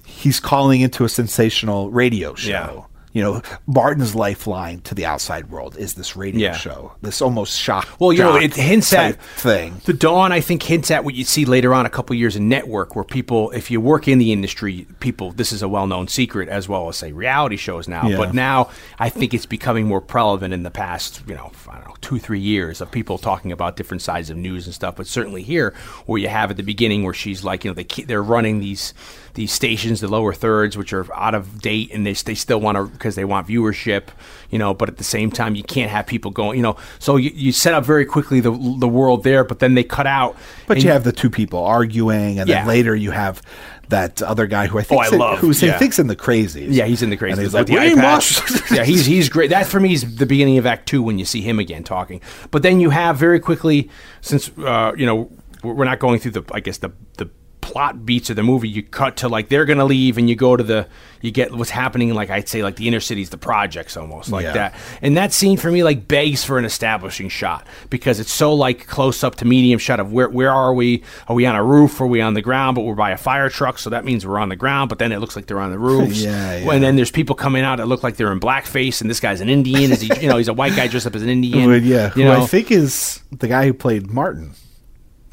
[0.05, 2.83] he's calling into a sensational radio show Yeah.
[3.18, 6.57] You know martin's lifeline to the outside world is this radio Yeah.
[6.68, 10.61] show this almost shock Well, you know, it hints at thing The Dawn, I think,
[10.64, 13.72] hints at what you see later on a couple years in network, where people, if
[13.72, 17.11] you work in the industry, people, this is a well-known secret, as well as say
[17.11, 18.07] reality shows now.
[18.07, 18.18] Yeah.
[18.18, 18.69] But now,
[18.99, 22.19] I think it's becoming more prevalent in the past, you know, I don't know, two,
[22.19, 24.95] three years of people talking about different sides of news and stuff.
[24.95, 25.73] But certainly here,
[26.06, 28.60] where you have at the beginning, where she's like, you know, they keep, they're running
[28.60, 28.94] these
[29.38, 32.76] these stations, the lower thirds, which are out of date, and they they still want
[32.77, 34.07] to because they want viewership,
[34.49, 34.73] you know.
[34.73, 36.76] But at the same time, you can't have people going, you know.
[36.99, 40.07] So you, you set up very quickly the the world there, but then they cut
[40.07, 40.35] out.
[40.68, 42.59] But you have the two people arguing, and Yeah.
[42.59, 43.41] then later you have
[43.89, 45.77] that other guy who I think Oh, I love, who's yeah.
[45.77, 46.68] thinks in the crazies.
[46.72, 47.34] Yeah, he's in the crazies.
[47.34, 48.72] And he's with like, we iPad.
[48.76, 49.49] yeah, he's he's great.
[49.49, 52.19] That for me is the beginning of Act Two when you see him again talking.
[52.51, 53.89] But then you have very quickly,
[54.22, 55.30] since uh, you know
[55.64, 57.30] we're not going through the I guess the the
[57.68, 58.69] plot beats of the movie.
[58.69, 60.88] You cut to like they're gonna leave, and you go to the
[61.22, 62.14] you get what's happening.
[62.14, 64.53] Like I'd say, like the inner cities, the projects, almost like Yeah.
[64.53, 64.76] that.
[65.02, 68.88] And that scene for me like begs for an establishing shot because it's so like
[68.88, 71.03] close up to medium shot of where where are we?
[71.27, 71.99] Are we on a roof?
[71.99, 72.76] Are we on the ground?
[72.76, 74.88] But we're by a fire truck, so that means we're on the ground.
[74.89, 76.22] But then it looks like they're on the roofs.
[76.22, 76.72] Yeah, yeah.
[76.72, 79.41] And then there's people coming out that look like they're in blackface, and this guy's
[79.41, 79.91] an Indian.
[79.91, 80.10] Is he?
[80.22, 81.68] You know, he's a white guy dressed up as an Indian.
[81.77, 82.41] But yeah, You who know?
[82.44, 84.52] I think is the guy who played Martin.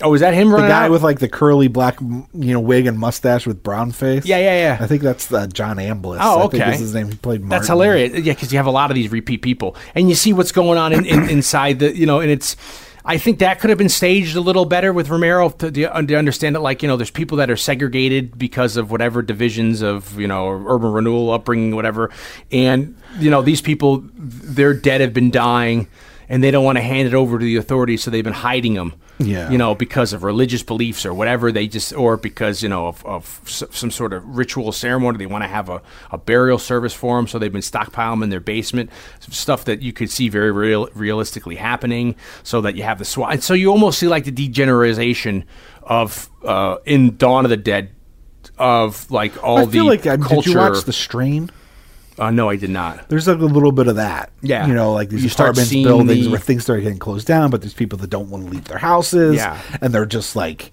[0.02, 0.90] Oh, is that him The guy out?
[0.90, 4.26] with like the curly black, you know, wig and mustache with brown face.
[4.26, 4.78] Yeah, yeah, yeah.
[4.80, 6.18] I think that's uh, John Amplas.
[6.20, 6.74] Oh, I think okay.
[6.74, 7.10] is his name.
[7.10, 7.50] He played Martin.
[7.50, 8.12] That's hilarious.
[8.12, 10.78] Yeah, because you have a lot of these repeat people, and you see what's going
[10.78, 12.56] on in, in, inside the, you know, and it's.
[13.06, 16.56] I think that could have been staged a little better with Romero to, to understand
[16.56, 16.60] it.
[16.60, 20.48] Like you know, there's people that are segregated because of whatever divisions of you know
[20.48, 22.10] urban renewal, upbringing, whatever,
[22.50, 25.86] and you know these people, their dead have been dying,
[26.28, 28.74] and they don't want to hand it over to the authorities, so they've been hiding
[28.74, 28.94] them.
[29.20, 29.48] Yeah.
[29.48, 31.52] you know, because of religious beliefs or whatever.
[31.52, 35.18] They just, or because, you know, of, of s- some sort of ritual ceremony.
[35.18, 37.28] They want to have a, a burial service for them.
[37.28, 38.90] So they've been stockpiling them in their basement.
[39.20, 43.34] Stuff that you could see very real, realistically happening so that you have the SWAT.
[43.34, 45.44] And so you almost see like the degeneration
[45.84, 47.90] of, uh, in Dawn of the Dead,
[48.59, 50.34] of like all I the like culture.
[50.34, 51.51] did you watch The Strain?
[52.18, 53.08] Uh, no, I did not.
[53.08, 54.30] There's like a little bit of that.
[54.42, 54.66] Yeah.
[54.66, 57.26] You know, like these You start apartments, seeing buildings the- where things start getting closed
[57.26, 59.36] down, but there's people that don't want to leave their houses.
[59.36, 59.60] Yeah.
[59.80, 60.72] And they're just like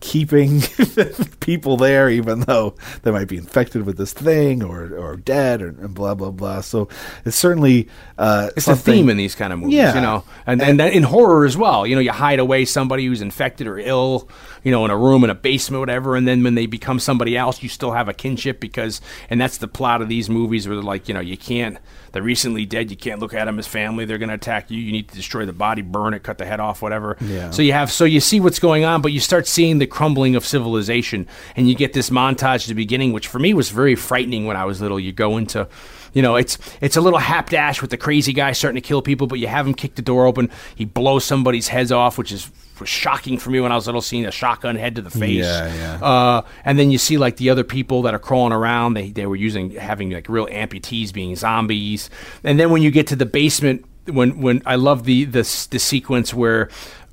[0.00, 0.60] keeping
[1.40, 5.68] people there, even though they might be infected with this thing or, or dead or,
[5.68, 6.60] and blah, blah, blah.
[6.60, 6.88] So
[7.24, 7.88] it's certainly.
[8.18, 9.94] Uh, It's a something- theme in these kind of movies, Yeah.
[9.94, 11.86] you know, and, and then in horror as well.
[11.86, 14.28] You know, you hide away somebody who's infected or ill,
[14.62, 17.36] you know, in a room in a basement, whatever, and then when they become somebody
[17.36, 20.76] else, you still have a kinship because, and that's the plot of these movies where
[20.76, 21.78] they're like, you know, you can't.
[22.12, 22.90] They're recently dead.
[22.90, 24.04] You can't look at them as family.
[24.04, 24.78] They're going to attack you.
[24.78, 27.16] You need to destroy the body, burn it, cut the head off, whatever.
[27.20, 27.50] Yeah.
[27.50, 30.36] So you have, so you see what's going on, but you start seeing the crumbling
[30.36, 31.26] of civilization,
[31.56, 34.56] and you get this montage at the beginning, which for me was very frightening when
[34.56, 35.00] I was little.
[35.00, 35.68] You go into
[36.12, 39.26] you know, it's it's a little hapdash with the crazy guy starting to kill people,
[39.26, 40.50] but you have him kick the door open.
[40.74, 44.00] He blows somebody's heads off, which is was shocking for me when I was little,
[44.02, 45.44] seeing a shotgun head to the face.
[45.44, 46.04] Yeah, yeah.
[46.06, 48.94] Uh, and then you see like the other people that are crawling around.
[48.94, 52.10] They they were using having like real amputees being zombies.
[52.44, 55.78] And then when you get to the basement, when when I love the the the
[55.78, 56.68] sequence where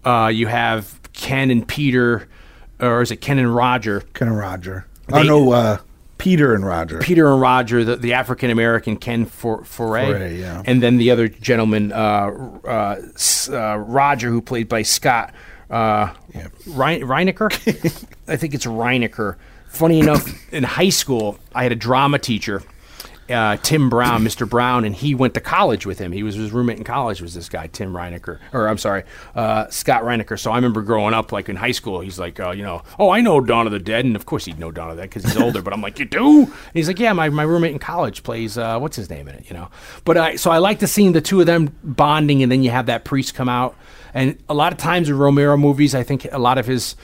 [0.06, 2.28] uh, you have Ken and Peter,
[2.80, 4.02] or is it Ken and Roger?
[4.14, 4.86] Ken and Roger.
[5.08, 5.52] They- oh, no.
[5.52, 5.78] Uh,
[6.20, 7.00] Peter and Roger.
[7.00, 10.62] Peter and Roger, the, the African American Ken For, Foree, Foree, yeah.
[10.66, 12.30] and then the other gentleman, uh,
[12.66, 15.34] uh, S- uh, Roger, who played by Scott
[15.72, 16.14] uh,
[16.68, 17.50] Rein- Reiniger.
[18.28, 19.38] I think it's Reiniger.
[19.70, 22.62] Funny enough, in high school, I had a drama teacher.
[23.30, 24.50] Uh, Tim Brown, Mr.
[24.50, 26.12] Brown, and he went to college with him.
[26.12, 27.22] He was his roommate in college.
[27.22, 29.04] Was this guy Tim Reiniger, or I'm sorry,
[29.36, 30.40] uh, Scott Reiniger?
[30.40, 33.10] So I remember growing up, like in high school, he's like, uh, you know, oh,
[33.10, 35.10] I know Dawn of the Dead, and of course he'd know Dawn of the Dead
[35.10, 35.62] because he's older.
[35.62, 36.44] but I'm like, you do?
[36.44, 39.36] And he's like, yeah, my, my roommate in college plays uh, what's his name in
[39.36, 39.70] it, you know.
[40.06, 42.72] But I so I like to see the two of them bonding, and then you
[42.72, 43.76] have that priest come out,
[44.14, 46.96] and a lot of times in Romero movies, I think a lot of his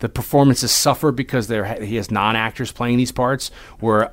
[0.00, 3.50] the performances suffer because he has non actors playing these parts.
[3.78, 4.12] Where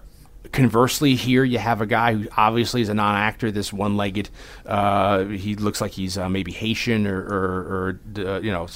[0.51, 3.51] conversely, here you have a guy who obviously is a non actor.
[3.51, 4.29] This one legged,
[4.65, 8.67] uh, he looks like he's uh, maybe Haitian or, or, or uh, you know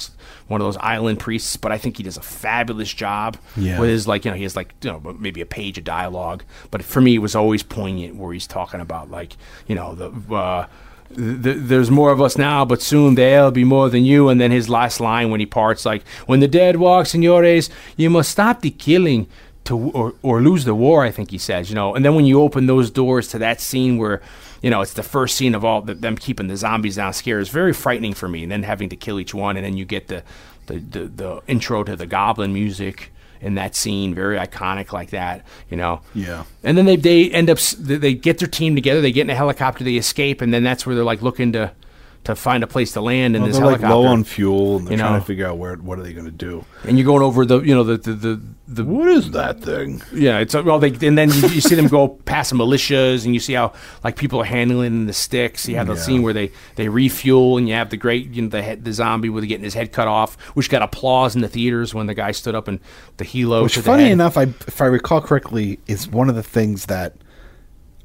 [0.48, 1.56] one of those island priests.
[1.56, 3.78] But I think he does a fabulous job Yeah.
[3.80, 6.44] with his like you know he has like you know maybe a page of dialogue.
[6.70, 9.36] But for me, it was always poignant where he's talking about like
[9.66, 10.34] you know the.
[10.34, 10.66] Uh,
[11.14, 14.28] th- there's more of us now, but soon there'll be more than you.
[14.30, 18.08] And then his last line when he parts, like, "When the dead walk, senores, you
[18.10, 19.26] must stop the killing
[19.64, 21.94] to or, or lose the war." I think he says, you know.
[21.94, 24.20] And then when you open those doors to that scene where,
[24.62, 27.38] you know, it's the first scene of all the, them keeping the zombies down, scare
[27.38, 28.42] is very frightening for me.
[28.42, 30.22] And then having to kill each one, and then you get the
[30.66, 33.12] the, the, the intro to the goblin music.
[33.44, 36.00] In that scene, very iconic like that, you know.
[36.14, 36.44] Yeah.
[36.62, 39.00] And then they they end up they get their team together.
[39.00, 39.82] They get in a helicopter.
[39.82, 41.72] They escape, and then that's where they're like looking to
[42.24, 43.96] to find a place to land in Well, this they're like helicopter.
[44.08, 45.18] low on fuel, and they're You trying know.
[45.18, 46.64] to figure out where what are they going to do.
[46.84, 50.00] and you're going over the you know the the the, the What is that thing?
[50.12, 53.34] yeah it's well they and then you, you see them go past some militias and
[53.34, 53.72] you see how
[54.04, 55.68] like people are handling the sticks.
[55.68, 56.00] You have the Yeah.
[56.00, 58.92] scene where they they refuel and you have the great you know the head, the
[58.92, 62.14] zombie with getting his head cut off, which got applause in the theaters when the
[62.14, 62.78] guy stood up and
[63.16, 63.64] the helo.
[63.64, 64.12] Which, to the funny head.
[64.12, 67.14] enough, I if I recall correctly, is one of the things that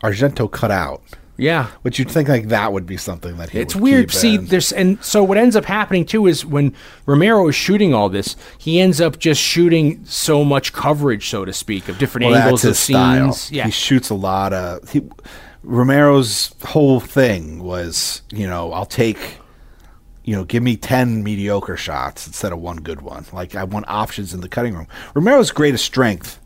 [0.03, 1.01] Argento cut out.
[1.37, 1.67] Yeah.
[1.83, 4.11] Which you'd think like that would be something that he It's weird.
[4.11, 4.45] See, in.
[4.47, 6.73] there's and so what ends up happening too is when
[7.05, 11.53] Romero is shooting all this, he ends up just shooting so much coverage, so to
[11.53, 13.31] speak, of different well, angles of style.
[13.33, 13.51] scenes.
[13.51, 14.89] Yeah, He shoots a lot of.
[14.89, 15.01] He,
[15.63, 19.17] Romero's whole thing was, you know, I'll take,
[20.23, 23.25] you know, give me ten mediocre shots instead of one good one.
[23.33, 24.87] Like I want options in the cutting room.
[25.13, 26.39] Romero's greatest strength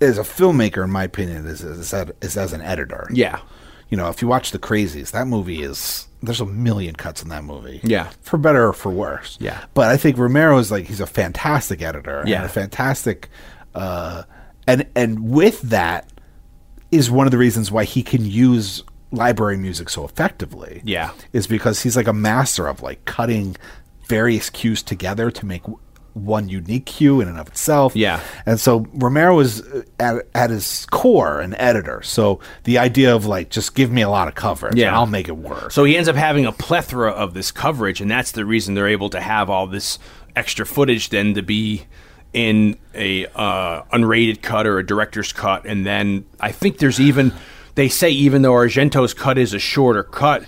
[0.00, 3.08] as a filmmaker, in my opinion, is is, as- is as an editor.
[3.12, 3.40] yeah,
[3.88, 7.28] you know, if you watch The Crazies, that movie is there's a million cuts in
[7.28, 7.80] that movie.
[7.84, 8.10] Yeah.
[8.22, 9.36] For better or for worse.
[9.40, 9.64] Yeah.
[9.74, 12.38] But I think Romero is like he's a fantastic editor Yeah.
[12.38, 13.28] and a fantastic
[13.74, 14.22] uh
[14.66, 16.10] and and with that
[16.90, 18.82] is one of the reasons why he can use
[19.12, 20.80] library music so effectively.
[20.84, 21.12] Yeah.
[21.32, 23.56] Is because he's like a master of like cutting
[24.08, 25.62] various cues together to make
[26.16, 27.94] one unique cue in and of itself.
[27.94, 28.20] Yeah.
[28.46, 32.00] And so Romero is uh, at, at his core an editor.
[32.02, 34.88] So the idea of like just give me a lot of coverage Yeah.
[34.88, 35.70] and I'll make it work.
[35.72, 38.88] So he ends up having a plethora of this coverage, and that's the reason they're
[38.88, 39.98] able to have all this
[40.34, 41.84] extra footage then to be
[42.32, 45.64] in a uh, unrated cut or a director's cut.
[45.66, 47.32] And then I think there's even
[47.74, 50.44] they say even though Argento's cut is a shorter cut.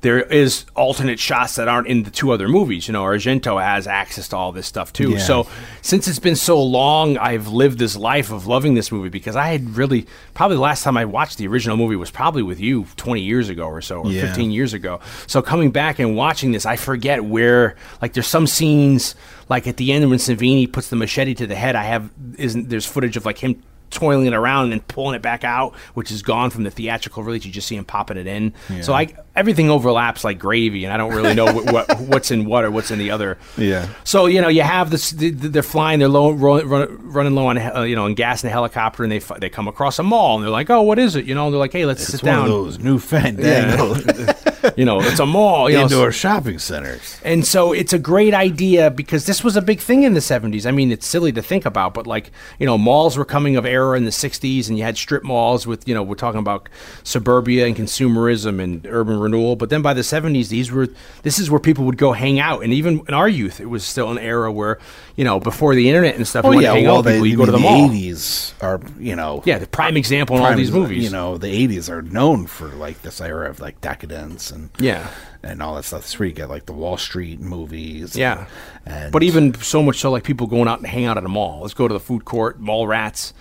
[0.00, 2.86] There is alternate shots that aren't in the two other movies.
[2.86, 5.12] You know, Argento has access to all this stuff too.
[5.12, 5.18] Yeah.
[5.18, 5.48] So
[5.82, 9.48] since it's been so long, I've lived this life of loving this movie because I
[9.48, 12.86] had really probably the last time I watched the original movie was probably with you
[12.96, 14.26] 20 years ago or so, or Yeah.
[14.26, 15.00] 15 years ago.
[15.26, 19.16] So coming back and watching this, I forget where like there's some scenes
[19.48, 21.74] like at the end when Savini puts the machete to the head.
[21.74, 25.22] I have isn't there's footage of like him toiling it around and then pulling it
[25.22, 27.44] back out, which is gone from the theatrical release.
[27.44, 28.52] You just see him popping it in.
[28.82, 32.44] So I everything overlaps like gravy, and I don't really know what, what what's in
[32.44, 33.38] what or what's in the other.
[33.56, 33.88] Yeah.
[34.04, 35.10] So you know, you have this.
[35.10, 35.98] the- the- They're flying.
[35.98, 39.02] They're low, run, run, running low on uh, you know, on gas in a helicopter,
[39.02, 41.34] and they they come across a mall, and they're like, "Oh, what is it?" You
[41.34, 43.98] know, and they're like, "Hey, let's it's sit down." those new fandangled
[44.76, 45.68] you know, it's a mall.
[45.70, 47.20] You know, indoor shopping centers.
[47.24, 50.66] and so it's a great idea because this was a big thing in the 70s.
[50.66, 53.64] I mean, it's silly to think about, but like, you know, malls were coming of
[53.66, 56.68] era in the 60s and you had strip malls with, you know, we're talking about
[57.04, 59.56] suburbia and consumerism and urban renewal.
[59.56, 60.88] But then by the 70s, these were,
[61.22, 62.62] this is where people would go hang out.
[62.62, 64.78] And even in our youth, it was still an era where,
[65.16, 67.12] you know, before the internet and stuff, you Oh wanted yeah, hang well, out they,
[67.14, 67.90] people, you go to the mean, mall.
[67.90, 71.02] eighties are you know Yeah, the prime example in all these movies.
[71.04, 75.08] You know, the eighties are known for like this era of like decadence and Yeah.
[75.42, 76.00] and all that stuff.
[76.02, 78.16] That's where you get like the Wall Street movies.
[78.16, 78.46] Yeah.
[78.86, 81.28] and But even so much so, like people going out and hang out at a
[81.28, 81.60] mall.
[81.62, 83.32] Let's go to the food court, mall rats.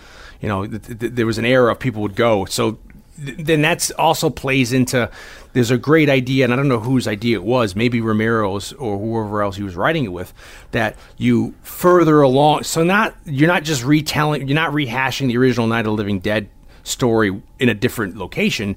[0.41, 2.45] You know, th- th- there was an era of people would go.
[2.45, 2.77] So
[3.23, 5.09] th- then that's also plays into
[5.53, 8.99] there's a great idea, and I don't know whose idea it was, maybe Romero's or
[8.99, 10.31] whoever else he was writing it with,
[10.71, 12.63] that you further along.
[12.63, 16.19] So not you're not just retelling, you're not rehashing the original Night of the Living
[16.19, 16.47] Dead
[16.83, 18.75] story in a different location.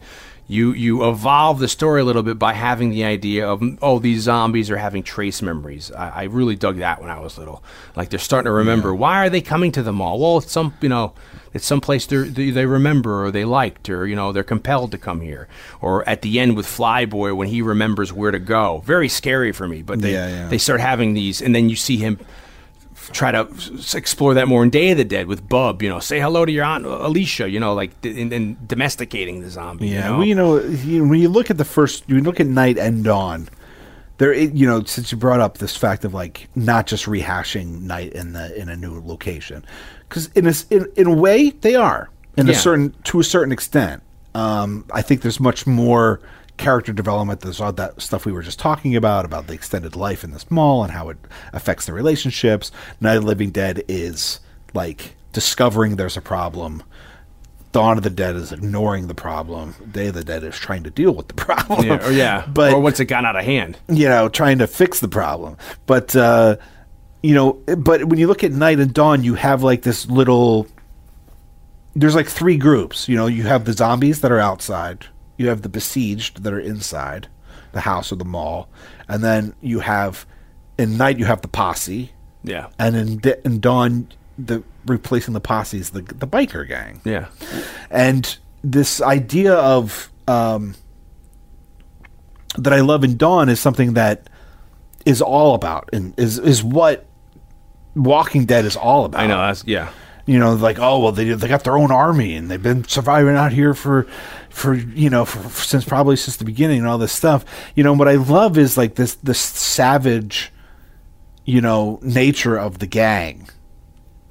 [0.50, 4.22] You you evolve the story a little bit by having the idea of oh these
[4.22, 5.92] zombies are having trace memories.
[5.92, 7.62] I, I really dug that when I was little.
[7.94, 8.92] Like they're starting to remember.
[8.92, 10.18] Why are they coming to the mall?
[10.18, 11.12] Well, it's some you know
[11.54, 15.20] it's someplace they they remember or they liked or you know they're compelled to come
[15.20, 15.46] here.
[15.80, 18.82] Or at the end with Flyboy when he remembers where to go.
[18.84, 19.82] Very scary for me.
[19.82, 20.48] But they Yeah, yeah.
[20.48, 22.18] they start having these, and then you see him
[23.12, 25.82] try to s- explore that more in Day of the Dead with Bub.
[25.82, 27.48] You know, say hello to your aunt Alicia.
[27.48, 29.88] You know, like d- and, and domesticating the zombie.
[29.88, 30.18] Yeah, you know?
[30.18, 33.04] well, you know, you, when you look at the first, you look at Night and
[33.04, 33.48] Dawn.
[34.18, 37.82] There, it- you know, since you brought up this fact of like not just rehashing
[37.82, 39.64] Night in the in a new location,
[40.08, 43.52] because in a in, in a way they are in a certain to a certain
[43.52, 44.02] extent.
[44.34, 46.20] Um, I think there's much more
[46.60, 47.40] character development.
[47.40, 50.50] There's all that stuff we were just talking about about the extended life in this
[50.50, 51.16] mall and how it
[51.52, 52.70] affects the relationships.
[53.00, 54.40] Night of the Living Dead is
[54.74, 56.82] like discovering there's a problem.
[57.72, 59.74] Dawn of the Dead is ignoring the problem.
[59.90, 61.86] Day of the Dead is trying to deal with the problem.
[61.86, 63.78] yeah, or yeah, but or once it got out of hand.
[63.88, 65.56] you know, trying to fix the problem.
[65.86, 66.56] But uh,
[67.22, 70.66] you know, but when you look at Night and Dawn, you have like this little.
[71.96, 73.08] There's like three groups.
[73.08, 75.06] You know, you have the zombies that are outside.
[75.40, 77.28] You have the besieged that are inside
[77.72, 78.68] the house or the mall,
[79.08, 80.26] and then you have
[80.76, 82.12] in Night you have the posse,
[82.44, 84.08] Yeah, and in, in Dawn
[84.38, 87.28] the replacing the posse is the the biker gang yeah,
[87.90, 90.74] and this idea of um,
[92.58, 94.28] that I love in Dawn is something that
[95.06, 97.06] is all about and is is what
[97.96, 99.22] Walking Dead is all about.
[99.22, 99.38] I know.
[99.38, 99.90] That's yeah.
[100.30, 103.34] You know, like oh well, they they got their own army and they've been surviving
[103.34, 104.04] out here for
[104.48, 107.44] for you know for, since probably since the beginning and all this stuff.
[107.74, 110.52] You know, what I love is like this this savage,
[111.44, 113.48] you know, nature of the gang.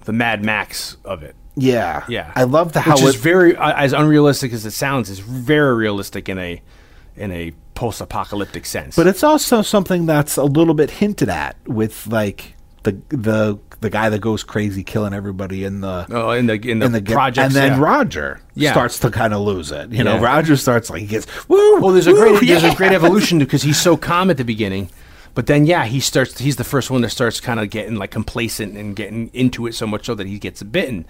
[0.06, 1.36] The Mad Max of it.
[1.58, 4.72] Yeah, Yeah, I love the how Which is it, very uh, as unrealistic as it
[4.72, 5.10] sounds.
[5.10, 6.62] Is very realistic in a
[7.18, 8.96] in a post-apocalyptic sense.
[8.96, 13.90] But it's also something that's a little bit hinted at with like the the the
[13.90, 17.02] guy that goes crazy killing everybody in the oh, in the in the, in the
[17.02, 17.80] projects, and then yeah.
[17.84, 18.72] Roger Yeah.
[18.72, 19.92] starts to kind of lose it.
[19.92, 20.24] You know, Yeah.
[20.26, 21.80] Roger starts like he gets woo.
[21.80, 24.44] Well, there's a woo, great there's a great evolution because he's so calm at the
[24.44, 24.90] beginning,
[25.34, 26.38] but then yeah, he starts.
[26.40, 29.74] He's the first one that starts kind of getting like complacent and getting into it
[29.76, 31.06] so much so that he gets bitten.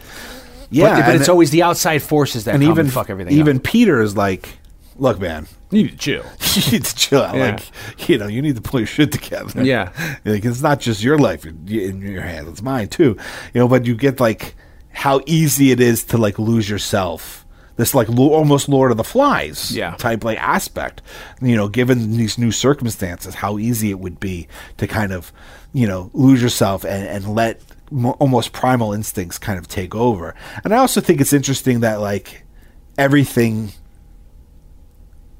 [0.69, 3.33] Yeah, but, but it's it- always the outside forces that and even and fuck everything.
[3.33, 3.63] even up.
[3.63, 4.59] Peter is like,
[4.97, 5.47] look, man.
[5.71, 6.25] You need to chill.
[6.55, 7.35] You need to chill out.
[7.35, 7.51] Yeah.
[7.51, 9.63] Like, you know, you need to pull your shit together.
[9.63, 9.91] Yeah.
[10.25, 13.17] Like, it's not just your life in, in your hands, it's mine too.
[13.53, 14.55] You know, but you get like
[14.91, 17.45] how easy it is to like lose yourself.
[17.75, 19.95] This like lo- almost Lord of the Flies Yeah.
[19.95, 21.01] type like aspect.
[21.41, 24.47] You know, given these new circumstances, how easy it would be
[24.77, 25.31] to kind of,
[25.71, 30.33] you know, lose yourself and, and let mo- almost primal instincts kind of take over.
[30.63, 32.43] And I also think it's interesting that like
[32.97, 33.71] everything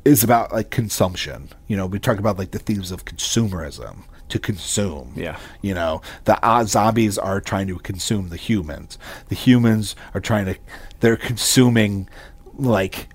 [0.06, 1.50] is about like consumption.
[1.68, 5.14] You know, we talk about like the themes of consumerism to consume.
[5.16, 5.38] Yeah.
[5.62, 8.98] You know, the uh, zombies are trying to consume the humans.
[9.28, 10.56] The humans are trying to,
[11.00, 12.08] they're consuming
[12.56, 13.10] like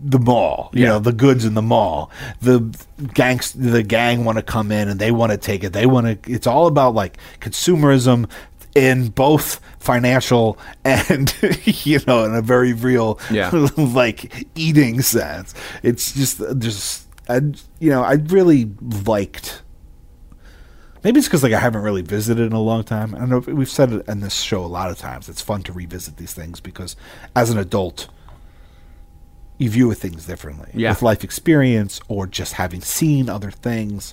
[0.00, 0.70] the mall.
[0.72, 0.88] You Yeah.
[0.90, 2.10] know, the goods in the mall.
[2.40, 2.60] The
[3.14, 5.72] gangs, the gang want to come in and they want to take it.
[5.72, 6.32] They want to.
[6.32, 8.28] It's all about like consumerism
[8.74, 11.34] in both financial and
[11.64, 13.50] you know in a very real Yeah.
[13.76, 15.54] like eating sense.
[15.82, 17.36] It's just just I
[17.80, 18.70] you know I really
[19.06, 19.62] liked.
[21.02, 23.14] Maybe it's because like I haven't really visited in a long time.
[23.14, 23.38] I don't know.
[23.38, 25.28] if We've said it in this show a lot of times.
[25.30, 26.94] It's fun to revisit these things because
[27.34, 28.08] as an adult,
[29.56, 30.90] you view things differently Yeah.
[30.90, 34.12] with life experience or just having seen other things.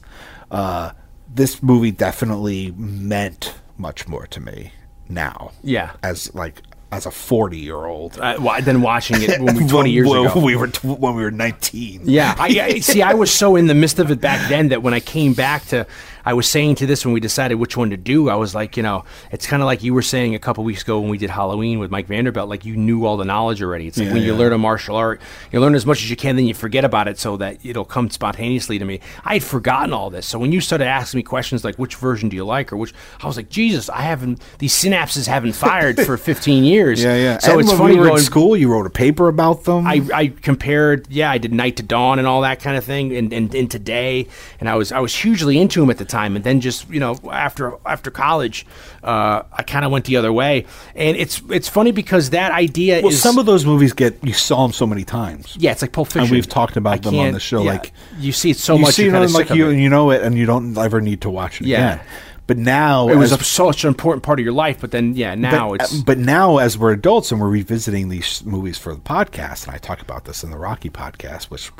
[0.49, 0.91] Uh,
[1.33, 4.71] this movie definitely meant much more to me
[5.09, 5.51] now.
[5.63, 5.91] Yeah.
[6.03, 6.61] as like
[6.91, 8.17] as a forty year old.
[8.19, 10.39] Uh, than watching it when we 20 years ago.
[10.39, 12.01] we were when we were nineteen.
[12.05, 13.01] Yeah, I, I see.
[13.01, 15.65] I was so in the midst of it back then that when I came back
[15.67, 15.85] to,
[16.27, 18.27] I was saying to this when we decided which one to do.
[18.27, 20.81] I was like, you know, it's kind of like you were saying a couple weeks
[20.81, 22.49] ago when we did Halloween with Mike Vanderbilt.
[22.49, 23.87] Like you knew all the knowledge already.
[23.87, 25.21] It's like Yeah, when you learn a martial art,
[25.53, 27.85] you learn as much as you can, then you forget about it so that it'll
[27.85, 28.99] come spontaneously to me.
[29.23, 32.27] I had forgotten all this, so when you started asking me questions like which version
[32.27, 32.93] do you like or which,
[33.23, 34.41] I was like, Jesus, I haven't.
[34.59, 37.01] These synapses haven't fired for 15 years.
[37.01, 37.37] yeah, yeah.
[37.37, 38.57] So and it's funny we were going in school.
[38.57, 39.87] You wrote a paper about them.
[39.87, 43.15] I, I compared, yeah, I did Night to Dawn and all that kind of thing,
[43.15, 44.27] and, and, and today,
[44.59, 46.99] and I was I was hugely into him at the time, and then just you
[46.99, 48.65] know after after college,
[49.03, 50.65] uh, I kind of went the other way.
[50.95, 54.33] And it's it's funny because that idea Well, is some of those movies get you
[54.33, 55.55] saw them so many times.
[55.59, 57.71] yeah, it's like Pulp Fiction, And we've talked about I them on the show, yeah,
[57.73, 59.77] like- you see it so you much, see them kinda like you it.
[59.77, 61.93] you know it, and you don't ever need to watch it Yeah.
[61.95, 62.05] again.
[62.47, 65.15] But now, It was as- a, such an important part of your life, but then
[65.17, 68.95] yeah, now but, it's but now as we're adults and we're revisiting these movies for
[68.95, 71.71] the podcast, and I talk about this in the Rocky podcast, which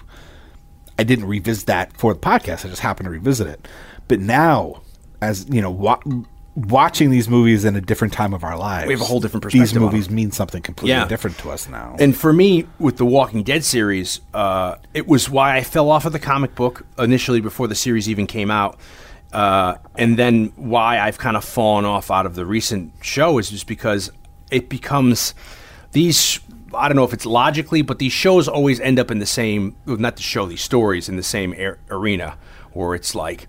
[0.99, 2.65] I didn't revisit that for the podcast.
[2.65, 3.65] I just happened to revisit it.
[4.08, 4.82] But now,
[5.22, 6.00] as you know, wa-
[6.56, 9.44] watching these movies in a different time of our lives, We have a whole different
[9.46, 11.06] These perspective on movies mean something completely Yeah.
[11.08, 11.96] different to us now.
[12.00, 16.06] And for me, with the Walking Dead series, uh, it was why I fell off
[16.06, 18.80] of the comic book initially before the series even came out.
[19.34, 23.50] Uh, and then why I've kind of fallen off out of the recent show is
[23.50, 24.10] just because
[24.50, 25.34] it becomes
[25.92, 26.40] these.
[26.74, 29.76] I don't know if it's logically, but these shows always end up in the same.
[29.86, 32.36] well, Not the show, these stories in the same ar- arena,
[32.72, 33.48] where it's like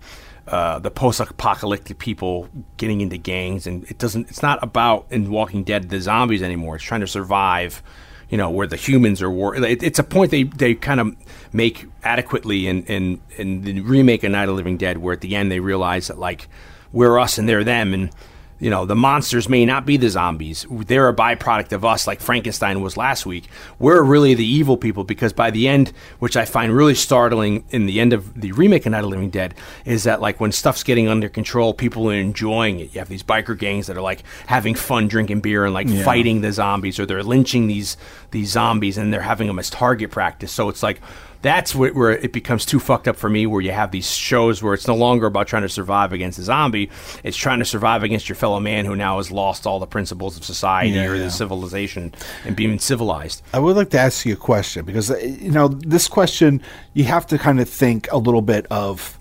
[0.49, 4.29] uh, the post-apocalyptic people getting into gangs, and it doesn't.
[4.29, 6.75] It's not about in Walking Dead the zombies anymore.
[6.75, 7.83] It's trying to survive.
[8.29, 9.55] You know where the humans are war.
[9.55, 11.15] It, it's a point they, they kind of
[11.51, 15.35] make adequately in, in in the remake of Night of Living Dead, where at the
[15.35, 16.47] end they realize that like
[16.91, 18.11] we're us and they're them, and
[18.59, 20.65] you know the monsters may not be the zombies.
[20.69, 23.45] They're a byproduct of us like frankenstein was last week.
[23.79, 27.85] We're really the evil people because by the end which i find really startling in
[27.85, 29.55] the end of the remake of night of living dead
[29.85, 32.93] is that like when stuff's getting under control people are enjoying it.
[32.93, 36.41] You have these biker gangs that are like having fun drinking beer and like fighting
[36.41, 37.97] the zombies or they're lynching these
[38.31, 40.51] these zombies and they're having them as target practice.
[40.51, 41.01] So it's like
[41.41, 44.61] that's where, where it becomes too fucked up for me where you have these shows
[44.61, 46.89] where it's no longer about trying to survive against a zombie
[47.23, 50.35] it's trying to survive against your fellow man who now has lost all the principles
[50.35, 51.23] of society Yeah, or yeah.
[51.23, 52.13] the civilization
[52.45, 55.69] and being civilized I would like to ask you a question because uh, you know
[55.69, 56.61] this question
[56.93, 59.17] you have to kind of think a little bit of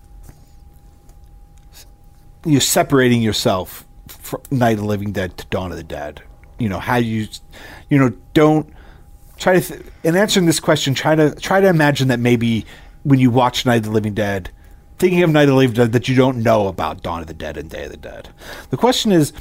[2.45, 6.23] you're separating yourself from Night of the Living Dead to Dawn of the Dead.
[6.59, 7.27] You know how you,
[7.91, 8.73] you know, don't
[9.39, 10.95] try to th- in answering this question.
[10.95, 12.67] Try to try to imagine that maybe
[13.05, 14.51] when you watch Night of the Living Dead,
[14.99, 17.35] thinking of Night of the Living Dead that you don't know about Dawn of the
[17.35, 18.29] Dead and Day of the Dead.
[18.71, 19.33] The question is,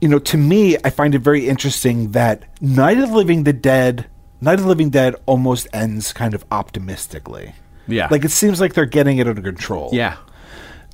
[0.00, 3.52] you know, to me, I find it very interesting that Night of the Living the
[3.52, 4.06] Dead,
[4.40, 7.54] Night of the Living Dead almost ends kind of optimistically.
[7.88, 8.08] Yeah.
[8.10, 9.90] Like it seems like they're getting it under control.
[9.92, 10.16] yeah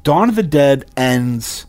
[0.04, 1.66] Dawn of the Dead ends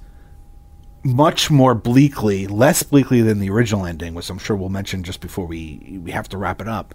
[1.04, 5.22] much more bleakly, less bleakly than the original ending, which I'm sure we'll mention just
[5.22, 6.94] before we we have to wrap it up.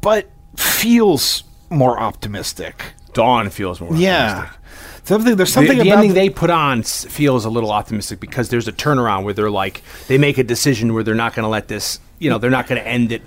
[0.00, 2.94] But feels more optimistic.
[3.12, 4.60] dawn feels more optimistic.
[5.04, 8.20] Something there's the, something the about ending the- they put on feels a little optimistic
[8.20, 11.44] because there's a turnaround where they're like they make a decision where they're not going
[11.44, 13.22] to let this you know they're not going to end it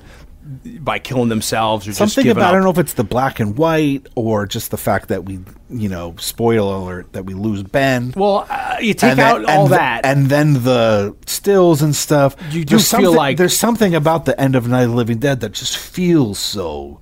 [0.80, 4.08] by killing themselves or something about I don't know if it's the black and white
[4.16, 5.40] or just the fact that we
[5.70, 8.14] you know spoiler alert that we lose Ben.
[8.18, 11.96] well uh, you take out then- all and the- that and then the stills and
[11.96, 12.36] stuff.
[12.52, 15.40] You do feel like- there's something about the end of Night of the Living Dead
[15.40, 17.00] that just feels so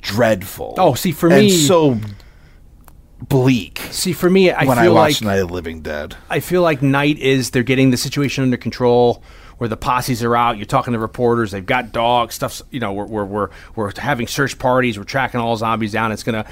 [0.00, 0.74] dreadful.
[0.78, 1.98] Oh, see, for me- so
[3.28, 3.80] bleak.
[3.90, 6.40] see for me i when I feel watch like Night of the Living Dead, I
[6.40, 9.22] feel like night is they're getting the situation under control
[9.64, 10.58] where the posses are out.
[10.58, 11.52] You're talking to reporters.
[11.52, 12.34] They've got dogs.
[12.34, 14.98] Stuff's you know we're we're we're, we're having search parties.
[14.98, 16.12] We're tracking all zombies down.
[16.12, 16.44] It's gonna.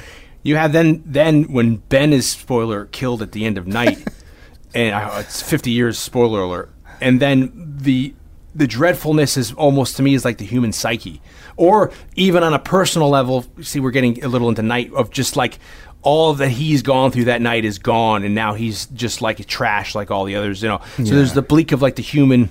[0.42, 3.98] You have then then when Ben is spoiler killed at the end of night,
[4.74, 6.72] and uh, it's 50 years spoiler alert.
[7.02, 7.52] And then
[7.82, 8.14] the
[8.54, 11.20] the dreadfulness is almost to me is like the human psyche,
[11.58, 13.44] or even on a personal level.
[13.60, 15.58] See, we're getting a little into night of just like
[16.00, 19.94] all that he's gone through that night is gone, and now he's just like trash,
[19.94, 20.62] like all the others.
[20.62, 22.48] You know, so there's the bleak of like the human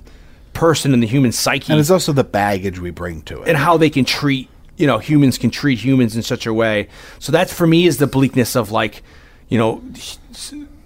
[0.53, 3.47] person and the human psyche, and it's also the baggage we bring to it.
[3.49, 6.87] and how they can treat you know humans can treat humans in such a way.
[7.19, 9.03] So that for me is the bleakness of like
[9.49, 9.81] you know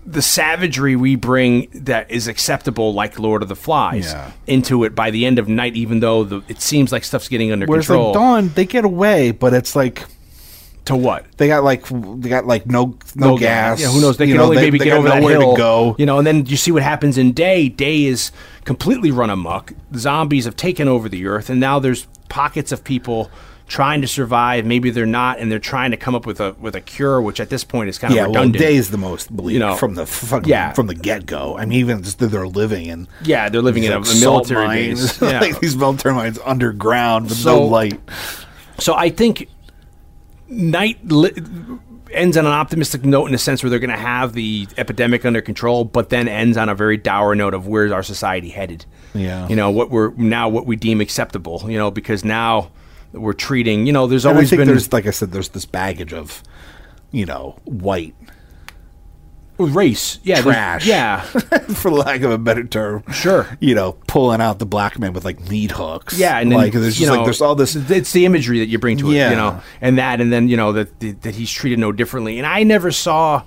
[0.05, 4.31] the savagery we bring that is acceptable, like Lord of the Flies, Yeah.
[4.45, 5.75] into it by the end of night.
[5.75, 8.07] Even though the, it seems like stuff's getting under Whereas control.
[8.07, 10.03] like Dawn, they get away, but it's like
[10.85, 11.25] to what?
[11.37, 13.81] they got like they got like no no, gas.
[13.81, 14.17] Yeah, who knows?
[14.17, 15.53] They You can know, only maybe they get over that nowhere hill.
[15.53, 15.95] to go.
[15.97, 17.69] You know, and then you see what happens in Day.
[17.69, 18.31] Day is
[18.65, 19.71] completely run amok.
[19.95, 23.31] Zombies have taken over the earth, and now there's pockets of people
[23.67, 24.63] trying to survive.
[24.65, 27.39] Maybe they're not, and they're trying to come up with a with a cure, which
[27.39, 28.61] at this point is kind yeah, of well, redundant.
[28.61, 30.73] day is the most bleak You know, from the fucking, yeah.
[30.73, 31.57] from the get go.
[31.57, 34.19] I mean, even just that they're living in yeah, they're living in a, like, a
[34.19, 35.21] military mines, base.
[35.31, 35.39] Yeah.
[35.39, 37.99] like these military mines underground with So- no light.
[38.77, 39.47] So I think
[40.47, 41.31] night li-
[42.15, 45.25] ends on an optimistic note in the sense where they're going to have the epidemic
[45.25, 48.85] under control, but then ends on a very dour note of where's our society headed.
[49.13, 49.47] Yeah.
[49.47, 51.63] you know what we're now what we deem acceptable.
[51.67, 52.71] You know because now
[53.15, 53.85] we're treating.
[53.85, 56.43] You know, there's always think been there's, like I said, there's this baggage of,
[57.11, 58.15] you know, white
[59.57, 60.19] race.
[60.23, 60.85] Yeah, trash.
[60.85, 63.03] Yeah, for lack of a better term.
[63.11, 63.47] Sure.
[63.59, 66.17] You know, pulling out the black man with like meat hooks.
[66.17, 67.75] Yeah, and then, like there's just know, like there's all this.
[67.75, 69.29] It's the imagery that you bring to it, Yeah.
[69.29, 72.37] you know, and that, and then you know that that that he's treated no differently.
[72.37, 73.43] And I never saw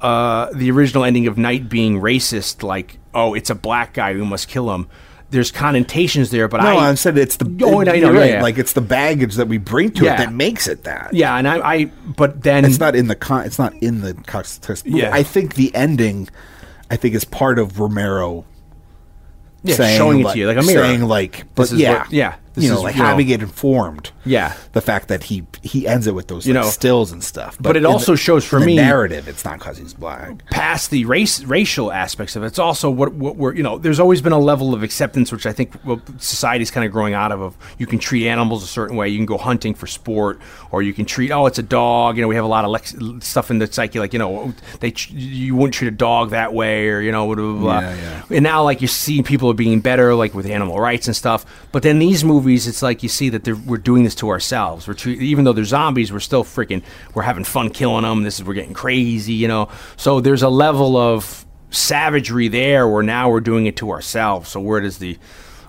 [0.00, 4.24] uh, the original ending of Night being racist, like oh, it's a black guy who
[4.24, 4.88] must kill him.
[5.32, 7.46] There's connotations there, but No, I I said it's the.
[7.62, 8.30] Oh, I know, right.
[8.32, 8.42] yeah.
[8.42, 10.14] Like it's the baggage that we bring to Yeah.
[10.14, 11.12] it that makes it that.
[11.12, 13.44] yeah, and I, I but then it's not in the con.
[13.46, 14.86] It's not in the context.
[14.86, 15.10] Yeah.
[15.12, 16.28] I think the ending,
[16.90, 18.44] I think, is part of Romero.
[19.64, 20.82] Yeah, saying, showing it to you like a mirror.
[20.84, 24.10] saying like, but This is yeah, what- yeah, you know, like having it informed.
[24.24, 24.54] Yeah.
[24.72, 27.56] the fact that he he ends it with those You like, know, stills and stuff.
[27.60, 29.26] but it also the- shows for me- narrative.
[29.28, 30.44] It's not because he's black.
[30.50, 32.46] past the race racial aspects of it.
[32.46, 33.78] It's also what what we're you know.
[33.78, 37.14] There's always been a level of acceptance, which I think well, society's kind of growing
[37.14, 37.40] out of.
[37.40, 39.08] Of you can treat animals a certain way.
[39.08, 40.38] You can go hunting for sport,
[40.70, 42.16] or you can treat oh it's a dog.
[42.16, 44.52] You know we have a lot of lex- stuff in the psyche like you know
[44.80, 47.80] they tr- you wouldn't treat a dog that way or you know blah, blah, blah.
[47.80, 48.36] Yeah, yeah.
[48.36, 51.44] And now like you see people are being better like with animal rights and stuff.
[51.72, 54.86] But then these movies, it's like you see that we're doing this to ourselves.
[54.86, 56.82] We're treat, even though they're zombies, we're still freaking
[57.14, 58.22] we're having fun killing them.
[58.22, 59.68] This is we're getting crazy, you know.
[59.96, 64.50] So there's a level of savagery there where now we're doing it to ourselves.
[64.50, 65.18] So where does the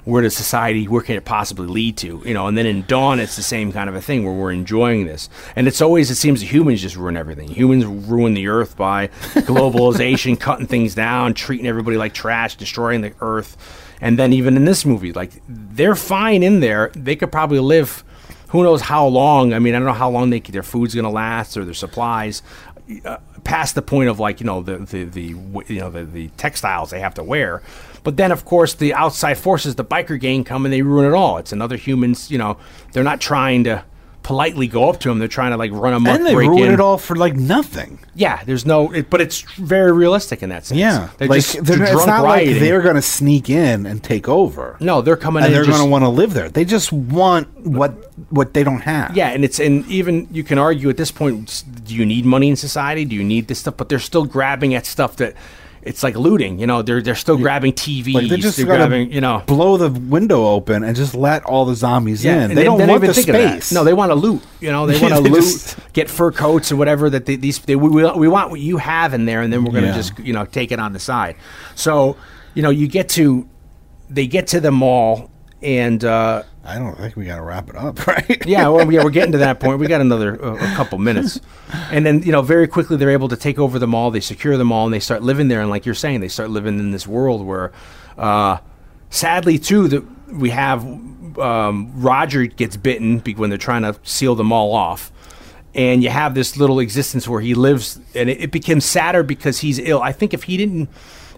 [0.06, 3.20] where does society where can it possibly lead to you know and then in dawn
[3.20, 6.16] it's the same kind of a thing where we're enjoying this and it's always it
[6.16, 9.08] seems that humans just ruin everything humans ruin the earth by
[9.48, 14.66] globalization cutting things down treating everybody like trash destroying the earth and then even in
[14.66, 16.92] this movie like they're fine in there.
[16.94, 18.04] They could probably live
[18.50, 19.54] who knows how long.
[19.54, 21.74] I mean i don't know how long they, their food's going to last or their
[21.74, 22.44] supplies.
[23.06, 25.24] Uh, past the point of like you know the the, the
[25.74, 27.64] you know the, the textiles they have to wear.
[28.04, 31.14] But then of course the outside forces the biker gang come and they ruin it
[31.16, 31.38] all.
[31.38, 32.58] It's another humans you know
[32.92, 33.86] they're not trying to
[34.24, 36.50] politely go up to them they're trying to like run them up and they break
[36.50, 36.74] ruin in.
[36.74, 38.00] it all for like nothing.
[38.16, 41.64] yeah there's no it, but it's very realistic in that sense Yeah, they're like just
[41.64, 44.78] they're, it's drunk not like they're going to sneak in and take over.
[44.80, 46.50] no they're coming and in they're going to want to live there.
[46.50, 47.92] They just want what
[48.30, 49.16] what they don't have.
[49.16, 52.50] Yeah, and it's and even you can argue at this point, do you need money
[52.50, 53.06] in society?
[53.06, 53.76] Do you need this stuff?
[53.78, 55.34] But they're still grabbing at stuff that
[55.86, 56.60] it's like looting.
[56.60, 58.14] You know, they're they're still grabbing TVs.
[58.14, 59.12] Like they're just they're grabbing.
[59.12, 62.38] You know, blow the window open and just let all the zombies in.
[62.52, 63.72] and They, don't want even the think space.
[63.72, 64.42] No, they want to loot.
[64.60, 67.60] You know, they want to loot, just- get fur coats or whatever that they, these
[67.60, 69.90] they, we, we we want what you have in there, and then we're going to
[69.90, 69.96] Yeah.
[69.96, 71.36] just you know take it on the side.
[71.76, 72.18] So
[72.54, 73.48] you know, you get to
[74.10, 75.30] they get to the mall
[75.62, 76.04] and.
[76.04, 78.46] uh I don't think we got to wrap it up, right?
[78.46, 79.80] yeah, well, yeah, we're getting to that point.
[79.80, 81.42] We got another uh, a couple minutes,
[81.92, 84.12] and then you know, very quickly they're able to take over the mall.
[84.12, 85.60] They secure the mall, and they start living there.
[85.62, 87.74] And like you're saying, they start living in this world where,
[88.18, 88.60] uh,
[89.10, 90.86] sadly, too, that we have
[91.38, 95.12] um, Roger gets bitten when they're trying to seal the mall off.
[95.76, 99.60] And you have this little existence where he lives, and it, it becomes sadder because
[99.60, 100.02] he's ill.
[100.02, 100.88] I think if he didn't,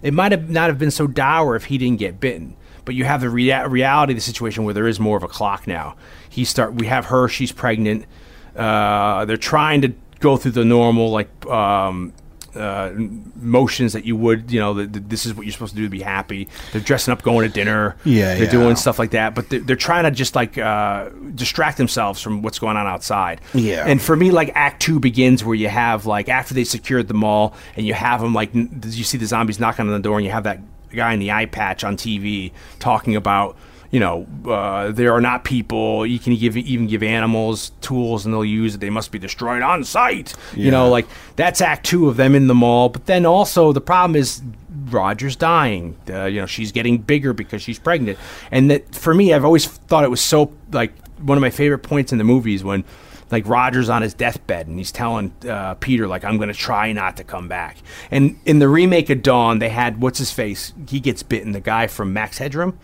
[0.02, 2.54] it might have not have been so dour if he didn't get bitten
[2.86, 5.28] but you have the rea- reality of the situation where there is more of a
[5.28, 5.96] clock now.
[6.30, 6.74] He start.
[6.74, 7.28] We have her.
[7.28, 8.06] She's pregnant.
[8.54, 12.14] Uh, they're trying to go through the normal like um,
[12.54, 12.92] uh,
[13.34, 14.50] motions that you would.
[14.50, 16.48] You know, the, the, this is what you're supposed to do to be happy.
[16.72, 17.96] They're dressing up, going to dinner.
[18.04, 18.50] Yeah, they're yeah.
[18.50, 19.34] doing stuff like that.
[19.34, 23.40] But they're, they're trying to just like uh, distract themselves from what's going on outside.
[23.52, 23.84] Yeah.
[23.86, 27.14] And for me, like Act Two begins where you have like after they secured the
[27.14, 30.16] mall and you have them like n- you see the zombies knocking on the door
[30.16, 30.60] and you have that
[30.96, 33.56] guy in the eye patch on TV talking about
[33.90, 38.34] you know uh, there are not people you can give even give animals tools and
[38.34, 38.80] they'll use it.
[38.80, 41.06] They must be destroyed on sight you know like
[41.36, 42.88] that's act two of them in the mall.
[42.88, 44.42] But then also the problem is
[44.90, 45.96] Roger's dying.
[46.08, 48.18] Uh, you know she's getting bigger because she's pregnant.
[48.50, 51.78] And that for me I've always thought it was so like one of my favorite
[51.80, 52.84] points in the movies when
[53.30, 56.92] like Roger's on his deathbed and he's telling uh, Peter like I'm going to try
[56.92, 57.78] not to come back.
[58.10, 60.72] And in the remake of Dawn, they had what's his face?
[60.88, 61.52] He gets bitten.
[61.52, 62.78] The guy from Max Headroom.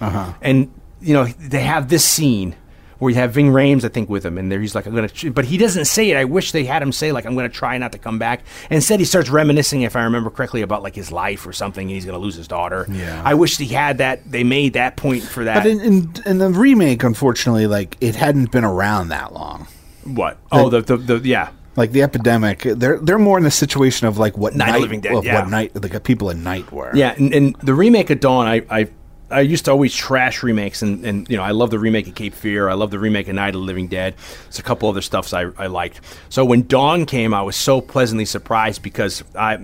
[0.00, 0.32] Uh-huh.
[0.40, 2.56] And you know they have this scene
[3.00, 5.08] where you have Ving Rhames, I think, with him, and there he's like, "I'm gonna,"
[5.32, 6.16] but he doesn't say it.
[6.16, 8.76] I wish they had him say like, "I'm gonna try not to come back." And
[8.76, 11.90] instead, he starts reminiscing, if I remember correctly, about like his life or something, and
[11.90, 12.86] he's gonna lose his daughter.
[12.90, 13.22] Yeah.
[13.24, 14.30] I wish he had that.
[14.30, 15.62] They made that point for that.
[15.62, 19.66] But in, in in the remake, unfortunately, like it hadn't been around that long.
[20.04, 20.38] What?
[20.50, 21.50] Oh, the, the the yeah.
[21.76, 24.80] Like the epidemic, they're they're more in the situation of like what Night of night,
[24.80, 25.40] Living Dead, of yeah.
[25.40, 26.90] what night like people at night were.
[26.94, 28.88] Yeah, and, and the remake of Dawn, I, I
[29.30, 32.14] I used to always trash remakes, and, and you know I love the remake of
[32.16, 32.68] Cape Fear.
[32.68, 34.16] I love the remake of Night of the Living Dead.
[34.48, 36.00] It's a couple other stuffs I, I liked.
[36.28, 39.58] So when Dawn came, I was so pleasantly surprised because I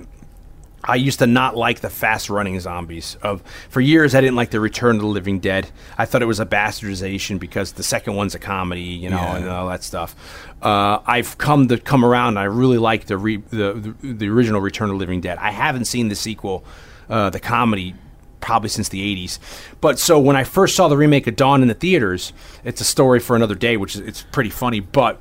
[0.86, 3.16] I used to not like the fast running zombies.
[3.22, 5.68] Of for years, I didn't like the Return of the Living Dead.
[5.98, 9.36] I thought it was a bastardization because the second one's a comedy, you know, Yeah.
[9.36, 10.14] and all that stuff.
[10.62, 12.28] Uh, I've come to come around.
[12.28, 15.38] And I really like the, re, the the the original Return of the Living Dead.
[15.38, 16.64] I haven't seen the sequel,
[17.10, 17.94] uh, the comedy,
[18.40, 19.38] probably since the 80s.
[19.80, 22.32] But so when I first saw the remake of Dawn in the theaters,
[22.64, 25.20] it's a story for another day, which is it's pretty funny, but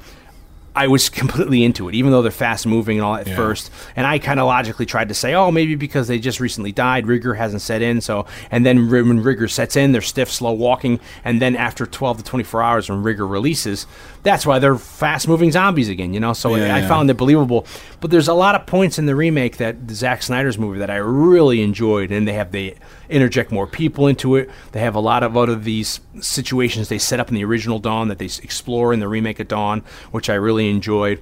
[0.75, 3.71] I was completely into it, even though they're fast moving and all at first.
[3.95, 7.07] And I kind of logically tried to say, oh, maybe because they just recently died,
[7.07, 8.01] rigor hasn't set in.
[8.01, 10.99] So, and then when rigor sets in, they're stiff, slow walking.
[11.23, 13.87] And then after 12 to 24 hours, when rigor releases,
[14.25, 16.33] that's why they're fast moving zombies again, you know?
[16.33, 16.87] So Yeah, I yeah.
[16.89, 17.65] found it believable.
[18.01, 20.97] But there's a lot of points in the remake that Zack Snyder's movie that I
[20.97, 22.11] really enjoyed.
[22.11, 22.75] And they have, they
[23.07, 24.49] interject more people into it.
[24.73, 28.09] They have a lot of other these situations they set up in the original Dawn
[28.09, 31.21] that they explore in the remake of Dawn, which I really enjoyed.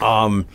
[0.00, 0.46] Um,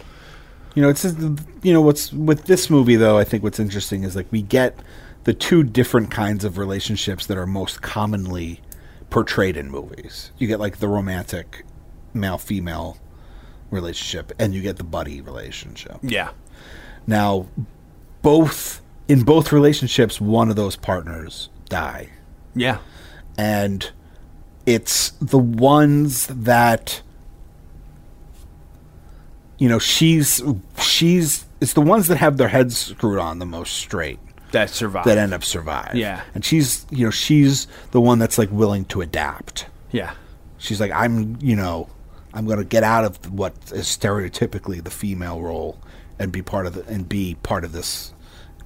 [0.75, 3.17] You know, it's you know what's with this movie though.
[3.17, 4.77] I think what's interesting is like we get
[5.25, 8.61] the two different kinds of relationships that are most commonly
[9.09, 10.31] portrayed in movies.
[10.37, 11.65] You get like the romantic
[12.13, 12.97] male female
[13.69, 15.97] relationship, and you get the buddy relationship.
[16.01, 16.29] yeah.
[17.07, 17.47] Now,
[18.21, 22.09] both in both relationships, one of those partners die,
[22.55, 22.77] Yeah.
[23.37, 23.89] and
[24.65, 27.01] it's the ones that
[29.57, 30.41] you know she's
[30.79, 34.19] she's it's the ones that have their heads screwed on the most straight
[34.51, 35.95] That survive that end up survive.
[35.95, 36.21] Yeah.
[36.35, 39.65] and she's you know she's the one that's like willing to adapt.
[39.91, 40.13] yeah.
[40.57, 41.89] She's like, I'm, you know,
[42.33, 45.77] I'm going to get out of what is stereotypically the female role
[46.17, 48.13] and be part of the, and be part of this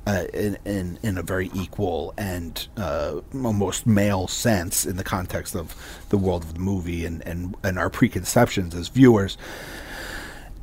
[0.08, 5.56] uh, in, in in a very equal and uh, almost male sense in the context
[5.56, 5.76] of
[6.10, 9.38] the world of the movie and and and our preconceptions as viewers.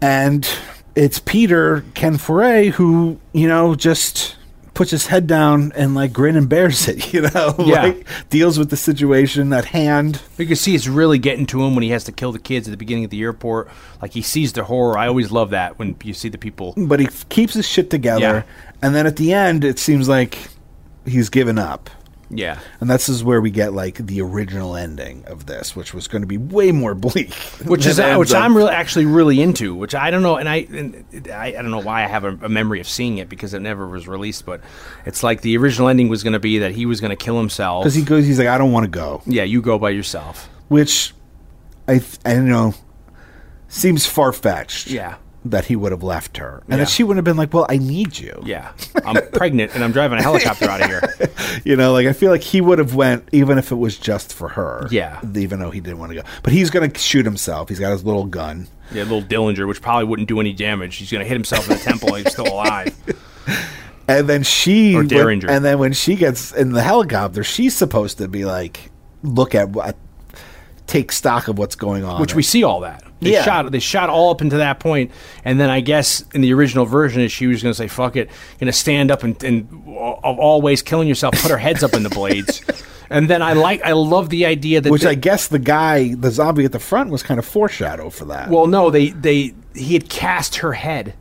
[0.01, 0.49] And
[0.95, 4.37] it's Peter Ken Foree who you know just
[4.75, 7.83] puts his head down and like grin and bears it, you know, Yeah.
[7.83, 10.23] like deals with the situation at hand.
[10.39, 12.67] You can see it's really getting to him when he has to kill the kids
[12.69, 13.69] at the beginning of the airport.
[14.01, 14.97] Like he sees the horror.
[14.97, 16.75] I always love that when you see the people.
[16.77, 18.21] but he f- keeps his shit together.
[18.21, 18.43] Yeah.
[18.81, 20.39] And then at the end, it seems like
[21.05, 21.91] he's given up.
[22.35, 22.59] Yeah.
[22.81, 26.23] And this is where we get like the original ending of this, which was going
[26.23, 27.33] to be way more bleak.
[27.67, 28.43] Which is uh, it which up.
[28.43, 29.75] I'm really actually really into.
[29.75, 32.31] Which I don't know, and I and I, I don't know why I have a,
[32.43, 34.47] a memory of seeing it because it never was released.
[34.47, 34.63] But
[35.05, 37.39] it's like the original ending was going to be that he was going to kill
[37.39, 37.83] himself.
[37.85, 38.27] because he goes.
[38.27, 39.23] He's like, I don't want to go.
[39.27, 40.49] yeah, you go by yourself.
[40.69, 41.13] Which
[41.87, 42.75] I th- I don't know
[43.69, 44.89] seems far fetched.
[44.89, 45.17] Yeah.
[45.45, 46.85] That he would have left her, and Yeah.
[46.85, 48.71] that she would have been like, "Well, I need you." Yeah,
[49.05, 51.03] I'm pregnant and I'm driving a helicopter out of here.
[51.65, 54.33] You know, like I feel like he would have went even if it was just
[54.33, 54.87] for her.
[54.91, 55.21] Yeah.
[55.35, 57.69] Even though he didn't want to go, but he's going to shoot himself.
[57.69, 58.69] He's got his little gun.
[58.91, 60.97] Yeah, little Dillinger, which probably wouldn't do any damage.
[60.97, 62.95] He's going to hit himself in the temple he's still alive.
[64.09, 65.49] And then she, Or Derringer.
[65.49, 68.91] and then when she gets in the helicopter, she's supposed to be like,
[69.23, 69.97] look at what,
[70.89, 72.21] take stock of what's going on.
[72.21, 73.05] which we see all that.
[73.23, 73.45] They Yeah.
[73.45, 75.11] shot they shot all up into that point,
[75.45, 78.29] and then I guess in the original version, she was going to say "fuck it,"
[78.61, 81.95] going to stand up and, and of all ways killing yourself, put her heads up
[81.95, 82.61] in the blades,
[83.11, 86.15] and then I like I love the idea that which they- I guess the guy,
[86.15, 88.51] the zombie at the front, was kind of foreshadow for that.
[88.51, 91.15] well no they they he had cast her head.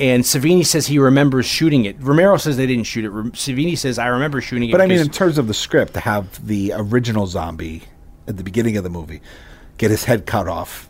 [0.00, 1.96] And Savini says he remembers shooting it.
[2.00, 3.10] Romero says they didn't shoot it.
[3.32, 4.72] Savini says I remember shooting it.
[4.72, 7.82] but I mean, in terms of the script, to have the original zombie
[8.28, 9.20] at the beginning of the movie
[9.76, 10.87] get his head cut off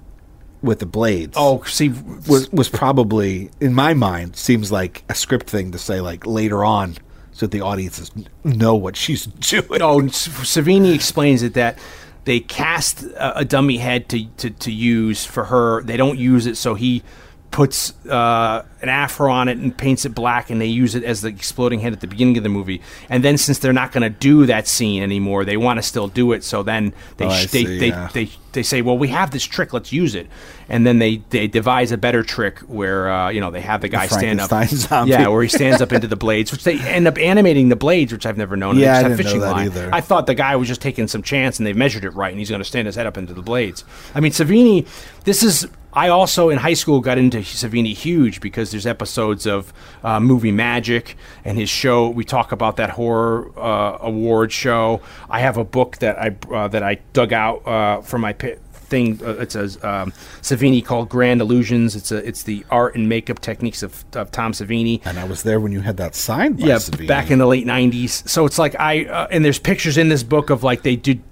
[0.63, 1.35] with the blades.
[1.37, 1.91] oh, see,
[2.29, 6.65] was was probably in my mind seems like a script thing to say like later
[6.65, 6.97] on
[7.33, 8.11] so that the audiences
[8.43, 9.79] know what she's doing.
[9.79, 11.79] No, Savini explains it that
[12.25, 15.83] they cast a, a dummy head to, to, to use for her.
[15.83, 17.03] They don't use it, so he
[17.51, 21.23] puts uh, an afro on it and paints it black, and they use it as
[21.23, 22.81] the exploding head at the beginning of the movie.
[23.09, 26.09] And then, since they're not going to do that scene anymore, they want to still
[26.09, 26.45] do it.
[26.45, 28.09] So then they Oh, sh- they, see, they, yeah.
[28.13, 30.27] they they say, well, we have this trick, let's use it.
[30.71, 33.89] And then they, they devise a better trick where uh, you know they have the
[33.89, 35.11] guy stand up, zombie.
[35.11, 38.13] yeah, where he stands up into the blades, which they end up animating the blades,
[38.13, 38.79] which I've never known.
[38.79, 39.67] Yeah, I didn't know that line.
[39.67, 39.91] either.
[39.93, 42.39] I thought the guy was just taking some chance and they've measured it right and
[42.39, 43.85] he's going to stand his head up into the blades.
[44.15, 44.87] I mean, Savini,
[45.25, 45.67] this is.
[45.93, 49.73] I also in high school got into Savini huge because there's episodes of
[50.03, 52.09] uh, movie magic and his show.
[52.09, 55.01] We talk about that horror uh, award show.
[55.29, 58.61] I have a book that I uh, that I dug out uh, from my pit
[58.89, 59.21] thing.
[59.23, 60.13] Uh, it's a um,
[60.43, 61.95] Savini called Grand Illusions.
[61.95, 65.43] It's a it's the art and makeup techniques of, of Tom Savini And I was
[65.43, 67.07] there when you had that signed by yeah, Savini.
[67.07, 68.29] back in the late '90s.
[68.29, 71.23] So it's like I uh, and there's pictures in this book of like they did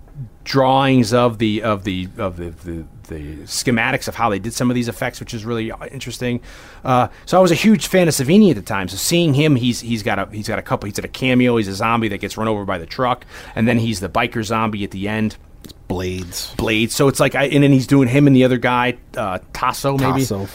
[0.46, 4.70] drawings of the of the of the, the the schematics of how they did some
[4.70, 6.40] of these effects, which is really interesting.
[6.84, 8.88] Uh, so I was a huge fan of Savini at the time.
[8.88, 10.86] So seeing him, he's he's got a he's got a couple.
[10.86, 11.56] He's got a cameo.
[11.56, 14.44] He's a zombie that gets run over by the truck, and then he's the biker
[14.44, 15.36] zombie at the end.
[15.88, 16.52] Blades.
[16.56, 16.94] blades.
[16.94, 19.98] So it's like, I, and then he's doing him and the other guy, uh, Taso,
[19.98, 20.22] maybe.
[20.22, 20.48] Taso.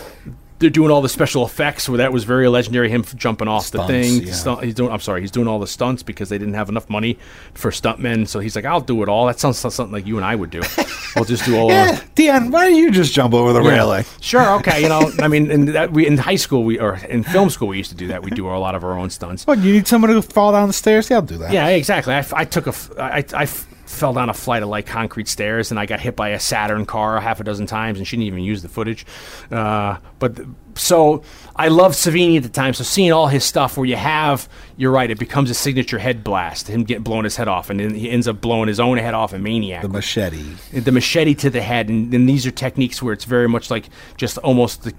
[0.62, 2.90] They're doing all the special effects where that was very legendary.
[2.90, 4.24] Him jumping off Stunts, the thing.
[4.28, 4.34] yeah.
[4.34, 4.92] Stunt- he's doing.
[4.92, 5.20] I'm sorry.
[5.22, 7.18] He's doing all the stunts because they didn't have enough money
[7.54, 8.28] for stuntmen.
[8.28, 9.26] So he's like, I'll do it all.
[9.26, 10.62] That sounds like something like you and I would do.
[11.16, 11.70] we'll just do all.
[11.70, 14.06] Yeah, Dion, why don't you just jump over the railing?
[14.22, 14.56] Sure.
[14.60, 14.82] Okay.
[14.82, 17.68] You know, I mean, in that we in high school we or in film school
[17.68, 18.24] we used to do that.
[18.24, 19.48] We do a lot of our own stunts.
[19.48, 21.10] What, you need someone to fall down the stairs?
[21.10, 21.52] Yeah, I'll do that.
[21.52, 22.14] Yeah, exactly.
[22.14, 25.80] I took a, I, I f- fell down a flight of like concrete stairs, and
[25.80, 28.44] I got hit by a Saturn car half a dozen times, and she didn't even
[28.44, 29.06] use the footage.
[29.52, 31.22] Uh, but th- so
[31.56, 32.74] I loved Savini at the time.
[32.74, 34.48] So seeing all his stuff, where you have,
[34.78, 36.70] you're right, it becomes a signature head blast.
[36.70, 39.14] Him getting blowing his head off, and then he ends up blowing his own head
[39.14, 40.56] off in Maniac The machete.
[40.72, 43.90] the machete to the head, and then these are techniques where it's very much like
[44.18, 44.94] just almost the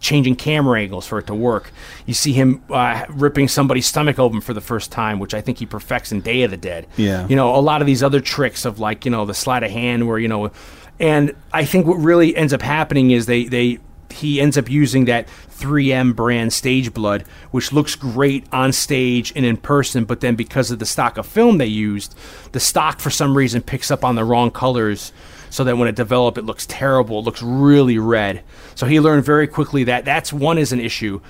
[0.00, 1.70] changing camera angles for it to work.
[2.06, 5.58] You see him uh, ripping somebody's stomach open for the first time, which I think
[5.58, 6.86] he perfects in Day of the Dead.
[6.96, 7.26] Yeah.
[7.28, 9.70] you know, a lot of these other tricks of like you know the sleight of
[9.70, 10.50] hand, where you know,
[10.98, 13.78] and I think what really ends up happening is they they.
[14.12, 19.44] He ends up using that 3M brand stage blood, which looks great on stage and
[19.44, 22.14] in person, but then because of the stock of film they used,
[22.52, 25.12] the stock for some reason picks up on the wrong colors
[25.50, 28.42] so that when it developed it looks terrible it looks really red.
[28.74, 31.20] So he learned very quickly that that's one is an issue.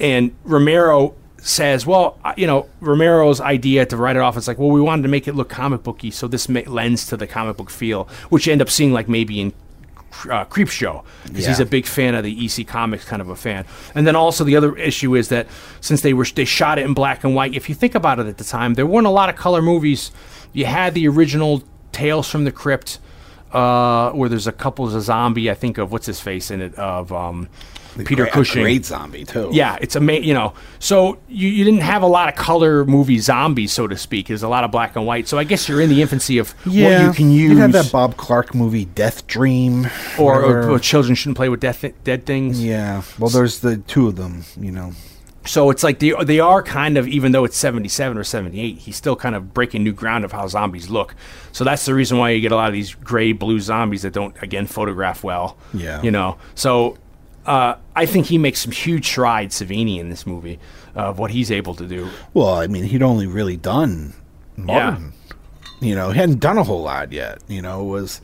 [0.00, 4.70] And romero says well you know romero's idea to write it off is like well
[4.70, 7.70] we wanted to make it look comic booky so this lends to the comic book
[7.70, 9.52] feel which you end up seeing like maybe in
[10.24, 13.64] uh, Creepshow because he's a big fan of the EC Comics kind of a fan.
[13.94, 15.46] And then also the other issue is that
[15.80, 18.26] since they were they shot it in black and white, if you think about it
[18.26, 20.10] at the time, there weren't a lot of color movies.
[20.52, 21.62] You had the original
[21.92, 22.98] Tales from the Crypt,
[23.52, 25.50] uh, where there's a couple of a zombie.
[25.50, 27.48] I think of what's his face in it of um,
[28.04, 28.62] Peter Great- a Cushing.
[28.62, 29.50] Great zombie, too.
[29.52, 30.52] Yeah, it's ama- you know.
[30.78, 34.28] So you, you didn't have a lot of color movie zombies, so to speak.
[34.28, 35.28] There's a lot of black and white.
[35.28, 37.52] So I guess you're in the infancy of what you can use.
[37.52, 39.88] You have that Bob Clark movie, Death Dream.
[40.18, 42.62] or, or, or children shouldn't play with death, dead things.
[42.62, 43.02] yeah.
[43.18, 44.92] Well, there's the two of them, you know.
[45.44, 48.96] So it's like they, they are kind of, even though it's 77 or 78, he's
[48.96, 51.14] still kind of breaking new ground of how zombies look.
[51.52, 54.12] So that's the reason why you get a lot of these gray blue zombies that
[54.12, 55.56] don't, again, photograph well.
[55.72, 56.02] Yeah.
[56.02, 56.98] You know, so
[57.46, 60.58] uh, I think he makes some huge strides, Savini, in this movie
[60.94, 62.08] of what he's able to do.
[62.34, 64.14] Well, I mean, he'd only really done
[64.56, 65.12] Martin.
[65.80, 67.40] You know, he hadn't done a whole lot yet.
[67.48, 68.20] You know, it was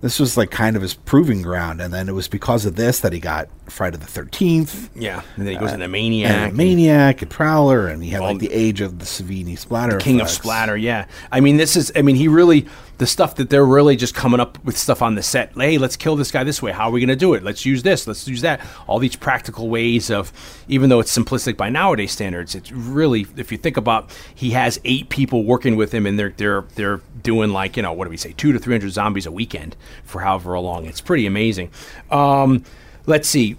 [0.00, 3.00] this was like kind of his proving ground, and then it was because of this
[3.00, 5.22] that he got Friday the Thirteenth, Yeah.
[5.36, 6.30] And then he goes into Maniac.
[6.30, 10.04] and Maniac, and Prowler, and he had like the age of the Savini splatter, the
[10.04, 10.28] King of.
[10.30, 11.06] Splatter, yeah.
[11.32, 12.66] I mean, this is, I mean, he really,
[12.98, 15.52] the stuff that they're really just coming up with stuff on the set.
[15.54, 16.72] Hey, let's kill this guy this way.
[16.72, 17.42] How are we going to do it?
[17.42, 18.06] Let's use this.
[18.06, 18.60] Let's use that.
[18.86, 20.32] All these practical ways of,
[20.66, 24.80] even though it's simplistic by nowadays standards, it's really, if you think about, he has
[24.84, 28.10] eight people working with him and they're, they're, they're doing like, you know, what do
[28.10, 30.86] we say, two to 300 zombies a weekend for however long.
[30.86, 31.70] It's pretty amazing.
[32.10, 32.64] Um,
[33.04, 33.56] let's see.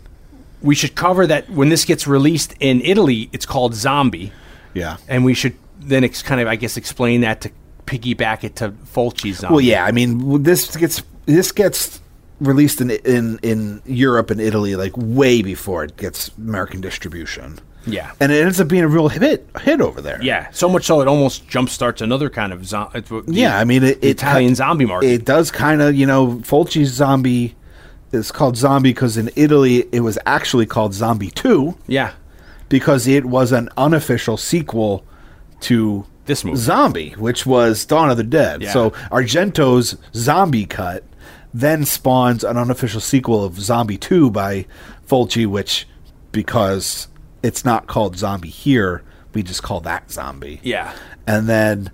[0.64, 4.32] We should cover that when this gets released in Italy, it's called Zombie
[4.74, 4.98] Yeah.
[5.08, 7.52] and we should then ex- kind of, I guess, explain that to
[7.88, 9.54] piggyback it to Fulci's zombie.
[9.54, 9.86] Well, yeah.
[9.86, 12.00] I mean, this gets this gets
[12.40, 17.58] released in in in Europe and Italy like way before it gets American distribution.
[17.88, 20.20] yeah, And it ends up being a real hit hit over there.
[20.22, 20.50] yeah.
[20.52, 23.82] So much so it almost jumpstarts another kind of zo- it's what- Yeah, I mean,
[23.84, 25.08] it, it Italian zombie market.
[25.10, 27.56] It does kind of, you know, Fulci's zombie
[28.12, 32.12] is called Zombie because in Italy it was actually called Zombie Two yeah,
[32.70, 35.04] because it was an unofficial sequel
[35.62, 36.58] to This movie.
[36.58, 38.62] Zombie, which was Dawn of the Dead.
[38.62, 38.72] Yeah.
[38.72, 41.04] So Argento's Zombie cut
[41.54, 44.68] then spawns an unofficial sequel of Zombie Two by
[45.08, 45.88] Fulci, which
[46.32, 47.08] because
[47.42, 49.04] it's not called Zombie here,
[49.38, 50.94] we just call that Zombie yeah.
[51.28, 51.92] and then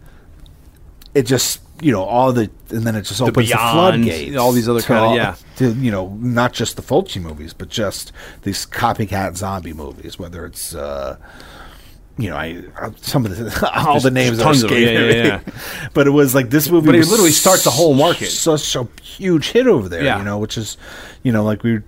[1.13, 4.53] it just you know all the and then it just opens the, Beyond, floodgates all
[4.53, 5.35] these other to kinda- yeah.
[5.57, 10.45] to, you know not just the Fulci movies but just these copycat zombie movies whether
[10.45, 11.17] it's uh
[12.17, 12.61] you know I
[13.01, 15.53] some of the all There's the names are escaping yeah, yeah, me.
[15.93, 18.27] but it was like this movie But it literally starts the whole market.
[18.29, 20.19] such a huge hit over there Yeah.
[20.19, 20.77] you know which is
[21.23, 21.79] you know like we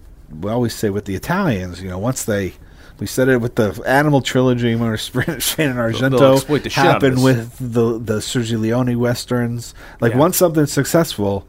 [0.41, 2.53] we always say with the Italians you know once they
[2.99, 6.18] we said it with the Animal trilogy when Spain and Argento
[6.64, 9.73] the shit out of happened with the the Sergio Leone westerns.
[9.99, 10.19] Like Yeah.
[10.19, 11.45] once something's successful,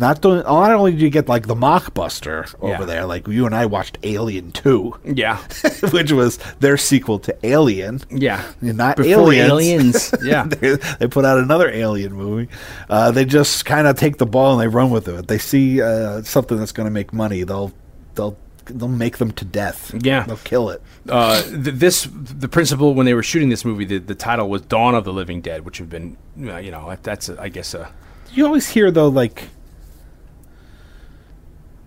[0.00, 2.84] Not, not only do you get like the mockbuster over Yeah.
[2.86, 5.36] there, like you and I watched Alien 2, Yeah,
[5.92, 8.00] which was their sequel to Alien.
[8.10, 8.42] yeah.
[8.62, 9.50] Not Before aliens.
[9.50, 10.14] aliens.
[10.24, 10.44] Yeah.
[10.44, 12.48] they, they put out another alien movie.
[12.88, 15.28] Uh, they just kind of take the ball and they run with it.
[15.28, 17.72] They see uh, something that's going to make money, they'll
[18.14, 18.36] they'll
[18.66, 19.92] they'll make them to death.
[20.02, 20.22] Yeah.
[20.24, 20.80] they'll kill it.
[21.08, 24.62] uh, th- this the principal when they were shooting this movie, the, the title was
[24.62, 27.74] Dawn of the Living Dead, which have been, uh, you know, that's a, I guess
[27.74, 27.92] a
[28.32, 29.48] You always hear though, like,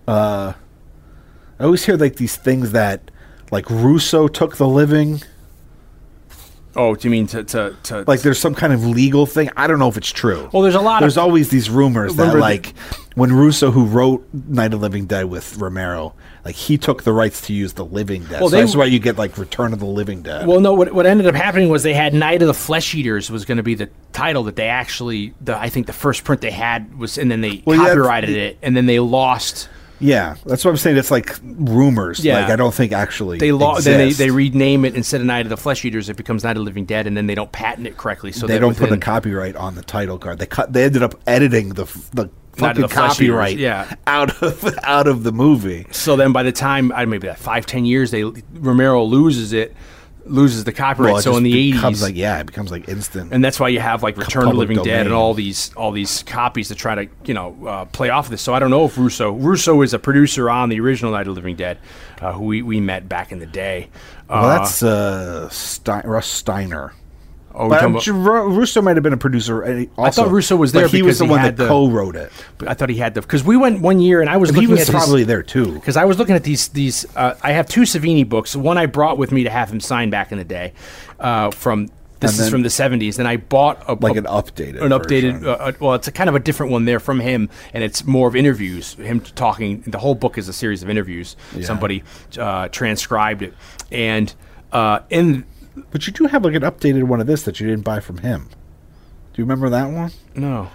[0.08, 0.54] uh,
[1.60, 3.12] I always hear like these things that,
[3.52, 5.22] like Russo took the living.
[6.76, 9.50] oh, do you mean to to, to Like, there's some kind of legal thing.
[9.56, 10.50] I don't know if it's true.
[10.52, 12.74] Well, there's a lot of- There's always these rumors that, Remember the- like,
[13.16, 17.42] when Russo, who wrote Night of Living Dead with Romero, like he took the rights
[17.42, 18.42] to use the Living Dead.
[18.42, 20.48] Well, so they- that's why you get like Return of the Living Dead.
[20.48, 20.74] Well, no.
[20.74, 23.58] What, what ended up happening was they had Night of the Flesh Eaters was going
[23.58, 25.36] to be the title that they actually.
[25.42, 28.32] The, I think the first print they had was, and then they Well, yeah, copyrighted
[28.32, 29.70] it, and then they lost.
[30.04, 30.98] Yeah, that's what I'm saying.
[30.98, 32.24] It's like rumors.
[32.24, 32.42] Yeah.
[32.42, 33.86] like I don't think actually They lost.
[33.86, 36.52] Then they, they rename it instead of Night of the Flesh Eaters, it becomes Night
[36.52, 38.32] of the Living Dead, and then they don't patent it correctly.
[38.32, 40.40] So they that don't put a copyright on the title card.
[40.40, 40.74] They cut.
[40.74, 43.96] They ended up editing the the Night of fucking the Flesh Eaters, copyright yeah.
[44.06, 45.88] out of out of the movie.
[45.92, 49.76] So then, by the time I maybe that five ten years, they Romero loses it,
[50.26, 51.14] loses the copyright.
[51.14, 53.34] Well, so in the becomes eighties, like yeah, it becomes like instant.
[53.34, 55.92] and that's why you have like Return of the Living Dead and all these all
[55.92, 58.42] these copies to try to you know uh, play off of this.
[58.42, 61.36] So I don't know if Russo Russo is a producer on the original Night of
[61.36, 61.78] the Living Dead,
[62.22, 63.90] uh, who we, we met back in the day.
[64.30, 66.92] well, Uh, that's uh, Stein, Russ Streiner.
[67.56, 69.88] Oh, But about- Russo might have been a producer.
[69.98, 72.32] Also, thought Russo was but there he was the he one that the- co-wrote it.
[72.58, 74.56] but I thought he had the because we went one year and I was He
[74.56, 75.72] looking was at probably there too.
[75.74, 77.06] because I was looking at these these.
[77.16, 78.56] Uh, I have two Savini books.
[78.56, 80.74] One I brought with me to have him sign back in the day.
[81.20, 81.90] Uh, from
[82.20, 83.18] this And is from the seventies.
[83.18, 85.44] Then I bought a, Like an updated an updated.
[85.44, 88.06] Uh, uh, well, it's a kind of a different one there from him, and it's
[88.06, 88.94] more of interviews.
[88.94, 89.84] Him talking.
[89.86, 91.36] The whole book is a series of interviews.
[91.62, 92.04] Somebody
[92.38, 93.54] uh, transcribed it,
[93.92, 94.34] and
[94.72, 95.44] uh, in
[95.92, 98.18] But you do have like an updated one of this that you didn't buy from
[98.20, 98.50] him.
[99.34, 100.12] Do you remember that one?
[100.36, 100.70] no.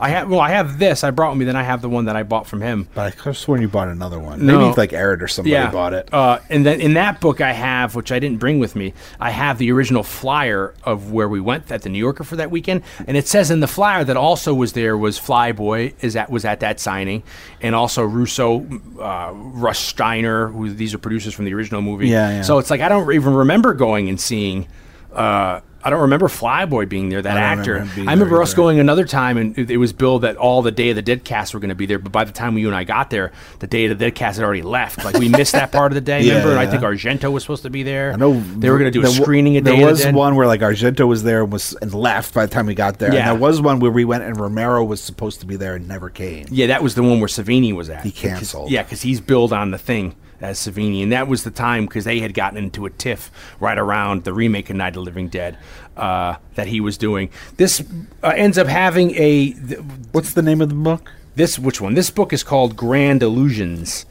[0.00, 1.04] I have well, I have this.
[1.04, 1.44] I brought with me.
[1.44, 2.88] Then I have the one that I bought from him.
[2.94, 4.44] But I could have sworn you bought another one.
[4.46, 4.58] No.
[4.58, 6.12] Maybe like Eric or somebody bought it.
[6.12, 9.30] Uh, and then in that book I have, which I didn't bring with me, I
[9.30, 12.82] have the original flyer of where we went at the New Yorker for that weekend,
[13.06, 16.44] and it says in the flyer that also was there was Flyboy is at was
[16.44, 17.22] at that signing,
[17.60, 18.60] and also Russo,
[19.00, 22.08] uh, Russ Streiner, who these are producers from the original movie.
[22.08, 22.42] Yeah, yeah.
[22.42, 24.68] So it's like I don't even remember going and seeing.
[25.12, 27.74] Uh, I don't remember Flyboy being there, that I actor.
[27.74, 30.72] remember I remember there us going another time, and it, was billed that all the
[30.72, 31.98] Day of the Dead cast were going to be there.
[32.00, 34.38] But by the time you and I got there, the Day of the Dead cast
[34.38, 35.04] had already left.
[35.04, 36.18] Like we missed that part of the day.
[36.28, 36.50] Yeah, remember?
[36.50, 38.12] And I think Argento was supposed to be there.
[38.12, 40.46] I know they were going to do a screening of There was the one where
[40.46, 43.12] like Argento was there and was and left by the time we got there.
[43.14, 43.20] Yeah.
[43.20, 45.86] And there was one where we went and Romero was supposed to be there and
[45.86, 46.46] never came.
[46.50, 48.04] Yeah, that was the one where Savini was at.
[48.04, 48.70] He canceled.
[48.70, 52.04] Yeah, because he's billed on the thing as Savini, and that was the time because
[52.04, 55.28] they had gotten into a tiff right around the remake of Night of the Living
[55.28, 55.58] Dead
[55.96, 57.30] uh, that he was doing.
[57.56, 57.82] This
[58.22, 59.80] uh, ends up having a th-
[60.12, 61.10] What's the name of the book?
[61.38, 61.94] this which one?
[61.94, 64.04] This book is called Grand Illusions.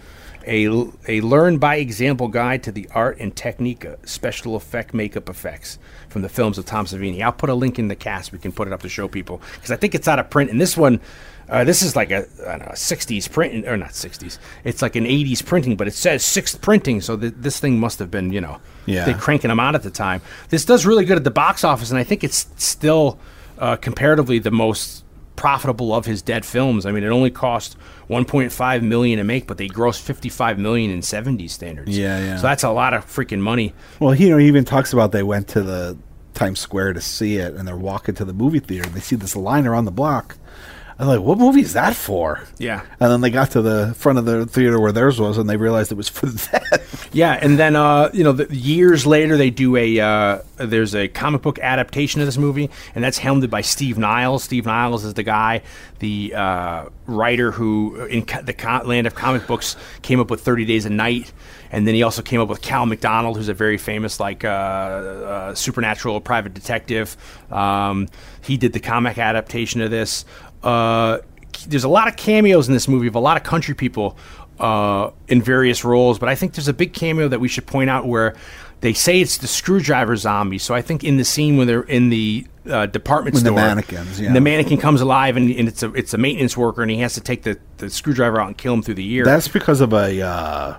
[0.46, 0.66] A,
[1.10, 5.78] a learn by example guide to the art and technique of special effect makeup effects
[6.08, 7.22] from the films of Tom Savini.
[7.22, 8.32] I'll put a link in the cast.
[8.32, 10.50] We can put it up to show people because I think it's out of print.
[10.50, 11.02] And this one,
[11.50, 14.38] uh, this is like a, I don't know, a 60s print, or not 60s.
[14.64, 17.02] It's like an 80s printing, but it says sixth printing.
[17.02, 19.06] So th- this thing must have been, you know, Yeah.
[19.06, 20.22] they cranking them out at the time.
[20.50, 23.18] This does really good at the box office, and I think it's still
[23.60, 25.04] uh, comparatively the most
[25.36, 26.86] profitable of his dead films.
[26.86, 27.78] I mean, it only cost
[28.10, 31.98] 1.5 million to make, but they grossed 55 million in 70 standards.
[31.98, 32.36] Yeah, yeah.
[32.38, 33.74] So that's a lot of freaking money.
[34.00, 35.98] Well, he, you know, he even talks about they went to the
[36.34, 39.16] Times Square to see it, and they're walking to the movie theater, and they see
[39.16, 40.38] this line around the block.
[41.00, 42.42] I'm like, what movie is that for?
[42.58, 42.82] Yeah.
[43.00, 45.56] And then they got to the front of the theater where theirs was, and they
[45.56, 46.82] realized it was for that.
[47.12, 51.08] Yeah, and then uh, you know, the, years later, they do a uh, there's a
[51.08, 54.44] comic book adaptation of this movie, and that's helmed by Steve Niles.
[54.44, 55.62] Steve Niles is the guy,
[56.00, 60.42] the uh, writer who in co- the co- land of comic books came up with
[60.42, 61.32] Thirty Days a Night,
[61.72, 64.48] and then he also came up with Cal McDonald, who's a very famous like uh,
[64.48, 67.16] uh, supernatural private detective.
[67.52, 68.08] Um,
[68.42, 70.26] he did the comic adaptation of this.
[70.64, 71.20] Uh,
[71.68, 74.18] there's a lot of cameos in this movie of a lot of country people
[74.60, 77.90] uh, in various roles, but I think there's a big cameo that we should point
[77.90, 78.36] out where
[78.82, 80.60] they say it's the screwdriver zombie.
[80.60, 83.60] So I think in the scene when they're in the uh, department When the store,
[83.60, 84.34] mannequins, yeah.
[84.34, 87.14] the mannequin comes alive, and, and it's a it's a maintenance worker, and he has
[87.14, 89.24] to take the, the screwdriver out and kill him through the ear.
[89.24, 90.78] That's because of a uh,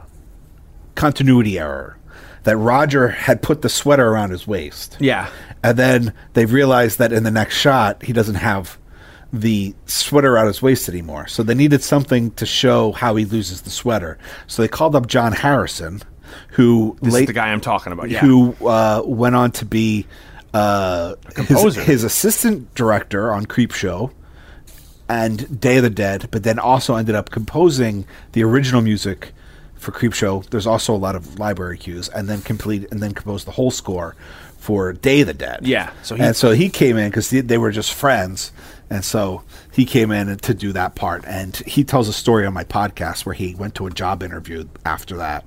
[0.94, 1.96] continuity error.
[2.44, 4.96] That Roger had put the sweater around his waist.
[5.00, 5.28] yeah,
[5.62, 8.78] And then they realized that in the next shot, he doesn't have
[9.32, 11.26] the sweater out his waist anymore.
[11.26, 14.18] So they needed something to show how he loses the sweater.
[14.46, 16.02] So they called up John Harrison,
[16.50, 18.10] who This late, is the guy I'm talking about.
[18.10, 18.20] Yeah.
[18.20, 20.06] who uh, went on to be
[20.54, 24.12] uh, his, his assistant director on Creepshow
[25.08, 29.32] and Day of the Dead, but then also ended up composing the original music
[29.76, 30.48] for Creepshow.
[30.50, 33.70] There's also a lot of library cues, and then complete and then composed the whole
[33.70, 34.16] score
[34.68, 35.60] for Day of the Dead.
[35.66, 38.52] Yeah, so he- and so he came in because they, they were just friends,
[38.90, 39.42] and so
[39.72, 41.24] he came in to do that part.
[41.26, 44.64] And he tells a story on my podcast where he went to a job interview
[44.84, 45.46] after that,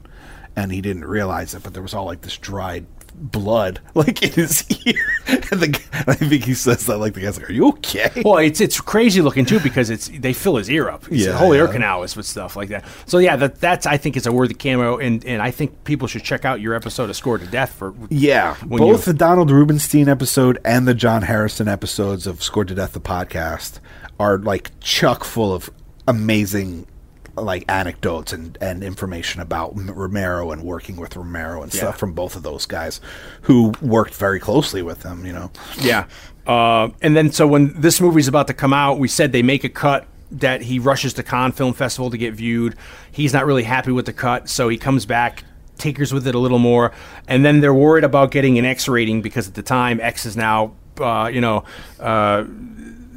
[0.56, 2.88] and he didn't realize it, but there was all like this dried
[3.22, 4.96] blood like in his ear.
[5.28, 8.10] and the, g- I think he says that like the guy's like, "Are you okay?"
[8.26, 11.04] Well, it's it's crazy looking too because it's they fill his ear up.
[11.08, 12.84] It's Yeah, the whole ear canal is with stuff like that.
[13.06, 16.08] So yeah, that that's I think is a worthy cameo, and and I think people
[16.08, 19.52] should check out your episode of Score to Death for Yeah, both you- the Donald
[19.52, 23.80] Rubinstein episode and the John Harrison episodes of Score to Death the podcast
[24.20, 25.70] are like chuck full of
[26.08, 26.88] amazing
[27.36, 31.80] like anecdotes and, and information about M- Romero and working with Romero and Yeah.
[31.82, 33.00] stuff from both of those guys
[33.44, 35.52] who worked very closely with him, you know.
[35.80, 36.06] Yeah.
[36.46, 39.64] Uh, and then so when this movie's about to come out, we said they make
[39.64, 42.76] a cut that he rushes to Cannes Film Festival to get viewed.
[43.12, 45.44] He's not really happy with the cut, so he comes back,
[45.78, 46.92] tinkers with it a little more,
[47.28, 50.38] and then they're worried about getting an X rating because at the time X is
[50.38, 51.64] now, uh, you know,
[52.00, 52.46] uh,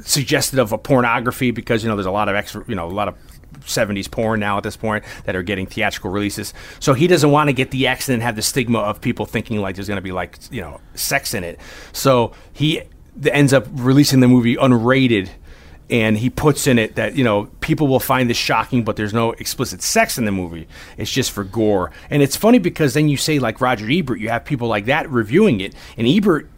[0.01, 2.91] suggested of a pornography because you know there's a lot of X, you know, a
[2.91, 3.15] lot of
[3.65, 6.53] 70s porn now at this point that are getting theatrical releases.
[6.79, 9.59] So he doesn't want to get the X and have the stigma of people thinking
[9.61, 11.59] like there's going to be like, you know, sex in it.
[11.91, 12.81] So he
[13.25, 15.29] ends up releasing the movie unrated
[15.89, 19.13] and he puts in it that, you know, people will find this shocking but there's
[19.13, 20.67] no explicit sex in the movie.
[20.97, 21.91] It's just for gore.
[22.09, 25.09] And it's funny because then you say like Roger Ebert, you have people like that
[25.09, 26.49] reviewing it and Ebert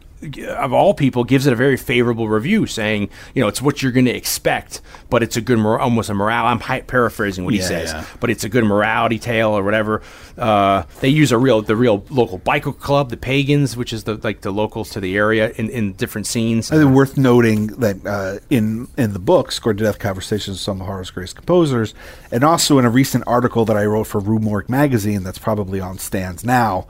[0.48, 3.92] of all people, gives it a very favorable review, saying, you know, it's what you're
[3.92, 4.80] going to expect,
[5.10, 6.46] but it's a good, mor- almost a morale.
[6.46, 8.04] I'm paraphrasing what he Yeah, says, yeah.
[8.20, 10.02] but it's a good morality tale or whatever.
[10.36, 14.14] Uh, they use a real, the real local biker club, the Pagans, which is the
[14.24, 16.70] like the locals to the area in, in different scenes.
[16.70, 20.60] I think worth noting that uh, in in the book, Scored to Death Conversations with
[20.60, 21.94] Some of Horror's Greatest Composers,
[22.30, 25.80] and also in a recent article that I wrote for Rue Morgue magazine that's probably
[25.80, 26.86] on stands now,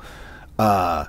[0.58, 1.06] uh,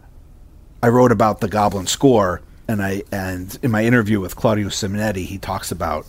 [0.82, 5.26] I wrote about the Goblin score, and I and in my interview with Claudio Simonetti,
[5.26, 6.06] he talks about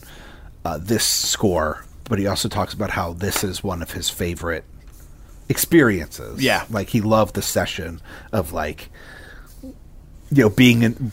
[0.65, 4.65] uh, this score, but he also talks about how this is one of his favorite
[5.49, 6.43] experiences.
[6.43, 6.65] Yeah.
[6.71, 8.01] like he loved the session
[8.33, 8.91] of like
[9.63, 11.13] you know being in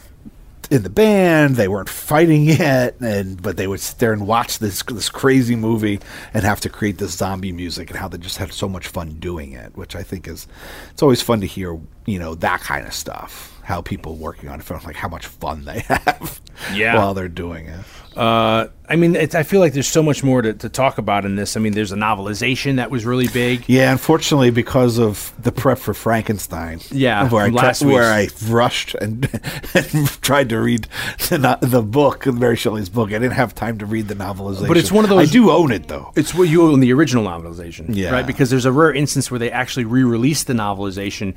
[0.69, 4.59] in the band they weren't fighting yet and but they would sit there and watch
[4.59, 5.99] this this crazy movie
[6.33, 9.13] and have to create this zombie music and how they just had so much fun
[9.19, 10.47] doing it which i think is
[10.91, 14.61] it's always fun to hear you know that kind of stuff how people working on
[14.61, 16.39] film like how much fun they have
[16.73, 16.95] Yeah.
[16.95, 17.79] while they're doing it
[18.17, 21.23] Uh, I mean, it's, I feel like there's so much more to, to talk about
[21.25, 21.55] in this.
[21.55, 23.63] I mean, there's a novelization that was really big.
[23.67, 28.29] yeah unfortunately because of the prep for frankenstein Yeah, where, I, last tri- where I
[28.47, 29.29] rushed and,
[29.75, 30.87] and tried to read
[31.29, 34.67] the, no- the book mary shelley's book i didn't have time to read the novelization
[34.67, 36.93] But it's one of those- i do own it though It's what you own the
[36.93, 38.11] original novelization, Yeah.
[38.11, 38.25] right?
[38.25, 41.35] Because there's a rare instance where they actually re-released the novelization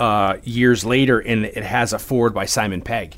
[0.00, 3.14] uh, years later, and it has a forward by Simon Pegg.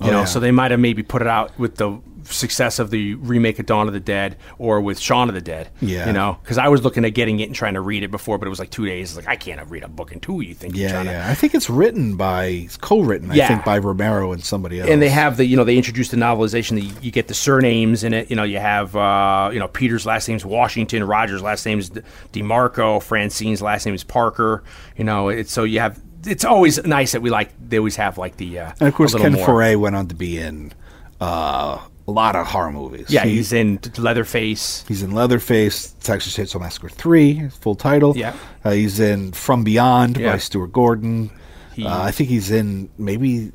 [0.00, 0.24] You Oh, know, yeah.
[0.24, 3.66] so they might have maybe put it out with the success of the remake of
[3.66, 5.68] Dawn of the Dead or with Shaun of the Dead.
[5.80, 6.06] Yeah.
[6.06, 8.38] you know, because I was looking at getting it and trying to read it before,
[8.38, 9.14] but it was like two days.
[9.14, 10.40] Like I can't read a book in two.
[10.40, 10.74] You think?
[10.74, 13.30] you're Yeah, to- I think it's written by, it's co-written.
[13.30, 14.90] I think by Romero and somebody else.
[14.90, 17.34] and they have the you know they introduced the novelization that you, you get the
[17.34, 21.42] surnames in it you know you have uh, you know peter's last name's washington roger's
[21.42, 21.90] last name's
[22.32, 24.64] demarco francine's last name is parker
[24.96, 28.18] you know it's so you have it's always nice that we like they always have
[28.18, 29.46] like the uh, and of course Ken more.
[29.46, 30.72] Foree went on to be in
[31.20, 33.06] uh, a lot of horror movies.
[33.08, 38.14] yeah He- he's in leatherface He's in Leatherface, Texas Chainsaw Massacre 3, full title.
[38.16, 38.34] Yeah.
[38.64, 40.32] Uh, he's in From Beyond Yeah.
[40.32, 41.30] by Stuart Gordon.
[41.74, 43.52] He- uh, I think he's in maybe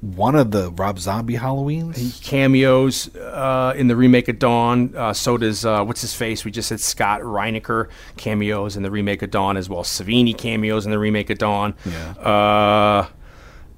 [0.00, 1.96] one of the Rob Zombie Halloweens.
[1.96, 4.94] he cameos uh, in the remake of Dawn.
[4.96, 6.44] Uh, so does uh, what's his face?
[6.44, 9.82] We just said Scott Reiniger cameos in the remake of Dawn as well.
[9.82, 11.74] Savini cameos in the remake of Dawn.
[11.84, 12.10] Yeah.
[12.12, 13.08] Uh,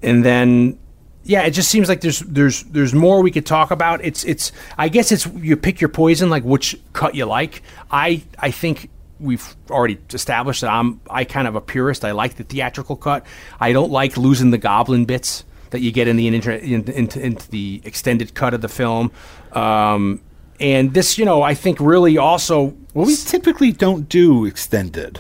[0.03, 0.79] and then
[1.25, 4.05] yeah, it just seems like there's there's there's more we could talk about.
[4.05, 7.63] It's it's I guess it's you pick your poison, like which cut you like.
[7.91, 12.05] I I think we've already established that I'm I kind of a purist.
[12.05, 13.27] I like the theatrical cut.
[13.59, 15.45] I don't like losing the goblin bits
[15.75, 19.11] that you get in the inter- in, into, into the extended cut of the film.
[19.51, 20.21] Um,
[20.61, 25.19] and this, you know, I think really also well, we typically don't do extended.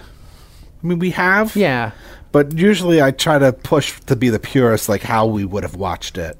[0.80, 1.56] I mean, we have.
[1.56, 1.90] yeah.
[2.30, 5.74] But usually I try to push to be the purist, like how we would have
[5.74, 6.38] watched it.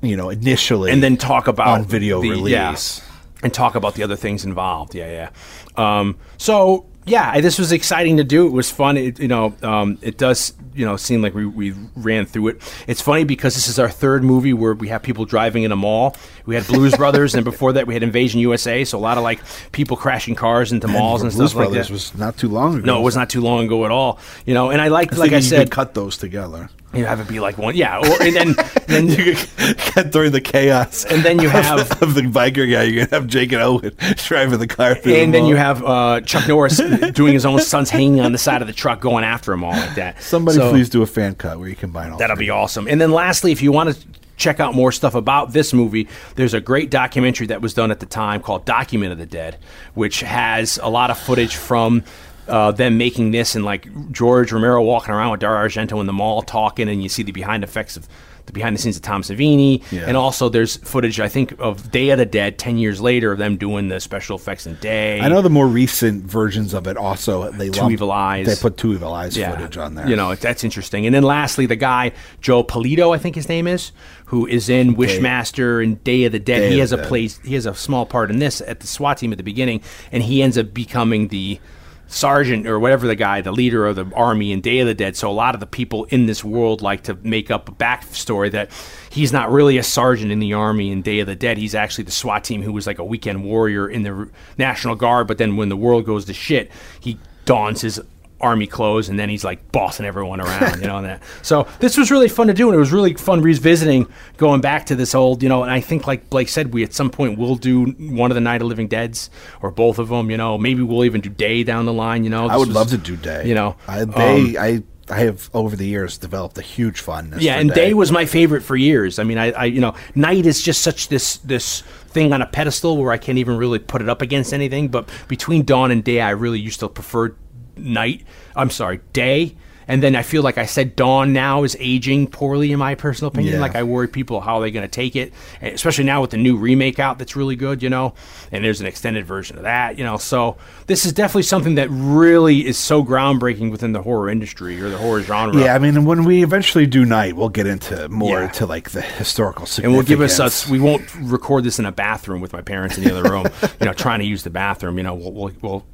[0.00, 2.52] you know, initially, and then talk about on video the- release.
[2.52, 3.04] yeah,
[3.42, 4.94] and talk about the other things involved.
[4.94, 5.28] Yeah,
[5.76, 5.98] yeah.
[5.98, 8.46] Um, so yeah, this was exciting to do.
[8.46, 8.96] It was fun.
[8.96, 12.84] It, you know, um, it does you know seem like we, we ran through it.
[12.86, 15.76] It's funny because this is our third movie where we have people driving in a
[15.76, 16.16] mall.
[16.46, 18.84] We had Blues Brothers, and before that we had Invasion USA.
[18.84, 19.40] So a lot of like
[19.72, 21.92] people crashing cars into malls and Blues stuff like Brothers that.
[21.92, 22.84] was not too long ago.
[22.86, 24.18] no, it was not too long ago at all.
[24.46, 26.68] You know, and I liked, I like I said, could cut those together.
[26.96, 28.54] You have it be like one, yeah, or, and then
[28.86, 32.82] then You get through the chaos, And then you have- of, the biker guy.
[32.84, 35.14] You're gonna have Jake and Owen driving the car through.
[35.14, 36.76] and the then you have uh, Chuck Norris
[37.12, 39.72] doing his own stunts, hanging on the side of the truck, going after him all
[39.72, 40.22] like that.
[40.22, 42.18] somebody So please do a fan cut where you combine all.
[42.18, 42.46] That'll three.
[42.46, 42.86] be awesome.
[42.88, 44.06] And then lastly, if you want to
[44.36, 48.00] check out more stuff about this movie, there's a great documentary that was done at
[48.00, 49.58] the time called Document of the Dead,
[49.94, 52.02] which has a lot of footage from.
[52.46, 56.12] Uh, them making this and like George Romero walking around with Dario Argento in the
[56.12, 58.06] mall talking, and you see the behind effects of
[58.44, 60.04] the behind the scenes of Tom Savini, Yeah.
[60.06, 63.38] and also there's footage I think of Day of the Dead ten years later of
[63.38, 65.18] them doing the special effects in Day.
[65.20, 68.44] I know the more recent versions of it also they Two lump- Evil Eyes.
[68.46, 70.06] They put two evil eyes footage on there.
[70.06, 71.06] You know, that's interesting.
[71.06, 72.12] And then lastly, the guy
[72.42, 73.92] Joe Pilato, I think his name is,
[74.26, 76.58] who is in Wishmaster and Day of the Dead.
[76.58, 77.40] Day he has a place.
[77.42, 79.80] He has a small part in this at the SWAT team at the beginning,
[80.12, 81.58] and he ends up becoming the
[82.06, 85.16] sergeant or whatever the guy, the leader of the army in Day of the Dead.
[85.16, 88.50] So a lot of the people in this world like to make up a backstory
[88.52, 88.70] that
[89.10, 91.58] he's not really a sergeant in the army in Day of the Dead.
[91.58, 95.26] He's actually the SWAT team who was like a weekend warrior in the National Guard.
[95.26, 96.70] But then when the world goes to shit,
[97.00, 98.00] he dons his
[98.44, 101.96] army clothes and then he's like bossing everyone around you know and that so this
[101.96, 104.06] was really fun to do and it was really fun revisiting
[104.36, 106.92] going back to this old you know and i think like blake said we at
[106.92, 109.30] some point will do one of the night of living deads
[109.62, 112.30] or both of them you know maybe we'll even do day down the line you
[112.30, 113.48] know I would was- love to do day.
[113.48, 114.12] you know I, um,
[114.58, 117.42] I, I have over the years developed a huge fondness.
[117.42, 119.18] yeah, and day was my favorite for years.
[119.18, 122.46] I mean, I, I, you know, night is just such this this thing on a
[122.46, 124.88] pedestal where I can't even really put it up against anything.
[124.88, 127.34] But between dawn and day, I really used to prefer
[127.76, 128.24] night.
[128.56, 129.56] I'm sorry, day.
[129.86, 133.28] And then I feel like I said dawn now is aging poorly in my personal
[133.28, 133.56] opinion.
[133.56, 133.60] Yeah.
[133.60, 136.30] Like I worry people how are they going to take it, and especially now with
[136.30, 138.14] the new remake out that's really good, you know.
[138.50, 140.16] And there's an extended version of that, you know.
[140.16, 140.56] So
[140.86, 144.96] this is definitely something that really is so groundbreaking within the horror industry or the
[144.96, 145.54] horror genre.
[145.60, 148.48] Yeah, I mean, when we eventually do night, we'll get into more Yeah.
[148.52, 149.84] to like the historical significance.
[149.84, 150.66] and we'll give us us.
[150.66, 153.48] We won't record this in a bathroom with my parents in the other room.
[153.80, 154.96] you know, trying to use the bathroom.
[154.96, 155.86] You know, we'll, we'll, we'll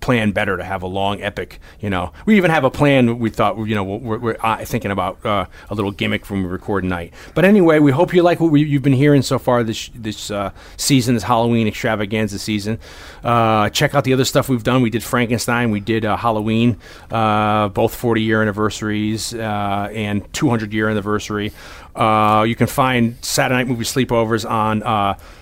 [0.00, 1.60] plan better to have a long epic.
[1.80, 3.18] You know, we even have a plan.
[3.18, 6.48] We thought, you know, we're, we're uh, thinking about uh, a little gimmick when we
[6.48, 7.12] record night.
[7.34, 10.30] But anyway, we hope you like what we, you've been hearing so far this this
[10.30, 12.78] uh, season, this Halloween extravaganza season.
[13.22, 14.82] Uh, check out the other stuff we've done.
[14.82, 15.70] We did Frankenstein.
[15.70, 16.78] We did uh, Halloween,
[17.10, 21.52] uh, both 40 year anniversaries and 200 year anniversary.
[21.96, 24.82] You can find Saturday Night Movie Sleepovers on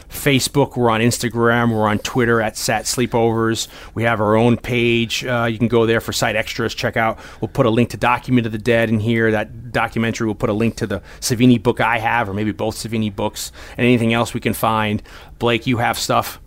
[0.08, 0.76] Facebook.
[0.76, 1.70] We're on Instagram.
[1.72, 3.68] We're on Twitter at Sat Sleepovers.
[3.94, 5.24] We have our own page.
[5.24, 6.74] Uh, you can go there for site extras.
[6.74, 7.18] Check out.
[7.40, 9.30] We'll put a link to Document of the Dead in here.
[9.30, 10.26] That documentary.
[10.26, 13.52] We'll put a link to the Savini book I have, or maybe both Savini books,
[13.76, 15.02] and anything else we can find.
[15.38, 16.40] Blake, you have stuff.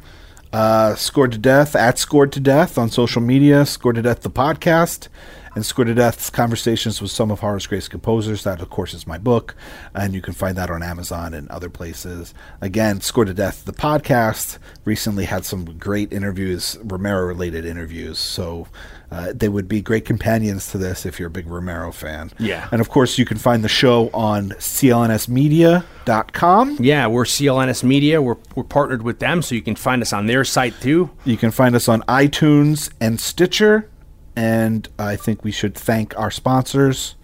[0.53, 4.29] uh, Scored to Death at Scored to Death on social media, Scored to Death the
[4.29, 5.07] podcast,
[5.55, 8.43] and Scored to Death's conversations with some of horror's greatest composers.
[8.43, 9.55] That, of course, is my book,
[9.93, 12.33] and you can find that on Amazon and other places.
[12.61, 18.19] Again, Scored to Death the podcast recently had some great interviews, Romero related interviews.
[18.19, 18.67] So
[19.11, 22.31] uh, they would be great companions to this if you're a big Romero fan.
[22.39, 22.69] Yeah.
[22.71, 26.77] And of course, you can find the show on clnsmedia.com.
[26.79, 28.21] Yeah, we're CLNS Media.
[28.21, 31.09] We're, we're partnered with them, so you can find us on their site too.
[31.25, 33.89] You can find us on iTunes and Stitcher.
[34.35, 37.15] And I think we should thank our sponsors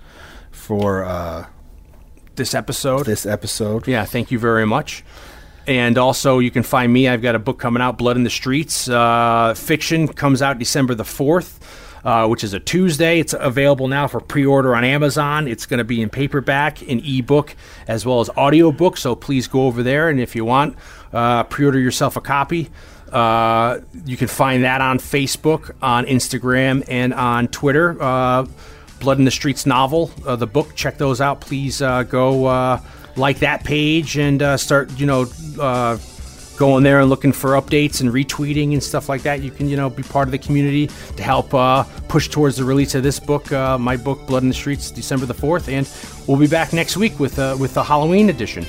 [0.52, 1.46] for uh,
[2.36, 3.06] This episode.
[3.06, 3.88] this episode.
[3.88, 5.04] Yeah, thank you very much.
[5.66, 7.08] And also, you can find me.
[7.10, 8.88] I've got a book coming out, Blood in the Streets.
[8.88, 11.60] Uh, fiction comes out December the 4th,
[12.06, 13.20] uh, which is a Tuesday.
[13.20, 15.46] It's available now for pre order on Amazon.
[15.48, 17.54] It's going to be in paperback, in ebook,
[17.86, 18.96] as well as audiobook.
[18.96, 20.08] So please go over there.
[20.10, 20.78] And if you want,
[21.12, 22.70] uh, pre order yourself a copy.
[23.12, 28.02] Uh, you can find that on Facebook, on Instagram, and on Twitter.
[28.02, 28.46] Uh,
[29.00, 30.74] Blood in the Streets novel, uh, the book.
[30.76, 31.40] Check those out.
[31.40, 32.82] Please uh, go uh,
[33.16, 35.26] like that page and start, you know,
[36.58, 39.44] going there and looking for updates and retweeting and stuff like that.
[39.44, 41.52] You can, you know, be part of the community to help
[42.08, 45.36] push towards the release of this book, my book, Blood in the Streets, December the
[45.36, 45.70] fourth.
[45.70, 45.88] And
[46.26, 48.66] we'll be back next week with with the Halloween edition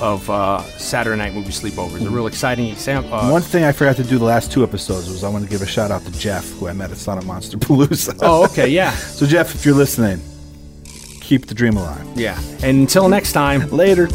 [0.00, 2.04] of uh, Saturday Night Movie Sleepovers.
[2.06, 3.14] A real exciting example.
[3.14, 5.50] Uh, One thing I forgot to do the last two episodes was I want to
[5.50, 8.18] give a shout out to Jeff, who I met at Sonic Monster Palooza.
[8.22, 10.20] oh, okay, yeah, So, Jeff, if you're listening,
[11.20, 12.06] keep the dream alive.
[12.14, 12.40] yeah.
[12.62, 13.68] And until next time.
[13.70, 14.08] Later.